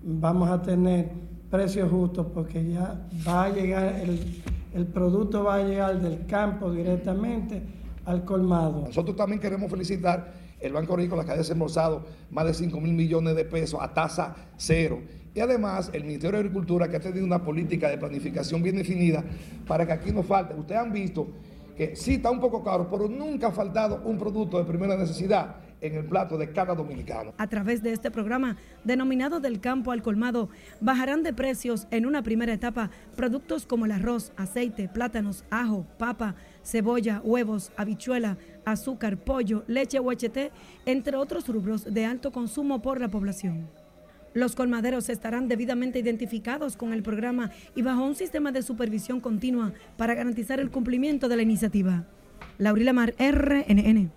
vamos 0.04 0.50
a 0.50 0.62
tener 0.62 1.10
precios 1.50 1.90
justos, 1.90 2.28
porque 2.34 2.64
ya 2.72 3.08
va 3.28 3.46
a 3.46 3.50
llegar, 3.50 3.96
el, 4.00 4.42
el 4.74 4.86
producto 4.86 5.44
va 5.44 5.56
a 5.56 5.64
llegar 5.64 6.00
del 6.00 6.26
campo 6.26 6.72
directamente 6.72 7.62
al 8.06 8.24
colmado. 8.24 8.84
Nosotros 8.86 9.16
también 9.16 9.40
queremos 9.40 9.70
felicitar 9.70 10.41
el 10.62 10.74
Banco 10.74 10.94
Agrícola 10.94 11.26
que 11.26 11.32
ha 11.32 11.38
desembolsado 11.38 12.06
más 12.30 12.46
de 12.46 12.54
5 12.54 12.80
mil 12.80 12.94
millones 12.94 13.36
de 13.36 13.46
pesos 13.46 13.80
a 13.82 13.94
tasa 13.94 14.36
cero 14.58 15.00
y 15.34 15.40
además, 15.40 15.90
el 15.94 16.04
Ministerio 16.04 16.38
de 16.38 16.46
Agricultura, 16.46 16.90
que 16.90 16.98
ha 16.98 17.00
tenido 17.00 17.26
una 17.26 17.44
política 17.44 17.90
de 17.90 17.98
planificación 17.98 18.62
bien 18.62 18.76
definida 18.76 19.24
para 19.66 19.86
que 19.86 19.94
aquí 19.94 20.12
no 20.12 20.24
falte. 20.24 20.54
Ustedes 20.56 20.82
han 20.82 20.92
visto 20.92 21.28
que 21.78 21.96
sí 21.96 22.16
está 22.16 22.30
un 22.30 22.42
poco 22.42 22.64
caro, 22.64 22.90
pero 22.90 23.08
nunca 23.08 23.48
ha 23.48 23.52
faltado 23.52 24.02
un 24.04 24.18
producto 24.18 24.58
de 24.58 24.66
primera 24.66 24.98
necesidad 24.98 25.56
en 25.80 25.96
el 25.96 26.06
plato 26.06 26.38
de 26.38 26.52
cada 26.52 26.76
dominicano. 26.76 27.34
A 27.38 27.48
través 27.48 27.82
de 27.82 27.94
este 27.94 28.12
programa, 28.12 28.58
denominado 28.84 29.40
Del 29.40 29.62
Campo 29.62 29.92
al 29.92 30.04
Colmado, 30.04 30.50
bajarán 30.82 31.24
de 31.24 31.34
precios 31.34 31.88
en 31.92 32.06
una 32.06 32.22
primera 32.22 32.54
etapa 32.54 32.92
productos 33.16 33.66
como 33.66 33.86
el 33.86 33.94
arroz, 33.94 34.34
aceite, 34.36 34.90
plátanos, 34.90 35.46
ajo, 35.50 35.88
papa, 35.98 36.36
cebolla, 36.64 37.22
huevos, 37.24 37.72
habichuela, 37.78 38.38
azúcar, 38.66 39.18
pollo, 39.18 39.64
leche 39.68 40.00
o 40.00 40.12
entre 40.86 41.18
otros 41.18 41.48
rubros 41.48 41.86
de 41.86 42.06
alto 42.06 42.32
consumo 42.32 42.82
por 42.82 43.00
la 43.00 43.10
población. 43.10 43.68
Los 44.34 44.56
colmaderos 44.56 45.10
estarán 45.10 45.50
debidamente 45.50 46.00
identificados 46.00 46.78
con 46.78 46.94
el 46.94 47.04
programa 47.04 47.52
y 47.76 47.82
bajo 47.82 48.06
un 48.06 48.16
sistema 48.16 48.52
de 48.52 48.62
supervisión 48.62 49.20
continua 49.20 49.74
para 49.98 50.16
garantizar 50.16 50.60
el 50.60 50.72
cumplimiento 50.72 51.28
de 51.28 51.36
la 51.36 51.42
iniciativa. 51.42 52.06
Laurila 52.58 52.94
Mar, 52.94 53.14
RNN. 53.18 54.12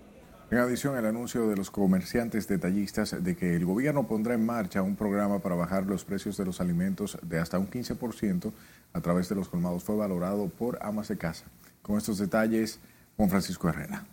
En 0.51 0.59
adición 0.59 0.95
al 0.95 1.07
anuncio 1.07 1.49
de 1.49 1.57
los 1.57 1.71
comerciantes 1.71 2.47
detallistas 2.47 3.25
de 3.25 3.35
que 3.35 3.57
el 3.57 3.65
gobierno 3.65 4.07
pondrá 4.07 4.35
en 4.35 4.47
marcha 4.47 4.83
un 4.83 4.95
programa 4.95 5.41
para 5.41 5.57
bajar 5.57 5.87
los 5.87 6.05
precios 6.05 6.37
de 6.37 6.45
los 6.45 6.61
alimentos 6.61 7.19
de 7.23 7.41
hasta 7.41 7.59
un 7.59 7.69
15% 7.69 8.53
a 8.93 9.01
través 9.01 9.29
de 9.29 9.35
los 9.35 9.49
colmados 9.49 9.83
fue 9.83 9.97
valorado 9.97 10.49
por 10.49 10.79
amas 10.81 11.09
de 11.09 11.17
casa. 11.17 11.47
Con 11.85 11.99
estos 11.99 12.17
detalles, 12.17 12.81
Juan 13.19 13.29
Francisco 13.29 13.69
Herrera. 13.69 14.07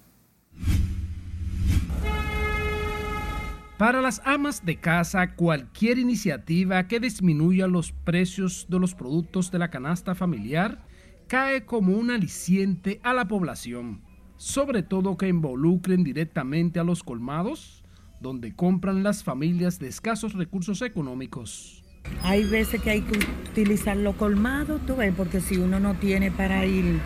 Para 3.77 4.01
las 4.01 4.21
amas 4.25 4.65
de 4.65 4.75
casa, 4.75 5.35
cualquier 5.35 5.97
iniciativa 5.97 6.85
que 6.89 6.99
disminuya 6.99 7.67
los 7.67 7.93
precios 7.93 8.67
de 8.69 8.77
los 8.77 8.93
productos 8.93 9.51
de 9.51 9.59
la 9.59 9.69
canasta 9.69 10.15
familiar 10.15 10.85
cae 11.27 11.65
como 11.65 11.97
un 11.97 12.11
aliciente 12.11 12.99
a 13.03 13.13
la 13.13 13.29
población, 13.29 14.01
sobre 14.35 14.83
todo 14.83 15.15
que 15.15 15.29
involucren 15.29 16.03
directamente 16.03 16.77
a 16.77 16.83
los 16.83 17.03
colmados, 17.03 17.85
donde 18.19 18.53
compran 18.53 19.01
las 19.01 19.23
familias 19.23 19.79
de 19.79 19.87
escasos 19.87 20.33
recursos 20.33 20.81
económicos. 20.81 21.85
Hay 22.21 22.43
veces 22.43 22.81
que 22.81 22.89
hay 22.89 23.01
que 23.01 23.17
utilizar 23.49 23.95
los 23.95 24.15
colmados, 24.17 24.85
tú 24.85 24.97
ves, 24.97 25.13
porque 25.15 25.39
si 25.39 25.55
uno 25.55 25.79
no 25.79 25.95
tiene 25.95 26.31
para 26.31 26.65
ir 26.65 26.99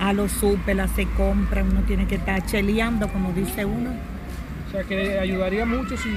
a 0.00 0.12
los 0.12 0.32
súper, 0.32 0.88
se 0.90 1.06
compra, 1.06 1.62
uno 1.62 1.82
tiene 1.82 2.06
que 2.06 2.16
estar 2.16 2.44
cheleando, 2.46 3.08
como 3.08 3.32
dice 3.32 3.64
uno. 3.64 3.90
O 4.68 4.70
sea 4.70 4.84
que 4.84 5.18
ayudaría 5.18 5.64
mucho 5.64 5.96
si, 5.96 6.10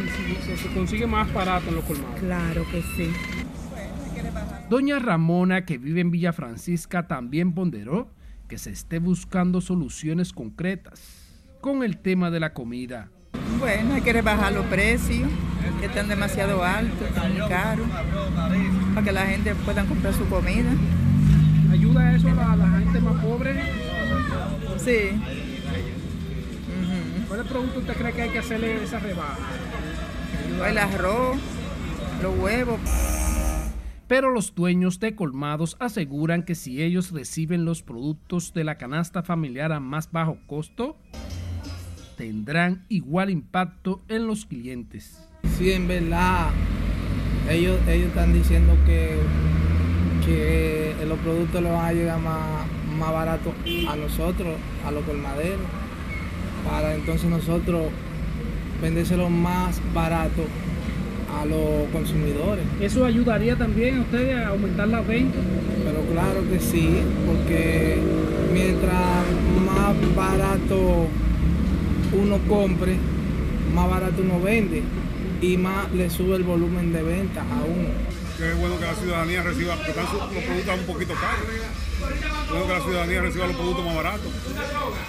se 0.58 0.74
consigue 0.74 1.08
más 1.08 1.32
barato 1.34 1.70
en 1.70 1.76
los 1.76 1.86
colmados. 1.86 2.20
Claro 2.20 2.66
que 2.70 2.82
sí. 2.96 3.12
Doña 4.70 5.00
Ramona, 5.00 5.66
que 5.66 5.78
vive 5.78 6.02
en 6.02 6.12
Villa 6.12 6.34
Francisca, 6.34 7.08
también 7.08 7.54
ponderó 7.54 8.10
que 8.48 8.58
se 8.58 8.72
esté 8.72 9.00
buscando 9.00 9.62
soluciones 9.62 10.34
concretas 10.34 11.02
con 11.62 11.84
el 11.84 11.98
tema 11.98 12.32
de 12.32 12.40
la 12.40 12.54
comida. 12.54 13.10
Bueno, 13.60 13.94
hay 13.94 14.02
que 14.02 14.14
rebajar 14.14 14.52
los 14.54 14.66
precios, 14.66 15.30
que 15.80 15.86
están 15.86 16.08
demasiado 16.08 16.64
altos, 16.64 17.08
están 17.08 17.34
muy 17.34 17.48
caros, 17.48 17.88
para 18.94 19.06
que 19.06 19.12
la 19.12 19.26
gente 19.28 19.56
pueda 19.56 19.86
comprar 19.86 20.14
su 20.14 20.28
comida. 20.28 20.72
¿Ayuda 21.92 22.16
eso 22.16 22.30
a 22.30 22.56
la 22.56 22.80
gente 22.80 23.02
más 23.02 23.22
pobre? 23.22 23.62
Sí. 24.78 25.22
¿Cuál 27.28 27.44
producto 27.44 27.80
usted 27.80 27.94
cree 27.96 28.14
que 28.14 28.22
hay 28.22 28.30
que 28.30 28.40
hacerle 28.40 28.82
esa 28.82 29.00
rebaja? 29.00 29.38
El 30.70 30.78
arroz, 30.78 31.38
los 32.22 32.40
huevos. 32.40 32.80
Pero 34.08 34.30
los 34.30 34.56
dueños 34.56 35.02
de 35.02 35.16
colmados 35.16 35.76
aseguran 35.82 36.44
que 36.44 36.56
si 36.56 36.82
ellos 36.82 37.12
reciben 37.12 37.66
los 37.66 37.84
productos 37.84 38.54
de 38.54 38.64
la 38.64 38.76
canasta 38.76 39.22
familiar 39.22 39.74
a 39.74 39.82
más 39.82 40.14
bajo 40.14 40.38
costo, 40.48 40.98
tendrán 42.16 42.86
igual 42.88 43.30
impacto 43.30 44.02
en 44.08 44.28
los 44.28 44.46
clientes. 44.46 45.22
Sí, 45.58 45.74
en 45.74 45.90
verdad, 45.90 46.52
ellos, 47.50 47.78
ellos 47.88 48.08
están 48.08 48.32
diciendo 48.32 48.78
que, 48.86 49.18
que 50.26 50.96
los 51.08 51.18
productos 51.20 51.62
le 51.62 51.70
van 51.70 51.86
a 51.86 51.94
llegar 51.94 52.20
más, 52.20 52.66
más 52.98 53.12
baratos 53.12 53.54
a 53.90 53.96
nosotros, 53.96 54.56
a 54.86 54.92
los 54.92 55.04
colmaderos 55.04 55.82
para 56.64 56.96
entonces 56.96 57.30
nosotros 57.30 57.88
vendérselo 58.82 59.30
más 59.30 59.82
barato 59.94 60.44
a 61.40 61.46
los 61.46 61.90
consumidores. 61.92 62.66
¿Eso 62.80 63.06
ayudaría 63.06 63.56
también 63.56 63.98
a 63.98 64.02
ustedes 64.02 64.36
a 64.36 64.50
aumentar 64.50 64.88
las 64.88 65.06
ventas? 65.08 65.42
Pero 65.84 66.02
claro 66.12 66.44
que 66.50 66.60
sí, 66.60 66.90
porque 67.26 67.98
mientras 68.54 69.26
más 69.66 70.16
barato 70.16 71.08
uno 72.22 72.38
compre, 72.50 72.98
más 73.74 73.90
barato 73.90 74.22
uno 74.24 74.42
vende 74.42 74.84
y 75.42 75.58
más 75.58 75.92
le 75.94 76.10
sube 76.10 76.36
el 76.36 76.44
volumen 76.44 76.92
de 76.92 77.04
venta 77.04 77.42
a 77.42 77.64
uno. 77.64 78.11
Que 78.42 78.50
es 78.50 78.58
bueno 78.58 78.80
que 78.80 78.86
la 78.86 78.96
ciudadanía 78.96 79.44
reciba, 79.44 79.76
porque 79.76 79.92
están 79.92 80.06
los 80.06 80.44
productos 80.44 80.80
un 80.80 80.86
poquito 80.88 81.14
caros. 81.14 81.46
Es 81.48 82.50
bueno 82.50 82.66
que 82.66 82.74
la 82.74 82.82
ciudadanía 82.82 83.22
reciba 83.22 83.46
los 83.46 83.56
productos 83.56 83.86
más 83.86 83.96
baratos. 83.96 84.32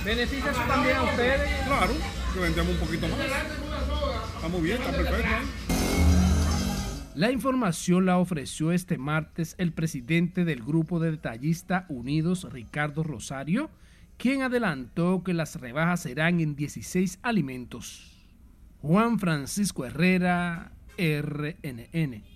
¿Beneficia 0.04 0.50
eso 0.50 0.60
también 0.68 0.96
a 0.96 1.02
ustedes? 1.04 1.66
Claro, 1.66 1.92
que 2.34 2.40
vendemos 2.40 2.72
un 2.74 2.78
poquito 2.78 3.08
más. 3.08 3.18
Está 4.36 4.48
muy 4.48 4.60
bien, 4.60 4.82
está 4.82 4.92
perfecto. 4.92 5.30
La 7.14 7.32
información 7.32 8.04
la 8.04 8.18
ofreció 8.18 8.70
este 8.70 8.98
martes 8.98 9.54
el 9.56 9.72
presidente 9.72 10.44
del 10.44 10.62
Grupo 10.62 11.00
de 11.00 11.12
Detallistas 11.12 11.86
Unidos, 11.88 12.46
Ricardo 12.52 13.02
Rosario, 13.02 13.70
quien 14.18 14.42
adelantó 14.42 15.22
que 15.24 15.32
las 15.32 15.58
rebajas 15.58 16.00
serán 16.00 16.40
en 16.40 16.54
16 16.54 17.18
alimentos. 17.22 18.12
Juan 18.82 19.18
Francisco 19.18 19.86
Herrera, 19.86 20.72
RNN. 20.98 22.31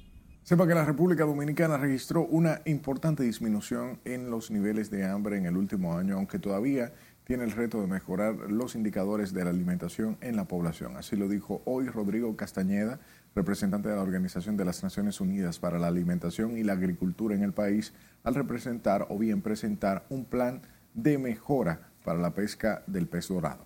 Sepa 0.47 0.65
que 0.69 0.77
la 0.77 0.85
República 0.85 1.25
Dominicana 1.25 1.77
registró 1.77 2.25
una 2.25 2.61
importante 2.67 3.25
disminución 3.25 3.99
en 4.05 4.31
los 4.31 4.53
niveles 4.53 4.93
de 4.93 5.05
hambre 5.05 5.39
en 5.39 5.47
el 5.47 5.57
último 5.57 5.99
año, 5.99 6.15
aunque 6.15 6.39
todavía 6.39 6.93
tiene 7.25 7.43
el 7.43 7.51
reto 7.51 7.81
de 7.81 7.89
mejorar 7.89 8.37
los 8.49 8.77
indicadores 8.77 9.35
de 9.35 9.43
la 9.43 9.51
alimentación 9.51 10.17
en 10.21 10.37
la 10.37 10.45
población. 10.45 10.97
Así 10.97 11.17
lo 11.17 11.27
dijo 11.29 11.63
hoy 11.65 11.89
Rodrigo 11.89 12.37
Castañeda, 12.37 13.01
representante 13.35 13.89
de 13.89 13.97
la 13.97 14.03
Organización 14.03 14.57
de 14.57 14.65
las 14.65 14.85
Naciones 14.85 15.21
Unidas 15.21 15.59
para 15.59 15.81
la 15.81 15.89
Alimentación 15.89 16.57
y 16.57 16.63
la 16.63 16.75
Agricultura 16.75 17.35
en 17.35 17.43
el 17.43 17.53
país, 17.53 17.93
al 18.23 18.37
representar 18.37 19.09
o 19.11 19.19
bien 19.19 19.43
presentar 19.43 20.07
un 20.11 20.27
plan 20.27 20.63
de 20.95 21.19
mejora 21.19 21.91
para 22.05 22.21
la 22.21 22.35
pesca 22.35 22.85
del 22.87 23.09
pez 23.09 23.27
dorado. 23.27 23.65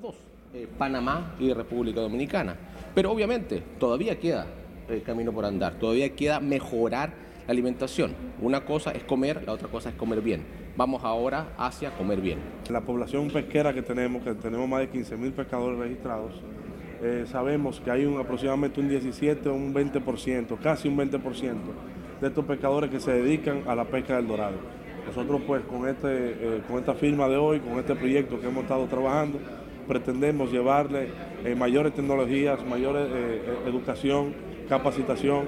Dos, 0.00 0.16
eh, 0.54 0.66
Panamá 0.78 1.36
y 1.38 1.52
República 1.52 2.00
Dominicana. 2.00 2.56
Pero 2.94 3.12
obviamente 3.12 3.62
todavía 3.78 4.18
queda 4.18 4.46
eh, 4.88 5.02
camino 5.04 5.32
por 5.32 5.44
andar, 5.44 5.74
todavía 5.74 6.14
queda 6.14 6.40
mejorar 6.40 7.12
la 7.46 7.52
alimentación. 7.52 8.12
Una 8.40 8.64
cosa 8.64 8.90
es 8.92 9.04
comer, 9.04 9.42
la 9.46 9.52
otra 9.52 9.68
cosa 9.68 9.90
es 9.90 9.94
comer 9.94 10.20
bien. 10.20 10.42
Vamos 10.76 11.04
ahora 11.04 11.48
hacia 11.56 11.90
comer 11.90 12.20
bien. 12.20 12.38
La 12.68 12.82
población 12.82 13.28
pesquera 13.30 13.72
que 13.72 13.82
tenemos, 13.82 14.22
que 14.22 14.34
tenemos 14.34 14.68
más 14.68 14.80
de 14.80 14.88
15 14.90 15.16
mil 15.16 15.32
pescadores 15.32 15.78
registrados, 15.78 16.32
eh, 17.02 17.24
sabemos 17.30 17.80
que 17.80 17.90
hay 17.90 18.06
un, 18.06 18.18
aproximadamente 18.18 18.80
un 18.80 18.88
17 18.88 19.48
o 19.48 19.54
un 19.54 19.74
20%, 19.74 20.58
casi 20.58 20.88
un 20.88 20.96
20% 20.96 21.54
de 22.20 22.28
estos 22.28 22.44
pescadores 22.44 22.90
que 22.90 23.00
se 23.00 23.12
dedican 23.12 23.62
a 23.66 23.74
la 23.74 23.84
pesca 23.84 24.16
del 24.16 24.26
dorado. 24.26 24.56
Nosotros 25.06 25.42
pues 25.46 25.62
con, 25.64 25.88
este, 25.88 26.08
eh, 26.08 26.62
con 26.66 26.78
esta 26.78 26.94
firma 26.94 27.28
de 27.28 27.36
hoy, 27.36 27.60
con 27.60 27.78
este 27.78 27.94
proyecto 27.94 28.40
que 28.40 28.48
hemos 28.48 28.62
estado 28.62 28.86
trabajando, 28.86 29.38
pretendemos 29.86 30.50
llevarle 30.50 31.08
eh, 31.44 31.54
mayores 31.54 31.94
tecnologías, 31.94 32.64
mayor 32.66 32.96
educación, 33.66 34.34
capacitación. 34.66 35.46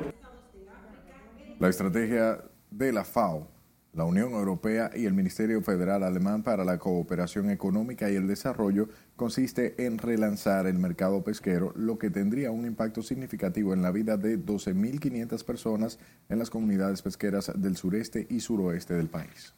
La 1.58 1.68
estrategia 1.68 2.38
de 2.70 2.92
la 2.92 3.04
FAO, 3.04 3.48
la 3.92 4.04
Unión 4.04 4.32
Europea 4.32 4.90
y 4.94 5.06
el 5.06 5.12
Ministerio 5.12 5.60
Federal 5.60 6.04
Alemán 6.04 6.42
para 6.42 6.64
la 6.64 6.78
Cooperación 6.78 7.50
Económica 7.50 8.10
y 8.10 8.14
el 8.14 8.28
Desarrollo 8.28 8.88
consiste 9.16 9.84
en 9.84 9.98
relanzar 9.98 10.66
el 10.66 10.78
mercado 10.78 11.24
pesquero, 11.24 11.72
lo 11.74 11.98
que 11.98 12.10
tendría 12.10 12.52
un 12.52 12.64
impacto 12.64 13.02
significativo 13.02 13.72
en 13.74 13.82
la 13.82 13.90
vida 13.90 14.16
de 14.16 14.38
12.500 14.38 15.44
personas 15.44 15.98
en 16.28 16.38
las 16.38 16.50
comunidades 16.50 17.02
pesqueras 17.02 17.50
del 17.56 17.76
sureste 17.76 18.26
y 18.30 18.40
suroeste 18.40 18.94
del 18.94 19.08
país. 19.08 19.54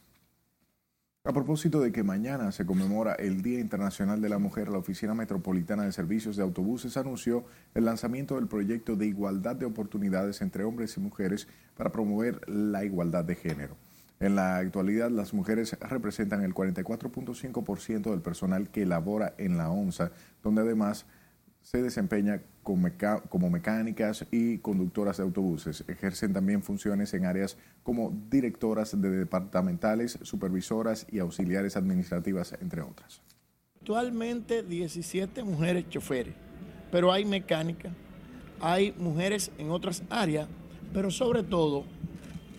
A 1.23 1.33
propósito 1.33 1.81
de 1.81 1.91
que 1.91 2.01
mañana 2.01 2.51
se 2.51 2.65
conmemora 2.65 3.13
el 3.13 3.43
Día 3.43 3.59
Internacional 3.59 4.21
de 4.21 4.29
la 4.29 4.39
Mujer, 4.39 4.69
la 4.69 4.79
Oficina 4.79 5.13
Metropolitana 5.13 5.83
de 5.83 5.91
Servicios 5.91 6.35
de 6.35 6.41
Autobuses 6.41 6.97
anunció 6.97 7.45
el 7.75 7.85
lanzamiento 7.85 8.37
del 8.37 8.47
proyecto 8.47 8.95
de 8.95 9.05
igualdad 9.05 9.55
de 9.55 9.67
oportunidades 9.67 10.41
entre 10.41 10.63
hombres 10.63 10.97
y 10.97 10.99
mujeres 10.99 11.47
para 11.77 11.91
promover 11.91 12.41
la 12.49 12.83
igualdad 12.85 13.23
de 13.23 13.35
género. 13.35 13.77
En 14.19 14.35
la 14.35 14.57
actualidad, 14.57 15.11
las 15.11 15.31
mujeres 15.35 15.77
representan 15.79 16.41
el 16.41 16.55
44.5% 16.55 18.09
del 18.09 18.21
personal 18.21 18.69
que 18.69 18.87
labora 18.87 19.35
en 19.37 19.57
la 19.57 19.69
ONSA, 19.69 20.11
donde 20.41 20.61
además 20.61 21.05
se 21.61 21.81
desempeña 21.81 22.41
como 22.63 23.49
mecánicas 23.49 24.25
y 24.31 24.57
conductoras 24.59 25.17
de 25.17 25.23
autobuses. 25.23 25.83
Ejercen 25.87 26.33
también 26.33 26.63
funciones 26.63 27.13
en 27.13 27.25
áreas 27.25 27.57
como 27.83 28.11
directoras 28.29 28.99
de 28.99 29.09
departamentales, 29.09 30.19
supervisoras 30.21 31.07
y 31.11 31.19
auxiliares 31.19 31.77
administrativas, 31.77 32.53
entre 32.61 32.81
otras. 32.81 33.21
Actualmente 33.79 34.63
17 34.63 35.43
mujeres 35.43 35.89
choferes, 35.89 36.35
pero 36.91 37.11
hay 37.11 37.25
mecánicas, 37.25 37.91
hay 38.59 38.93
mujeres 38.97 39.51
en 39.57 39.71
otras 39.71 40.03
áreas, 40.09 40.47
pero 40.93 41.09
sobre 41.09 41.41
todo 41.41 41.85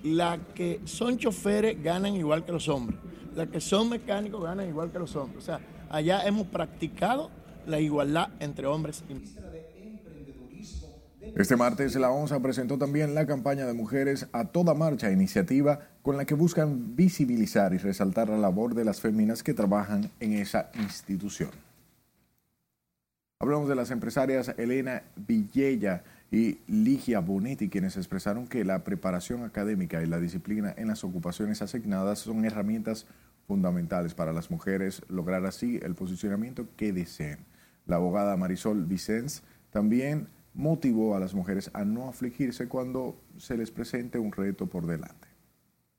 las 0.03 0.40
que 0.55 0.80
son 0.84 1.16
choferes 1.16 1.80
ganan 1.80 2.16
igual 2.16 2.44
que 2.44 2.50
los 2.50 2.68
hombres, 2.68 2.98
las 3.36 3.48
que 3.48 3.61
son 3.61 3.88
mecánicos 3.88 4.42
ganan 4.42 4.68
igual 4.68 4.90
que 4.90 4.98
los 4.98 5.14
hombres. 5.14 5.38
O 5.38 5.46
sea, 5.46 5.61
allá 5.90 6.26
hemos 6.26 6.48
practicado 6.48 7.30
la 7.66 7.80
igualdad 7.80 8.28
entre 8.40 8.66
hombres 8.66 9.04
y 9.08 9.14
mujeres. 9.14 9.72
Este 11.36 11.56
martes 11.56 11.94
la 11.94 12.10
ONSA 12.10 12.40
presentó 12.40 12.76
también 12.76 13.14
la 13.14 13.26
campaña 13.26 13.64
de 13.64 13.72
Mujeres 13.72 14.26
a 14.32 14.44
toda 14.46 14.74
marcha, 14.74 15.10
iniciativa 15.10 15.80
con 16.02 16.16
la 16.16 16.24
que 16.24 16.34
buscan 16.34 16.96
visibilizar 16.96 17.72
y 17.72 17.78
resaltar 17.78 18.28
la 18.28 18.36
labor 18.36 18.74
de 18.74 18.84
las 18.84 19.00
féminas 19.00 19.42
que 19.42 19.54
trabajan 19.54 20.10
en 20.20 20.32
esa 20.32 20.70
institución. 20.74 21.50
Hablamos 23.38 23.68
de 23.68 23.76
las 23.76 23.90
empresarias 23.90 24.54
Elena 24.58 25.02
Villella 25.16 26.02
y 26.30 26.58
Ligia 26.66 27.20
Bonetti, 27.20 27.68
quienes 27.68 27.96
expresaron 27.96 28.46
que 28.46 28.64
la 28.64 28.84
preparación 28.84 29.44
académica 29.44 30.02
y 30.02 30.06
la 30.06 30.18
disciplina 30.18 30.74
en 30.76 30.88
las 30.88 31.02
ocupaciones 31.02 31.62
asignadas 31.62 32.18
son 32.18 32.44
herramientas 32.44 33.06
fundamentales 33.46 34.14
para 34.14 34.32
las 34.32 34.50
mujeres 34.50 35.02
lograr 35.08 35.46
así 35.46 35.78
el 35.82 35.94
posicionamiento 35.94 36.66
que 36.76 36.92
deseen. 36.92 37.38
La 37.86 37.96
abogada 37.96 38.36
Marisol 38.36 38.84
Vicens 38.84 39.42
también 39.70 40.28
motivó 40.54 41.16
a 41.16 41.20
las 41.20 41.34
mujeres 41.34 41.70
a 41.74 41.84
no 41.84 42.08
afligirse 42.08 42.68
cuando 42.68 43.16
se 43.38 43.56
les 43.56 43.70
presente 43.70 44.18
un 44.18 44.32
reto 44.32 44.66
por 44.66 44.86
delante. 44.86 45.28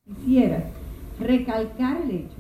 Quisiera 0.06 0.64
recalcar 1.20 2.02
el 2.02 2.12
hecho 2.12 2.38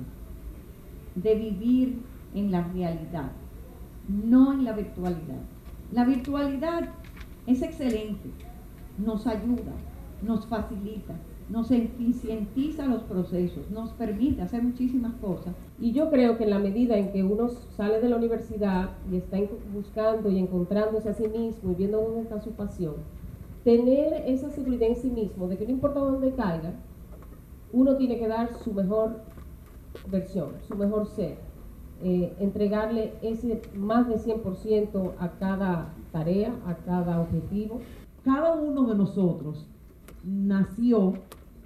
de 1.15 1.35
vivir 1.35 2.01
en 2.33 2.51
la 2.51 2.63
realidad, 2.67 3.31
no 4.07 4.53
en 4.53 4.63
la 4.65 4.73
virtualidad. 4.73 5.41
La 5.91 6.05
virtualidad 6.05 6.89
es 7.47 7.61
excelente, 7.61 8.29
nos 8.97 9.27
ayuda, 9.27 9.73
nos 10.21 10.47
facilita, 10.47 11.13
nos 11.53 11.69
eficientiza 11.69 12.87
los 12.87 13.03
procesos, 13.03 13.69
nos 13.69 13.91
permite 13.91 14.41
hacer 14.41 14.63
muchísimas 14.63 15.13
cosas. 15.21 15.53
Y 15.79 15.91
yo 15.91 16.09
creo 16.09 16.35
que 16.35 16.45
en 16.45 16.49
la 16.49 16.57
medida 16.57 16.97
en 16.97 17.11
que 17.11 17.23
uno 17.23 17.47
sale 17.77 18.01
de 18.01 18.09
la 18.09 18.15
universidad 18.15 18.89
y 19.11 19.17
está 19.17 19.37
buscando 19.71 20.31
y 20.31 20.39
encontrándose 20.39 21.09
a 21.09 21.13
sí 21.13 21.27
mismo 21.27 21.71
y 21.71 21.75
viendo 21.75 22.01
dónde 22.01 22.21
está 22.21 22.41
su 22.41 22.53
pasión, 22.53 22.95
tener 23.63 24.23
esa 24.25 24.49
seguridad 24.49 24.89
en 24.89 24.95
sí 24.95 25.11
mismo 25.11 25.47
de 25.47 25.57
que 25.57 25.65
no 25.65 25.73
importa 25.73 25.99
dónde 25.99 26.31
caiga, 26.31 26.73
uno 27.71 27.97
tiene 27.97 28.17
que 28.17 28.27
dar 28.27 28.55
su 28.63 28.73
mejor 28.73 29.21
versión, 30.09 30.53
su 30.67 30.75
mejor 30.75 31.05
ser, 31.05 31.37
eh, 32.01 32.33
entregarle 32.39 33.13
ese 33.21 33.61
más 33.75 34.07
de 34.07 34.17
100% 34.17 35.13
a 35.19 35.29
cada 35.33 35.93
tarea, 36.11 36.55
a 36.65 36.77
cada 36.77 37.21
objetivo. 37.21 37.79
Cada 38.25 38.55
uno 38.55 38.87
de 38.87 38.95
nosotros 38.95 39.67
nació 40.23 41.13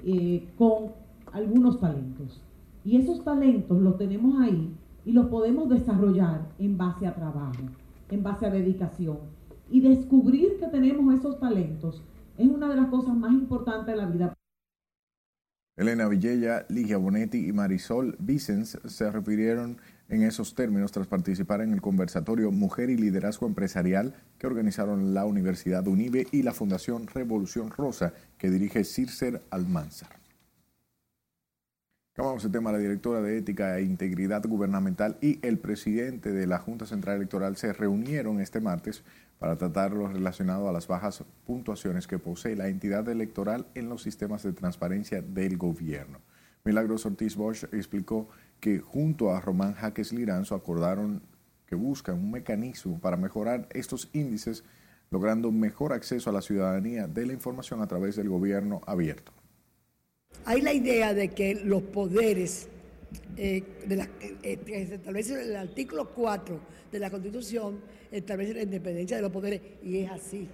eh, 0.10 0.48
con 0.58 0.94
algunos 1.34 1.82
talentos. 1.82 2.42
Y 2.86 2.96
esos 2.96 3.26
talentos 3.26 3.78
los 3.82 3.98
tenemos 3.98 4.40
ahí 4.40 4.74
y 5.04 5.12
los 5.12 5.28
podemos 5.28 5.68
desarrollar 5.68 6.48
en 6.60 6.78
base 6.78 7.06
a 7.06 7.14
trabajo, 7.14 7.62
en 8.10 8.24
base 8.24 8.46
a 8.46 8.50
dedicación. 8.50 9.18
Y 9.70 9.82
descubrir 9.82 10.60
que 10.62 10.68
tenemos 10.68 11.14
esos 11.14 11.42
talentos 11.42 12.02
es 12.38 12.48
una 12.48 12.70
de 12.70 12.78
las 12.78 12.88
cosas 12.88 13.18
más 13.18 13.34
importantes 13.34 13.94
de 13.94 14.02
la 14.02 14.06
vida. 14.06 14.34
Elena 15.76 16.08
Villella, 16.08 16.66
Ligia 16.70 16.96
Bonetti 16.96 17.46
y 17.46 17.52
Marisol 17.52 18.16
Vicens 18.18 18.80
se 18.86 19.12
refirieron 19.12 19.76
en 20.10 20.24
esos 20.24 20.56
términos 20.56 20.92
tras 20.92 21.08
participar 21.08 21.62
en 21.62 21.74
el 21.74 21.82
conversatorio 21.82 22.52
Mujer 22.52 22.90
y 22.90 22.98
Liderazgo 22.98 23.48
Empresarial 23.48 24.16
que 24.38 24.48
organizaron 24.48 25.14
la 25.14 25.26
Universidad 25.26 25.88
UNIBE 25.88 26.28
y 26.32 26.44
la 26.44 26.54
Fundación 26.54 27.08
Revolución 27.08 27.72
Rosa 27.72 28.14
que 28.38 28.50
dirige 28.50 28.84
Circer 28.84 29.42
Almanzar. 29.50 30.18
Acabamos 32.14 32.44
el 32.46 32.52
tema, 32.52 32.72
la 32.72 32.80
directora 32.80 33.22
de 33.22 33.38
Ética 33.38 33.78
e 33.78 33.84
Integridad 33.84 34.44
Gubernamental 34.44 35.18
y 35.22 35.38
el 35.46 35.60
presidente 35.60 36.32
de 36.32 36.48
la 36.48 36.58
Junta 36.58 36.88
Central 36.88 37.18
Electoral 37.18 37.58
se 37.58 37.74
reunieron 37.74 38.42
este 38.42 38.60
martes 38.60 39.04
para 39.38 39.56
tratar 39.56 39.92
lo 39.92 40.08
relacionado 40.08 40.68
a 40.68 40.74
las 40.74 40.88
bajas 40.88 41.24
puntuaciones 41.46 42.08
que 42.08 42.18
posee 42.18 42.56
la 42.56 42.70
entidad 42.70 43.08
electoral 43.08 43.68
en 43.76 43.88
los 43.88 44.02
sistemas 44.02 44.42
de 44.42 44.54
transparencia 44.54 45.22
del 45.22 45.58
gobierno. 45.58 46.20
Milagros 46.64 47.06
Ortiz 47.06 47.36
Bosch 47.36 47.66
explicó 47.72 48.30
que 48.60 48.80
junto 48.80 49.32
a 49.32 49.40
Román 49.42 49.74
Jaques 49.74 50.12
Liranzo 50.14 50.56
acordaron 50.56 51.22
que 51.68 51.76
buscan 51.76 52.16
un 52.16 52.32
mecanismo 52.32 53.00
para 53.00 53.18
mejorar 53.18 53.68
estos 53.72 54.10
índices, 54.14 54.64
logrando 55.12 55.52
mejor 55.52 55.94
acceso 55.94 56.30
a 56.30 56.34
la 56.34 56.42
ciudadanía 56.42 57.08
de 57.08 57.26
la 57.26 57.34
información 57.34 57.82
a 57.82 57.88
través 57.88 58.16
del 58.16 58.30
gobierno 58.30 58.82
abierto. 58.86 59.34
Hay 60.46 60.62
la 60.62 60.74
idea 60.74 61.14
de 61.14 61.30
que 61.30 61.56
los 61.56 61.84
poderes, 61.84 62.70
eh, 63.36 63.64
la, 63.90 64.08
eh, 64.22 64.60
se 64.66 64.96
establece 64.96 65.42
el 65.42 65.56
artículo 65.56 66.10
4 66.14 66.60
de 66.92 67.00
la 67.00 67.10
Constitución, 67.10 67.82
establece 68.12 68.54
la 68.54 68.64
independencia 68.64 69.18
de 69.18 69.24
los 69.24 69.32
poderes, 69.32 69.62
y 69.84 70.00
es 70.00 70.12
así. 70.12 70.48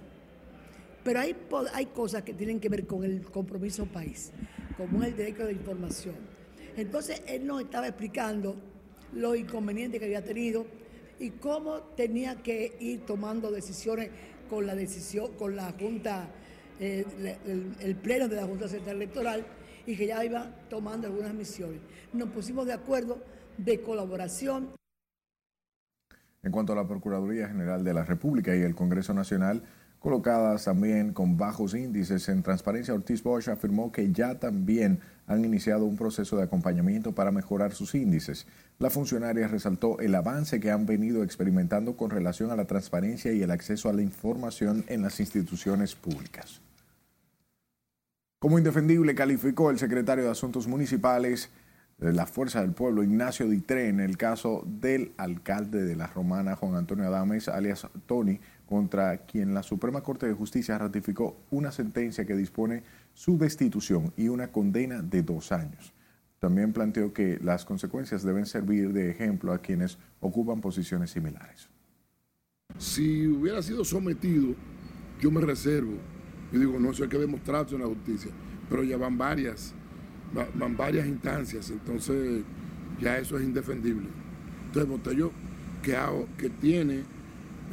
Pero 1.04 1.20
hay, 1.20 1.36
hay 1.74 1.86
cosas 1.86 2.22
que 2.22 2.32
tienen 2.32 2.58
que 2.58 2.68
ver 2.68 2.86
con 2.86 3.04
el 3.04 3.22
compromiso 3.22 3.86
país, 3.86 4.32
como 4.76 5.02
es 5.02 5.10
el 5.10 5.16
derecho 5.16 5.46
de 5.46 5.52
información. 5.52 6.33
Entonces, 6.76 7.22
él 7.26 7.46
nos 7.46 7.62
estaba 7.62 7.86
explicando 7.86 8.56
los 9.12 9.36
inconvenientes 9.36 10.00
que 10.00 10.06
había 10.06 10.24
tenido 10.24 10.66
y 11.18 11.30
cómo 11.30 11.78
tenía 11.96 12.42
que 12.42 12.76
ir 12.80 13.06
tomando 13.06 13.50
decisiones 13.50 14.10
con 14.48 14.66
la 14.66 14.74
decisión, 14.74 15.32
con 15.38 15.56
la 15.56 15.72
Junta, 15.78 16.28
eh, 16.80 17.04
el, 17.80 17.96
pleno 17.96 18.28
de 18.28 18.36
la 18.36 18.44
Junta 18.44 18.68
Central 18.68 18.96
Electoral 18.96 19.46
y 19.86 19.96
que 19.96 20.06
ya 20.06 20.24
iba 20.24 20.50
tomando 20.68 21.06
algunas 21.06 21.32
misiones. 21.32 21.80
Nos 22.12 22.30
pusimos 22.30 22.66
de 22.66 22.72
acuerdo 22.72 23.22
de 23.56 23.80
colaboración. 23.80 24.70
En 26.42 26.52
cuanto 26.52 26.72
a 26.72 26.76
la 26.76 26.86
Procuraduría 26.86 27.48
General 27.48 27.84
de 27.84 27.94
la 27.94 28.04
República 28.04 28.54
y 28.54 28.62
el 28.62 28.74
Congreso 28.74 29.14
Nacional, 29.14 29.62
colocadas 29.98 30.64
también 30.64 31.12
con 31.12 31.36
bajos 31.36 31.74
índices 31.74 32.28
en 32.28 32.42
transparencia, 32.42 32.92
Ortiz 32.92 33.22
Bosch 33.22 33.48
afirmó 33.48 33.90
que 33.90 34.12
ya 34.12 34.38
también 34.38 35.00
han 35.26 35.44
iniciado 35.44 35.84
un 35.84 35.96
proceso 35.96 36.36
de 36.36 36.42
acompañamiento 36.42 37.12
para 37.12 37.30
mejorar 37.30 37.74
sus 37.74 37.94
índices. 37.94 38.46
La 38.78 38.90
funcionaria 38.90 39.48
resaltó 39.48 39.98
el 40.00 40.14
avance 40.14 40.60
que 40.60 40.70
han 40.70 40.86
venido 40.86 41.22
experimentando 41.22 41.96
con 41.96 42.10
relación 42.10 42.50
a 42.50 42.56
la 42.56 42.66
transparencia 42.66 43.32
y 43.32 43.42
el 43.42 43.50
acceso 43.50 43.88
a 43.88 43.92
la 43.92 44.02
información 44.02 44.84
en 44.88 45.02
las 45.02 45.20
instituciones 45.20 45.94
públicas. 45.94 46.60
Como 48.38 48.58
indefendible 48.58 49.14
calificó 49.14 49.70
el 49.70 49.78
secretario 49.78 50.24
de 50.24 50.30
Asuntos 50.30 50.66
Municipales 50.66 51.48
de 51.96 52.12
la 52.12 52.26
Fuerza 52.26 52.60
del 52.60 52.72
Pueblo, 52.72 53.02
Ignacio 53.02 53.48
Ditré, 53.48 53.88
en 53.88 54.00
el 54.00 54.18
caso 54.18 54.64
del 54.66 55.12
alcalde 55.16 55.82
de 55.82 55.96
la 55.96 56.08
Romana, 56.08 56.56
Juan 56.56 56.74
Antonio 56.74 57.06
Adames, 57.06 57.48
alias 57.48 57.86
Tony, 58.06 58.40
contra 58.66 59.18
quien 59.18 59.54
la 59.54 59.62
Suprema 59.62 60.02
Corte 60.02 60.26
de 60.26 60.34
Justicia 60.34 60.76
ratificó 60.76 61.36
una 61.50 61.72
sentencia 61.72 62.26
que 62.26 62.36
dispone 62.36 62.82
su 63.14 63.38
destitución 63.38 64.12
y 64.16 64.28
una 64.28 64.50
condena 64.52 65.00
de 65.00 65.22
dos 65.22 65.52
años. 65.52 65.94
También 66.40 66.72
planteó 66.72 67.12
que 67.12 67.38
las 67.42 67.64
consecuencias 67.64 68.22
deben 68.22 68.44
servir 68.44 68.92
de 68.92 69.10
ejemplo 69.10 69.52
a 69.52 69.58
quienes 69.58 69.96
ocupan 70.20 70.60
posiciones 70.60 71.10
similares. 71.10 71.70
Si 72.76 73.26
hubiera 73.26 73.62
sido 73.62 73.84
sometido, 73.84 74.54
yo 75.20 75.30
me 75.30 75.40
reservo. 75.40 75.94
Yo 76.52 76.58
digo, 76.58 76.78
no, 76.78 76.90
eso 76.90 77.04
hay 77.04 77.08
que 77.08 77.18
demostrarse 77.18 77.74
en 77.74 77.80
la 77.80 77.86
justicia, 77.86 78.30
pero 78.68 78.84
ya 78.84 78.96
van 78.96 79.16
varias, 79.16 79.72
van 80.54 80.76
varias 80.76 81.06
instancias, 81.06 81.70
entonces 81.70 82.42
ya 83.00 83.16
eso 83.16 83.38
es 83.38 83.44
indefendible. 83.44 84.08
Entonces, 84.66 84.90
Botello, 84.90 85.32
que, 85.82 85.96
que 86.36 86.50
tiene 86.50 87.02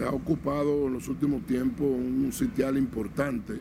ha 0.05 0.11
ocupado 0.11 0.87
en 0.87 0.93
los 0.93 1.07
últimos 1.09 1.45
tiempos 1.45 1.87
un 1.87 2.31
sitial 2.31 2.77
importante 2.77 3.59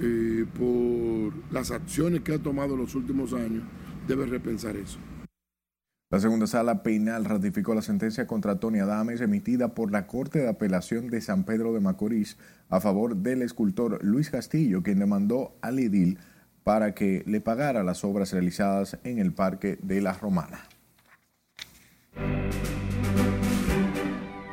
eh, 0.00 0.46
por 0.58 1.52
las 1.52 1.70
acciones 1.70 2.20
que 2.20 2.34
ha 2.34 2.38
tomado 2.38 2.74
en 2.74 2.80
los 2.80 2.94
últimos 2.94 3.32
años, 3.32 3.62
debe 4.06 4.26
repensar 4.26 4.76
eso. 4.76 4.98
La 6.12 6.18
segunda 6.18 6.48
sala 6.48 6.82
penal 6.82 7.24
ratificó 7.24 7.72
la 7.72 7.82
sentencia 7.82 8.26
contra 8.26 8.58
Tony 8.58 8.80
Adames 8.80 9.20
emitida 9.20 9.74
por 9.74 9.92
la 9.92 10.08
Corte 10.08 10.40
de 10.40 10.48
Apelación 10.48 11.08
de 11.08 11.20
San 11.20 11.44
Pedro 11.44 11.72
de 11.72 11.78
Macorís 11.78 12.36
a 12.68 12.80
favor 12.80 13.14
del 13.14 13.42
escultor 13.42 14.02
Luis 14.02 14.28
Castillo, 14.28 14.82
quien 14.82 14.98
demandó 14.98 15.54
al 15.62 15.78
edil 15.78 16.18
para 16.64 16.94
que 16.94 17.22
le 17.26 17.40
pagara 17.40 17.84
las 17.84 18.02
obras 18.02 18.32
realizadas 18.32 18.98
en 19.04 19.18
el 19.18 19.32
Parque 19.32 19.78
de 19.82 20.00
la 20.00 20.12
Romana. 20.14 20.60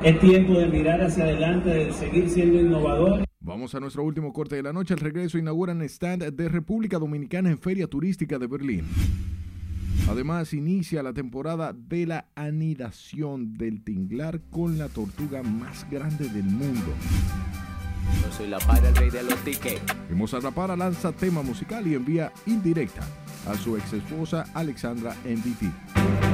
Es 0.03 0.19
tiempo 0.19 0.53
de 0.59 0.67
mirar 0.67 1.01
hacia 1.01 1.23
adelante, 1.23 1.69
de 1.69 1.91
seguir 1.91 2.29
siendo 2.29 2.59
innovador. 2.59 3.26
Vamos 3.47 3.73
a 3.73 3.79
nuestro 3.79 4.03
último 4.03 4.33
corte 4.33 4.57
de 4.57 4.63
la 4.63 4.73
noche. 4.73 4.93
Al 4.93 4.99
regreso 4.99 5.37
inauguran 5.37 5.81
stand 5.83 6.21
de 6.33 6.49
República 6.49 6.99
Dominicana 6.99 7.49
en 7.49 7.57
Feria 7.57 7.87
Turística 7.87 8.37
de 8.37 8.45
Berlín. 8.45 8.85
Además, 10.09 10.53
inicia 10.53 11.01
la 11.01 11.13
temporada 11.13 11.71
de 11.71 12.05
la 12.07 12.25
anidación 12.35 13.53
del 13.53 13.85
tinglar 13.85 14.41
con 14.49 14.77
la 14.77 14.89
tortuga 14.89 15.43
más 15.43 15.89
grande 15.89 16.27
del 16.27 16.43
mundo. 16.43 16.93
Yo 18.21 18.31
soy 18.33 18.47
la 18.47 18.59
para 18.59 18.89
el 18.89 18.95
rey 18.97 19.09
de 19.09 19.23
los 19.23 19.37
tickets. 19.45 19.81
Vimos 20.09 20.33
a 20.33 20.41
Rapara 20.41 20.75
lanza 20.75 21.13
tema 21.13 21.41
musical 21.41 21.87
y 21.87 21.95
envía 21.95 22.33
indirecta 22.47 23.07
a 23.47 23.55
su 23.55 23.77
ex 23.77 23.93
esposa 23.93 24.43
Alexandra 24.53 25.15
MVP. 25.23 26.26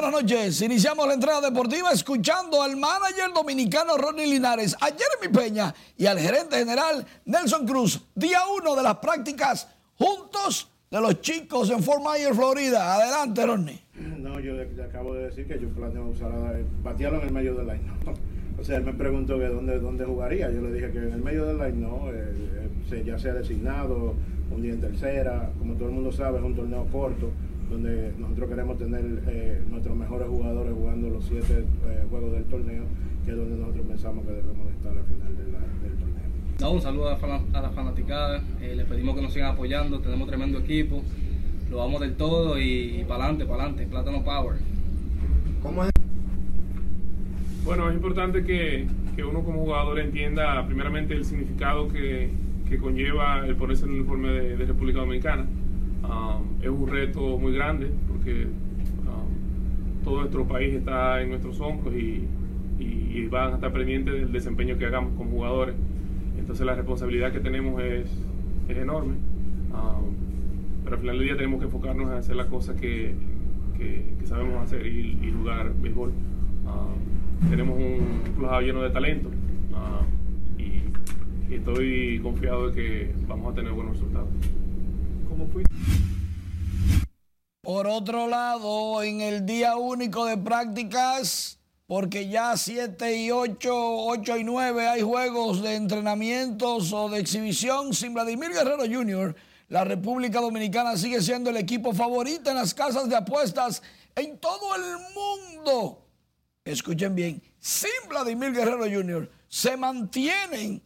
Buenas 0.00 0.22
noches. 0.22 0.62
Iniciamos 0.62 1.08
la 1.08 1.14
entrada 1.14 1.50
deportiva 1.50 1.90
escuchando 1.90 2.62
al 2.62 2.76
manager 2.76 3.32
dominicano 3.34 3.96
Ronnie 3.96 4.28
Linares, 4.28 4.76
a 4.80 4.86
Jeremy 4.86 5.36
Peña 5.36 5.74
y 5.96 6.06
al 6.06 6.20
gerente 6.20 6.56
general 6.56 7.04
Nelson 7.24 7.66
Cruz. 7.66 8.00
Día 8.14 8.38
uno 8.56 8.76
de 8.76 8.82
las 8.84 8.96
prácticas 8.98 9.66
juntos 9.96 10.70
de 10.88 11.00
los 11.00 11.20
chicos 11.20 11.70
en 11.70 11.82
Fort 11.82 12.00
Myers, 12.00 12.36
Florida. 12.36 12.94
Adelante, 12.94 13.44
Ronnie. 13.44 13.80
No, 14.18 14.38
yo 14.38 14.52
le, 14.52 14.68
acabo 14.84 15.14
de 15.14 15.24
decir 15.24 15.48
que 15.48 15.58
yo 15.58 15.68
planeo 15.70 16.06
usar, 16.06 16.30
batearlo 16.80 17.20
en 17.20 17.26
el 17.26 17.34
medio 17.34 17.54
del 17.56 17.66
line. 17.66 17.82
No. 18.06 18.14
O 18.60 18.62
sea, 18.62 18.76
él 18.76 18.84
me 18.84 18.92
preguntó 18.92 19.36
que 19.36 19.46
dónde, 19.46 19.80
dónde 19.80 20.04
jugaría. 20.04 20.48
Yo 20.48 20.60
le 20.60 20.74
dije 20.74 20.92
que 20.92 20.98
en 20.98 21.12
el 21.12 21.22
medio 21.22 21.44
del 21.44 21.58
line 21.58 21.88
no, 21.88 22.08
eh, 22.12 22.70
eh, 22.92 23.02
ya 23.04 23.18
sea 23.18 23.34
designado, 23.34 24.14
un 24.52 24.62
día 24.62 24.74
en 24.74 24.80
tercera. 24.80 25.50
Como 25.58 25.74
todo 25.74 25.88
el 25.88 25.94
mundo 25.94 26.12
sabe, 26.12 26.38
es 26.38 26.44
un 26.44 26.54
torneo 26.54 26.86
corto 26.92 27.32
donde 27.68 28.14
nosotros 28.18 28.48
queremos 28.48 28.78
tener 28.78 29.04
eh, 29.26 29.62
nuestros 29.68 29.96
mejores 29.96 30.28
jugadores 30.28 30.72
jugando 30.72 31.10
los 31.10 31.24
siete 31.24 31.64
eh, 31.86 32.04
juegos 32.08 32.32
del 32.32 32.44
torneo, 32.44 32.84
que 33.24 33.30
es 33.32 33.36
donde 33.36 33.56
nosotros 33.56 33.86
pensamos 33.86 34.26
que 34.26 34.32
debemos 34.32 34.70
estar 34.70 34.96
al 34.96 35.04
final 35.04 35.36
del 35.36 35.92
torneo. 35.98 36.72
un 36.72 36.80
saludo 36.80 37.08
a 37.08 37.60
la, 37.60 37.70
fanaticada, 37.70 38.42
eh, 38.60 38.74
les 38.74 38.86
pedimos 38.86 39.14
que 39.14 39.22
nos 39.22 39.32
sigan 39.32 39.52
apoyando, 39.52 40.00
tenemos 40.00 40.26
tremendo 40.28 40.58
equipo, 40.58 41.02
lo 41.70 41.78
vamos 41.78 42.00
del 42.00 42.14
todo 42.14 42.58
y, 42.58 43.04
para 43.06 43.24
adelante, 43.24 43.44
para 43.44 43.64
adelante, 43.64 43.86
Plátano 43.86 44.24
Power. 44.24 44.56
¿Cómo 45.62 45.84
es? 45.84 45.90
Bueno, 47.64 47.90
es 47.90 47.94
importante 47.94 48.44
que, 48.44 48.86
que, 49.14 49.24
uno 49.24 49.42
como 49.42 49.60
jugador 49.64 49.98
entienda 49.98 50.64
primeramente 50.66 51.12
el 51.14 51.26
significado 51.26 51.88
que, 51.88 52.30
que 52.66 52.78
conlleva 52.78 53.46
el 53.46 53.56
ponerse 53.56 53.84
en 53.84 53.90
el 53.90 53.96
uniforme 53.96 54.30
de 54.30 54.64
República 54.64 55.00
Dominicana 55.00 55.44
Um, 56.04 56.62
es 56.62 56.68
un 56.68 56.86
reto 56.86 57.38
muy 57.38 57.52
grande 57.52 57.90
porque 58.06 58.44
um, 58.44 60.04
todo 60.04 60.20
nuestro 60.20 60.46
país 60.46 60.74
está 60.74 61.20
en 61.20 61.30
nuestros 61.30 61.60
hombros 61.60 61.94
y, 61.94 62.26
van 63.30 63.52
a 63.52 63.54
estar 63.56 63.70
pendientes 63.74 64.14
del 64.14 64.32
desempeño 64.32 64.78
que 64.78 64.86
hagamos 64.86 65.12
como 65.18 65.32
jugadores. 65.32 65.74
Entonces 66.38 66.64
la 66.64 66.74
responsabilidad 66.74 67.30
que 67.30 67.40
tenemos 67.40 67.82
es, 67.82 68.08
enorme. 68.68 69.16
Um, 69.70 70.14
pero 70.82 70.96
al 70.96 71.00
final 71.00 71.18
del 71.18 71.26
día 71.26 71.36
tenemos 71.36 71.58
que 71.58 71.66
enfocarnos 71.66 72.10
en 72.10 72.16
hacer 72.16 72.36
las 72.36 72.46
cosas 72.46 72.80
que, 72.80 73.14
sabemos 74.24 74.62
hacer 74.62 74.86
y, 74.86 75.30
jugar 75.36 75.72
béisbol. 75.78 76.12
tenemos 77.50 77.76
un 77.76 78.32
club 78.34 78.60
lleno 78.62 78.82
de 78.82 78.90
talento 78.90 79.30
y, 80.56 81.52
y 81.52 81.54
estoy 81.56 82.20
confiado 82.20 82.70
de 82.70 82.74
que 82.74 83.14
vamos 83.26 83.52
a 83.52 83.54
tener 83.54 83.72
buenos 83.72 83.92
resultados. 83.92 84.28
Por 87.62 87.86
otro 87.86 88.28
lado, 88.28 89.02
en 89.02 89.20
el 89.20 89.44
día 89.44 89.76
único 89.76 90.24
de 90.24 90.38
prácticas, 90.38 91.58
porque 91.86 92.28
ya 92.28 92.56
7 92.56 93.16
y 93.16 93.30
8, 93.30 93.68
8 93.70 94.36
y 94.38 94.44
9 94.44 94.88
hay 94.88 95.02
juegos 95.02 95.62
de 95.62 95.74
entrenamientos 95.74 96.92
o 96.92 97.08
de 97.08 97.20
exhibición 97.20 97.94
sin 97.94 98.14
Vladimir 98.14 98.50
Guerrero 98.50 98.84
Jr., 98.84 99.36
la 99.68 99.84
República 99.84 100.40
Dominicana 100.40 100.96
sigue 100.96 101.20
siendo 101.20 101.50
el 101.50 101.58
equipo 101.58 101.92
favorito 101.92 102.48
en 102.48 102.56
las 102.56 102.72
casas 102.72 103.06
de 103.08 103.16
apuestas 103.16 103.82
en 104.14 104.38
todo 104.38 104.74
el 104.74 104.96
mundo. 105.14 106.06
Escuchen 106.64 107.14
bien, 107.14 107.42
sin 107.58 107.90
Vladimir 108.08 108.52
Guerrero 108.52 108.84
Jr. 108.84 109.30
se 109.46 109.76
mantienen 109.76 110.82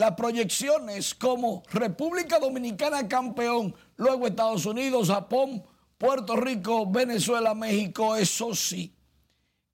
las 0.00 0.12
proyecciones 0.12 1.14
como 1.14 1.62
República 1.70 2.38
Dominicana 2.38 3.06
campeón, 3.06 3.74
luego 3.96 4.26
Estados 4.26 4.64
Unidos, 4.64 5.08
Japón, 5.08 5.62
Puerto 5.98 6.36
Rico, 6.36 6.90
Venezuela, 6.90 7.54
México, 7.54 8.16
eso 8.16 8.54
sí. 8.54 8.94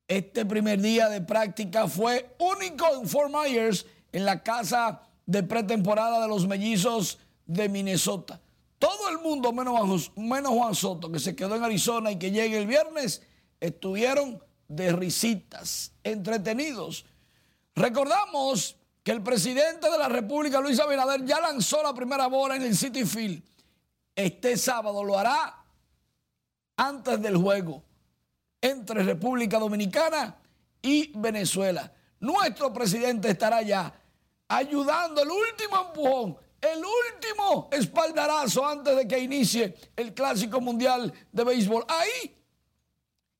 Este 0.09 0.45
primer 0.45 0.81
día 0.81 1.09
de 1.09 1.20
práctica 1.20 1.87
fue 1.87 2.35
único 2.41 2.87
en 2.93 3.09
Fort 3.09 3.33
Myers, 3.33 3.87
en 4.11 4.24
la 4.24 4.43
casa 4.43 5.01
de 5.27 5.45
pretemporada 5.45 6.20
de 6.20 6.27
los 6.27 6.45
mellizos 6.49 7.18
de 7.47 7.68
Minnesota. 7.68 8.41
Todo 8.81 9.09
el 9.09 9.18
mundo, 9.18 9.53
menos, 9.53 10.11
menos 10.16 10.53
Juan 10.53 10.74
Soto, 10.74 11.12
que 11.12 11.20
se 11.20 11.37
quedó 11.37 11.55
en 11.55 11.62
Arizona 11.62 12.11
y 12.11 12.18
que 12.18 12.33
llegue 12.33 12.59
el 12.59 12.66
viernes, 12.66 13.22
estuvieron 13.61 14.43
de 14.66 14.91
risitas, 14.91 15.93
entretenidos. 16.03 17.07
Recordamos 17.77 18.74
que 19.07 19.12
el 19.12 19.22
presidente 19.22 19.88
de 19.88 19.98
la 19.98 20.09
República, 20.09 20.61
Luis 20.61 20.80
Abinader, 20.80 21.24
ya 21.24 21.40
lanzó 21.40 21.80
la 21.80 21.94
primera 21.94 22.26
bola 22.26 22.57
en 22.57 22.62
el 22.62 22.76
City 22.76 23.04
Field. 23.04 23.40
Este 24.16 24.57
sábado 24.57 25.04
lo 25.04 25.16
hará 25.16 25.62
antes 26.76 27.22
del 27.22 27.36
juego 27.36 27.84
entre 28.61 29.04
República 29.04 29.61
Dominicana 29.61 30.36
y 30.82 31.12
Venezuela. 31.16 31.92
Nuestro 32.18 32.72
presidente 32.72 33.30
estará 33.30 33.62
ya 33.62 33.94
ayudando 34.48 35.22
el 35.22 35.30
último 35.30 35.86
empujón, 35.86 36.36
el 36.61 36.82
último 36.84 37.68
espaldarazo 37.70 38.66
antes 38.66 38.96
de 38.96 39.07
que 39.07 39.20
inicie 39.20 39.76
el 39.94 40.14
Clásico 40.14 40.61
Mundial 40.61 41.12
de 41.30 41.44
Béisbol. 41.44 41.84
Ahí, 41.86 42.36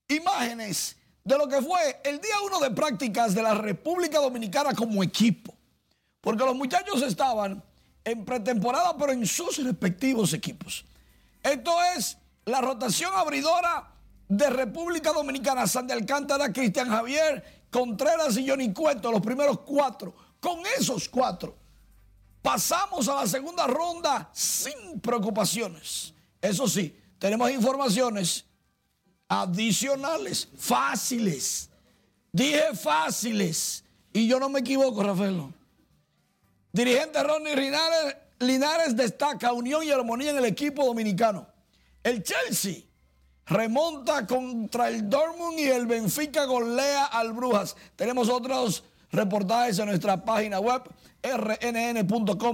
imágenes 0.07 0.95
de 1.25 1.37
lo 1.37 1.45
que 1.45 1.61
fue 1.61 1.99
el 2.05 2.21
día 2.21 2.35
uno 2.45 2.61
de 2.61 2.71
prácticas 2.71 3.35
de 3.35 3.43
la 3.43 3.53
República 3.53 4.19
Dominicana 4.19 4.73
como 4.73 5.03
equipo. 5.03 5.56
Porque 6.27 6.43
los 6.43 6.57
muchachos 6.57 7.01
estaban 7.03 7.63
en 8.03 8.25
pretemporada, 8.25 8.97
pero 8.97 9.13
en 9.13 9.25
sus 9.25 9.63
respectivos 9.63 10.33
equipos. 10.33 10.83
Esto 11.41 11.71
es 11.95 12.17
la 12.43 12.59
rotación 12.59 13.13
abridora 13.15 13.93
de 14.27 14.49
República 14.49 15.13
Dominicana, 15.13 15.65
Sandy 15.65 15.93
Alcántara, 15.93 16.51
Cristian 16.51 16.89
Javier, 16.89 17.65
Contreras 17.71 18.35
y 18.35 18.45
Johnny 18.45 18.73
Cueto, 18.73 19.09
los 19.09 19.21
primeros 19.21 19.61
cuatro. 19.61 20.13
Con 20.41 20.59
esos 20.77 21.07
cuatro, 21.07 21.55
pasamos 22.41 23.07
a 23.07 23.21
la 23.21 23.25
segunda 23.25 23.65
ronda 23.65 24.29
sin 24.33 24.99
preocupaciones. 24.99 26.13
Eso 26.41 26.67
sí, 26.67 26.93
tenemos 27.19 27.49
informaciones 27.51 28.43
adicionales, 29.29 30.49
fáciles. 30.57 31.69
Dije 32.33 32.75
fáciles. 32.75 33.85
Y 34.11 34.27
yo 34.27 34.41
no 34.41 34.49
me 34.49 34.59
equivoco, 34.59 35.01
Rafael. 35.01 35.53
Dirigente 36.77 37.23
Ronnie 37.23 37.55
Linares, 38.39 38.95
destaca 38.95 39.51
unión 39.51 39.83
y 39.83 39.89
armonía 39.89 40.29
en 40.29 40.37
el 40.37 40.45
equipo 40.45 40.85
dominicano. 40.85 41.47
El 42.03 42.21
Chelsea 42.21 42.83
remonta 43.47 44.27
contra 44.27 44.87
el 44.89 45.09
Dortmund 45.09 45.57
y 45.57 45.63
el 45.63 45.87
Benfica 45.87 46.45
golea 46.45 47.05
al 47.05 47.33
Brujas. 47.33 47.75
Tenemos 47.95 48.29
otros 48.29 48.83
reportajes 49.11 49.79
en 49.79 49.87
nuestra 49.87 50.23
página 50.23 50.59
web 50.59 50.83
rnn.com.do. 51.23 52.53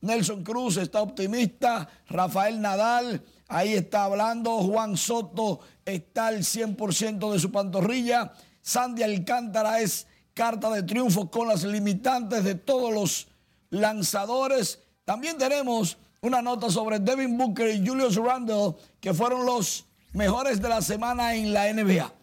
Nelson 0.00 0.44
Cruz 0.44 0.76
está 0.76 1.02
optimista, 1.02 1.88
Rafael 2.06 2.60
Nadal 2.60 3.24
ahí 3.48 3.74
está 3.74 4.04
hablando, 4.04 4.58
Juan 4.58 4.96
Soto 4.96 5.58
está 5.84 6.28
al 6.28 6.44
100% 6.44 7.32
de 7.32 7.40
su 7.40 7.50
pantorrilla, 7.50 8.32
Sandy 8.62 9.02
Alcántara 9.02 9.80
es 9.80 10.06
carta 10.38 10.70
de 10.70 10.84
triunfo 10.84 11.28
con 11.28 11.48
las 11.48 11.64
limitantes 11.64 12.44
de 12.44 12.54
todos 12.54 12.94
los 12.94 13.26
lanzadores. 13.70 14.78
También 15.04 15.36
tenemos 15.36 15.98
una 16.20 16.40
nota 16.40 16.70
sobre 16.70 17.00
Devin 17.00 17.36
Booker 17.36 17.74
y 17.74 17.84
Julius 17.84 18.14
Randle, 18.14 18.76
que 19.00 19.12
fueron 19.12 19.44
los 19.44 19.84
mejores 20.12 20.62
de 20.62 20.68
la 20.68 20.80
semana 20.80 21.34
en 21.34 21.52
la 21.52 21.72
NBA. 21.72 22.14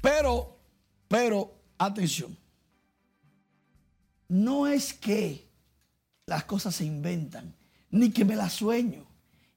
Pero, 0.00 0.58
pero, 1.06 1.54
atención, 1.78 2.36
no 4.26 4.66
es 4.66 4.92
que 4.92 5.46
las 6.26 6.42
cosas 6.42 6.74
se 6.74 6.84
inventan, 6.84 7.54
ni 7.92 8.10
que 8.10 8.24
me 8.24 8.34
las 8.34 8.54
sueño, 8.54 9.06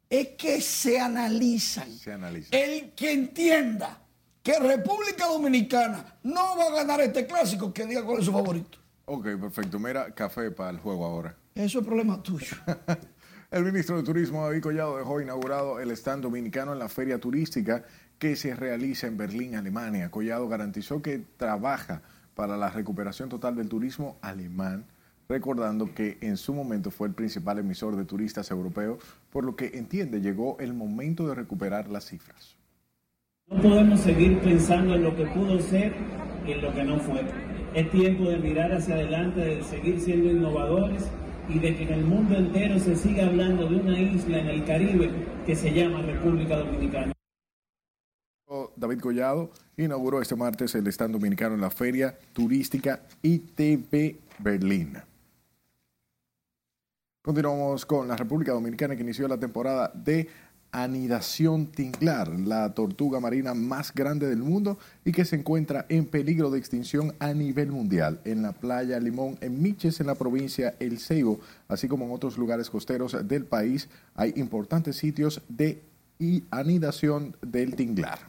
es 0.08 0.28
que 0.38 0.62
se 0.62 1.00
analizan. 1.00 1.92
Se 1.98 2.14
analizan. 2.14 2.54
El 2.54 2.92
que 2.92 3.14
entienda 3.14 4.05
que 4.46 4.60
República 4.60 5.26
Dominicana 5.26 6.06
no 6.22 6.56
va 6.56 6.66
a 6.66 6.76
ganar 6.76 7.02
este 7.02 7.26
clásico, 7.26 7.74
que 7.74 7.84
diga 7.88 8.04
cuál 8.06 8.20
es 8.20 8.26
su 8.26 8.32
favorito. 8.32 8.78
Ok, 9.06 9.24
perfecto. 9.42 9.80
Mira, 9.80 10.14
café 10.14 10.52
para 10.52 10.70
el 10.70 10.78
juego 10.78 11.04
ahora. 11.04 11.36
Eso 11.56 11.80
es 11.80 11.86
problema 11.86 12.22
tuyo. 12.22 12.56
El 13.52 13.64
ministro 13.64 13.98
de 13.98 14.04
Turismo, 14.04 14.44
David 14.44 14.62
Collado, 14.62 14.98
dejó 14.98 15.22
inaugurado 15.22 15.80
el 15.80 15.92
stand 15.92 16.24
dominicano 16.24 16.74
en 16.74 16.80
la 16.80 16.90
feria 16.90 17.20
turística 17.20 17.86
que 18.20 18.36
se 18.36 18.56
realiza 18.56 19.08
en 19.08 19.18
Berlín, 19.18 19.56
Alemania. 19.56 20.12
Collado 20.12 20.48
garantizó 20.48 21.02
que 21.02 21.24
trabaja 21.38 22.02
para 22.34 22.58
la 22.58 22.70
recuperación 22.70 23.30
total 23.30 23.56
del 23.56 23.70
turismo 23.70 24.18
alemán, 24.22 24.86
recordando 25.30 25.94
que 25.94 26.18
en 26.22 26.38
su 26.38 26.54
momento 26.54 26.92
fue 26.92 27.08
el 27.08 27.14
principal 27.14 27.60
emisor 27.60 27.96
de 27.96 28.04
turistas 28.04 28.52
europeos, 28.52 29.00
por 29.32 29.44
lo 29.44 29.56
que 29.56 29.72
entiende 29.76 30.22
llegó 30.22 30.58
el 30.60 30.74
momento 30.74 31.28
de 31.28 31.36
recuperar 31.36 31.88
las 31.88 32.06
cifras. 32.06 32.55
No 33.48 33.62
podemos 33.62 34.00
seguir 34.00 34.40
pensando 34.40 34.96
en 34.96 35.04
lo 35.04 35.16
que 35.16 35.26
pudo 35.28 35.60
ser 35.60 35.94
y 36.48 36.54
en 36.54 36.62
lo 36.64 36.74
que 36.74 36.84
no 36.84 37.00
fue. 37.00 37.22
Es 37.76 37.92
tiempo 37.92 38.24
de 38.30 38.38
mirar 38.38 38.72
hacia 38.72 38.96
adelante, 38.96 39.40
de 39.40 39.64
seguir 39.64 40.00
siendo 40.00 40.32
innovadores 40.32 41.04
y 41.48 41.60
de 41.60 41.76
que 41.76 41.84
en 41.84 41.94
el 41.94 42.06
mundo 42.06 42.36
entero 42.36 42.80
se 42.80 42.96
siga 42.96 43.28
hablando 43.28 43.70
de 43.70 43.76
una 43.76 44.00
isla 44.00 44.40
en 44.40 44.48
el 44.48 44.66
Caribe 44.66 45.12
que 45.46 45.56
se 45.56 45.72
llama 45.72 46.02
República 46.02 46.58
Dominicana. 46.58 47.12
David 48.76 49.00
Collado 49.00 49.52
inauguró 49.78 50.22
este 50.22 50.36
martes 50.36 50.74
el 50.74 50.88
stand 50.88 51.14
dominicano 51.14 51.54
en 51.54 51.62
la 51.62 51.70
feria 51.70 52.18
turística 52.34 53.02
ITB 53.22 54.16
Berlín. 54.40 54.98
Continuamos 57.22 57.86
con 57.86 58.08
la 58.08 58.16
República 58.16 58.52
Dominicana 58.52 58.96
que 58.96 59.02
inició 59.02 59.28
la 59.28 59.40
temporada 59.40 59.92
de 59.94 60.30
anidación 60.84 61.68
tinglar, 61.68 62.38
la 62.38 62.74
tortuga 62.74 63.22
marina 63.22 63.54
más 63.54 63.94
grande 63.94 64.28
del 64.28 64.40
mundo 64.40 64.78
y 65.06 65.14
que 65.14 65.24
se 65.24 65.38
encuentra 65.38 65.86
en 65.88 66.06
peligro 66.06 66.52
de 66.52 66.60
extinción 66.60 67.14
a 67.20 67.34
nivel 67.34 67.72
mundial 67.72 68.20
en 68.26 68.42
la 68.42 68.52
playa 68.52 69.00
Limón, 69.00 69.38
en 69.40 69.62
Miches, 69.62 70.02
en 70.02 70.08
la 70.08 70.16
provincia 70.16 70.76
El 70.80 71.00
Ceibo, 71.00 71.40
así 71.70 71.88
como 71.88 72.06
en 72.06 72.12
otros 72.12 72.38
lugares 72.38 72.70
costeros 72.70 73.16
del 73.26 73.46
país. 73.46 73.88
Hay 74.16 74.34
importantes 74.36 74.98
sitios 74.98 75.42
de 75.48 75.82
anidación 76.52 77.38
del 77.42 77.76
tinglar. 77.76 78.20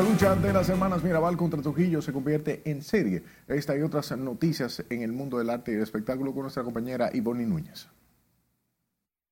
La 0.00 0.08
lucha 0.08 0.34
de 0.34 0.50
las 0.50 0.66
hermanas 0.70 1.04
Mirabal 1.04 1.36
contra 1.36 1.60
Trujillo 1.60 2.00
se 2.00 2.10
convierte 2.10 2.62
en 2.64 2.80
serie. 2.80 3.22
Esta 3.46 3.76
y 3.76 3.82
otras 3.82 4.16
noticias 4.16 4.82
en 4.88 5.02
el 5.02 5.12
mundo 5.12 5.36
del 5.36 5.50
arte 5.50 5.72
y 5.72 5.74
del 5.74 5.82
espectáculo 5.82 6.32
con 6.32 6.44
nuestra 6.44 6.64
compañera 6.64 7.10
Ivonne 7.12 7.44
Núñez. 7.44 7.86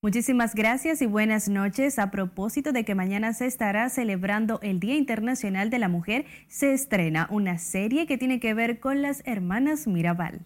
Muchísimas 0.03 0.55
gracias 0.55 1.01
y 1.01 1.07
buenas 1.07 1.49
noches. 1.49 1.99
A 1.99 2.11
propósito 2.11 2.73
de 2.73 2.85
que 2.85 2.95
mañana 2.95 3.33
se 3.33 3.47
estará 3.47 3.89
celebrando 3.89 4.61
el 4.61 4.79
Día 4.79 4.97
Internacional 4.97 5.71
de 5.71 5.79
la 5.79 5.89
Mujer, 5.89 6.27
se 6.49 6.75
estrena 6.75 7.29
una 7.31 7.57
serie 7.57 8.07
que 8.07 8.19
tiene 8.19 8.39
que 8.39 8.53
ver 8.53 8.79
con 8.79 9.01
las 9.01 9.23
hermanas 9.25 9.87
Mirabal. 9.87 10.45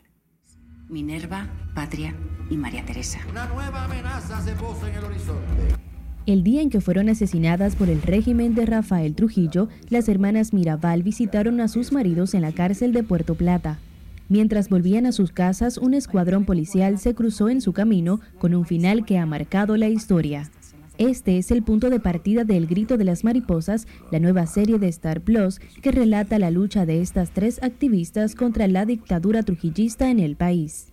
Minerva, 0.88 1.48
Patria 1.74 2.14
y 2.48 2.56
María 2.56 2.84
Teresa. 2.84 3.18
Una 3.28 3.46
nueva 3.46 3.86
amenaza 3.86 4.40
se 4.40 4.52
posa 4.52 4.88
en 4.88 4.94
el 4.94 5.04
horizonte. 5.04 5.91
El 6.24 6.44
día 6.44 6.62
en 6.62 6.70
que 6.70 6.80
fueron 6.80 7.08
asesinadas 7.08 7.74
por 7.74 7.88
el 7.88 8.00
régimen 8.00 8.54
de 8.54 8.64
Rafael 8.64 9.16
Trujillo, 9.16 9.68
las 9.90 10.08
hermanas 10.08 10.52
Mirabal 10.52 11.02
visitaron 11.02 11.60
a 11.60 11.66
sus 11.66 11.90
maridos 11.90 12.34
en 12.34 12.42
la 12.42 12.52
cárcel 12.52 12.92
de 12.92 13.02
Puerto 13.02 13.34
Plata. 13.34 13.80
Mientras 14.28 14.68
volvían 14.68 15.04
a 15.06 15.10
sus 15.10 15.32
casas, 15.32 15.78
un 15.78 15.94
escuadrón 15.94 16.44
policial 16.44 17.00
se 17.00 17.16
cruzó 17.16 17.48
en 17.48 17.60
su 17.60 17.72
camino 17.72 18.20
con 18.38 18.54
un 18.54 18.64
final 18.64 19.04
que 19.04 19.18
ha 19.18 19.26
marcado 19.26 19.76
la 19.76 19.88
historia. 19.88 20.48
Este 20.96 21.38
es 21.38 21.50
el 21.50 21.64
punto 21.64 21.90
de 21.90 21.98
partida 21.98 22.44
de 22.44 22.56
El 22.56 22.68
Grito 22.68 22.96
de 22.96 23.04
las 23.04 23.24
Mariposas, 23.24 23.88
la 24.12 24.20
nueva 24.20 24.46
serie 24.46 24.78
de 24.78 24.86
Star 24.88 25.22
Plus 25.22 25.58
que 25.82 25.90
relata 25.90 26.38
la 26.38 26.52
lucha 26.52 26.86
de 26.86 27.00
estas 27.00 27.30
tres 27.30 27.60
activistas 27.64 28.36
contra 28.36 28.68
la 28.68 28.86
dictadura 28.86 29.42
trujillista 29.42 30.08
en 30.08 30.20
el 30.20 30.36
país. 30.36 30.92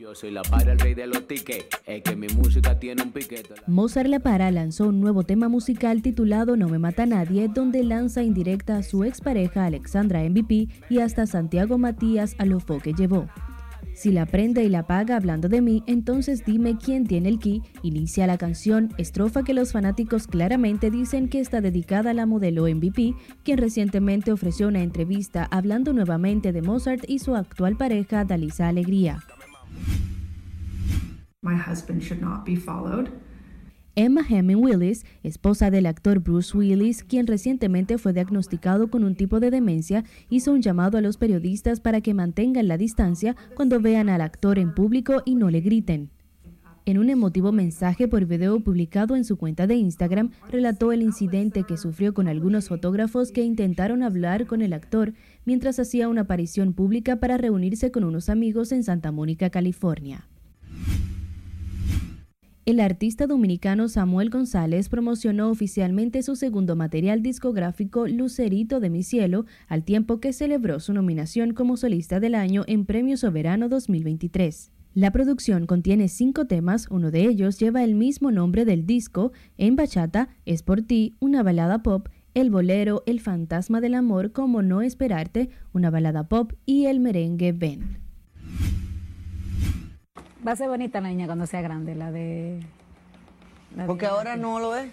Yo 0.00 0.14
soy 0.14 0.30
la 0.30 0.40
para, 0.40 0.72
el 0.72 0.78
rey 0.78 0.94
de 0.94 1.06
los 1.06 1.28
tickets. 1.28 1.66
Es 1.84 2.02
que 2.02 2.16
mi 2.16 2.26
música 2.28 2.78
tiene 2.78 3.02
un 3.02 3.12
piquete. 3.12 3.52
Mozart 3.66 4.08
La 4.08 4.18
Para 4.18 4.50
lanzó 4.50 4.88
un 4.88 4.98
nuevo 4.98 5.24
tema 5.24 5.50
musical 5.50 6.00
titulado 6.00 6.56
No 6.56 6.70
me 6.70 6.78
mata 6.78 7.04
nadie, 7.04 7.48
donde 7.48 7.84
lanza 7.84 8.22
indirecta 8.22 8.78
a 8.78 8.82
su 8.82 9.04
expareja 9.04 9.66
Alexandra 9.66 10.22
MVP 10.22 10.68
y 10.88 11.00
hasta 11.00 11.26
Santiago 11.26 11.76
Matías 11.76 12.34
a 12.38 12.46
lo 12.46 12.60
que 12.60 12.94
llevó. 12.94 13.28
Si 13.92 14.10
la 14.10 14.24
prende 14.24 14.64
y 14.64 14.70
la 14.70 14.80
apaga 14.80 15.16
hablando 15.16 15.50
de 15.50 15.60
mí, 15.60 15.82
entonces 15.86 16.46
dime 16.46 16.78
quién 16.78 17.06
tiene 17.06 17.28
el 17.28 17.38
key. 17.38 17.60
Inicia 17.82 18.26
la 18.26 18.38
canción, 18.38 18.94
estrofa 18.96 19.42
que 19.42 19.52
los 19.52 19.72
fanáticos 19.72 20.26
claramente 20.26 20.90
dicen 20.90 21.28
que 21.28 21.40
está 21.40 21.60
dedicada 21.60 22.12
a 22.12 22.14
la 22.14 22.24
modelo 22.24 22.62
MVP, 22.62 23.14
quien 23.44 23.58
recientemente 23.58 24.32
ofreció 24.32 24.68
una 24.68 24.82
entrevista 24.82 25.44
hablando 25.50 25.92
nuevamente 25.92 26.52
de 26.52 26.62
Mozart 26.62 27.04
y 27.06 27.18
su 27.18 27.36
actual 27.36 27.76
pareja, 27.76 28.24
Dalisa 28.24 28.68
Alegría. 28.68 29.22
My 31.42 31.56
husband 31.56 32.02
should 32.02 32.20
not 32.20 32.44
be 32.44 32.56
followed. 32.56 33.08
Emma 33.96 34.22
Hemming 34.22 34.62
Willis, 34.62 35.04
esposa 35.22 35.70
del 35.70 35.86
actor 35.86 36.20
Bruce 36.20 36.56
Willis, 36.56 37.02
quien 37.02 37.26
recientemente 37.26 37.98
fue 37.98 38.12
diagnosticado 38.12 38.88
con 38.88 39.04
un 39.04 39.14
tipo 39.14 39.40
de 39.40 39.50
demencia, 39.50 40.04
hizo 40.28 40.52
un 40.52 40.62
llamado 40.62 40.96
a 40.96 41.00
los 41.00 41.16
periodistas 41.16 41.80
para 41.80 42.00
que 42.00 42.14
mantengan 42.14 42.68
la 42.68 42.78
distancia 42.78 43.36
cuando 43.54 43.80
vean 43.80 44.08
al 44.08 44.20
actor 44.20 44.58
en 44.58 44.74
público 44.74 45.22
y 45.24 45.34
no 45.34 45.50
le 45.50 45.60
griten. 45.60 46.10
En 46.90 46.98
un 46.98 47.08
emotivo 47.08 47.52
mensaje 47.52 48.08
por 48.08 48.26
video 48.26 48.58
publicado 48.58 49.14
en 49.14 49.24
su 49.24 49.36
cuenta 49.36 49.68
de 49.68 49.76
Instagram, 49.76 50.32
relató 50.50 50.90
el 50.90 51.02
incidente 51.02 51.62
que 51.62 51.76
sufrió 51.76 52.14
con 52.14 52.26
algunos 52.26 52.66
fotógrafos 52.66 53.30
que 53.30 53.44
intentaron 53.44 54.02
hablar 54.02 54.48
con 54.48 54.60
el 54.60 54.72
actor 54.72 55.14
mientras 55.44 55.78
hacía 55.78 56.08
una 56.08 56.22
aparición 56.22 56.72
pública 56.72 57.20
para 57.20 57.36
reunirse 57.36 57.92
con 57.92 58.02
unos 58.02 58.28
amigos 58.28 58.72
en 58.72 58.82
Santa 58.82 59.12
Mónica, 59.12 59.50
California. 59.50 60.26
El 62.66 62.80
artista 62.80 63.28
dominicano 63.28 63.88
Samuel 63.88 64.28
González 64.28 64.88
promocionó 64.88 65.48
oficialmente 65.48 66.24
su 66.24 66.34
segundo 66.34 66.74
material 66.74 67.22
discográfico 67.22 68.08
Lucerito 68.08 68.80
de 68.80 68.90
mi 68.90 69.04
cielo, 69.04 69.46
al 69.68 69.84
tiempo 69.84 70.18
que 70.18 70.32
celebró 70.32 70.80
su 70.80 70.92
nominación 70.92 71.54
como 71.54 71.76
solista 71.76 72.18
del 72.18 72.34
año 72.34 72.64
en 72.66 72.84
Premio 72.84 73.16
Soberano 73.16 73.68
2023. 73.68 74.72
La 74.94 75.12
producción 75.12 75.66
contiene 75.66 76.08
cinco 76.08 76.46
temas, 76.46 76.88
uno 76.90 77.10
de 77.10 77.22
ellos 77.26 77.58
lleva 77.60 77.84
el 77.84 77.94
mismo 77.94 78.32
nombre 78.32 78.64
del 78.64 78.86
disco, 78.86 79.32
En 79.56 79.76
Bachata, 79.76 80.28
Es 80.46 80.62
por 80.62 80.82
ti, 80.82 81.14
una 81.20 81.42
balada 81.44 81.82
pop, 81.82 82.08
El 82.34 82.50
Bolero, 82.50 83.02
El 83.06 83.20
Fantasma 83.20 83.80
del 83.80 83.94
Amor, 83.94 84.32
Como 84.32 84.62
No 84.62 84.82
Esperarte, 84.82 85.48
una 85.72 85.90
balada 85.90 86.24
pop 86.28 86.52
y 86.66 86.86
el 86.86 86.98
merengue 86.98 87.52
Ven. 87.52 87.98
Va 90.46 90.52
a 90.52 90.56
ser 90.56 90.68
bonita 90.68 91.00
la 91.00 91.08
niña 91.10 91.26
cuando 91.26 91.46
sea 91.46 91.60
grande, 91.60 91.94
la 91.94 92.10
de... 92.10 92.60
la 93.76 93.86
Porque 93.86 94.06
de- 94.06 94.10
ahora 94.12 94.36
no 94.36 94.58
lo 94.58 94.74
es. 94.74 94.90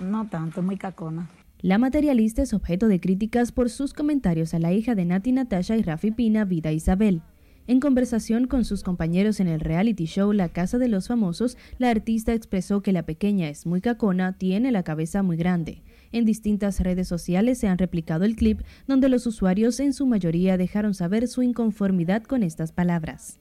No 0.00 0.28
tanto, 0.28 0.62
muy 0.62 0.76
cacona. 0.78 1.28
La 1.60 1.78
materialista 1.78 2.42
es 2.42 2.54
objeto 2.54 2.86
de 2.88 3.00
críticas 3.00 3.50
por 3.52 3.68
sus 3.68 3.92
comentarios 3.92 4.54
a 4.54 4.58
la 4.58 4.72
hija 4.72 4.94
de 4.94 5.04
Nati 5.04 5.32
Natasha 5.32 5.76
y 5.76 5.82
Rafi 5.82 6.10
Pina, 6.10 6.44
Vida 6.44 6.70
Isabel. 6.70 7.22
En 7.68 7.80
conversación 7.80 8.46
con 8.46 8.64
sus 8.64 8.84
compañeros 8.84 9.40
en 9.40 9.48
el 9.48 9.58
reality 9.58 10.04
show 10.04 10.32
La 10.32 10.48
Casa 10.48 10.78
de 10.78 10.86
los 10.86 11.08
Famosos, 11.08 11.58
la 11.78 11.90
artista 11.90 12.32
expresó 12.32 12.80
que 12.80 12.92
la 12.92 13.02
pequeña 13.02 13.48
es 13.48 13.66
muy 13.66 13.80
cacona, 13.80 14.38
tiene 14.38 14.70
la 14.70 14.84
cabeza 14.84 15.24
muy 15.24 15.36
grande. 15.36 15.82
En 16.12 16.24
distintas 16.24 16.78
redes 16.78 17.08
sociales 17.08 17.58
se 17.58 17.66
han 17.66 17.78
replicado 17.78 18.24
el 18.24 18.36
clip 18.36 18.60
donde 18.86 19.08
los 19.08 19.26
usuarios 19.26 19.80
en 19.80 19.94
su 19.94 20.06
mayoría 20.06 20.56
dejaron 20.56 20.94
saber 20.94 21.26
su 21.26 21.42
inconformidad 21.42 22.22
con 22.22 22.44
estas 22.44 22.70
palabras. 22.70 23.40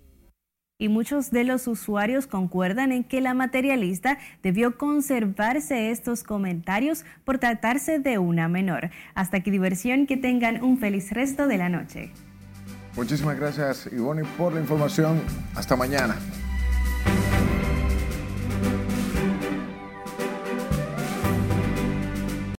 Y 0.80 0.90
muchos 0.90 1.30
de 1.30 1.44
los 1.44 1.68
usuarios 1.68 2.26
concuerdan 2.26 2.92
en 2.92 3.04
que 3.04 3.22
la 3.22 3.36
materialista 3.36 4.18
debió 4.42 4.78
conservarse 4.78 5.92
estos 5.92 6.24
comentarios 6.24 7.06
por 7.24 7.38
tratarse 7.38 8.00
de 8.00 8.18
una 8.18 8.50
menor. 8.50 8.90
Hasta 9.14 9.38
aquí 9.38 9.52
diversión, 9.52 10.08
que 10.08 10.18
tengan 10.18 10.64
un 10.64 10.80
feliz 10.80 11.12
resto 11.12 11.48
de 11.48 11.58
la 11.58 11.70
noche. 11.70 12.12
Muchísimas 12.96 13.38
gracias, 13.38 13.90
Ivonne, 13.92 14.24
por 14.38 14.54
la 14.54 14.62
información. 14.62 15.22
Hasta 15.56 15.76
mañana. 15.76 16.16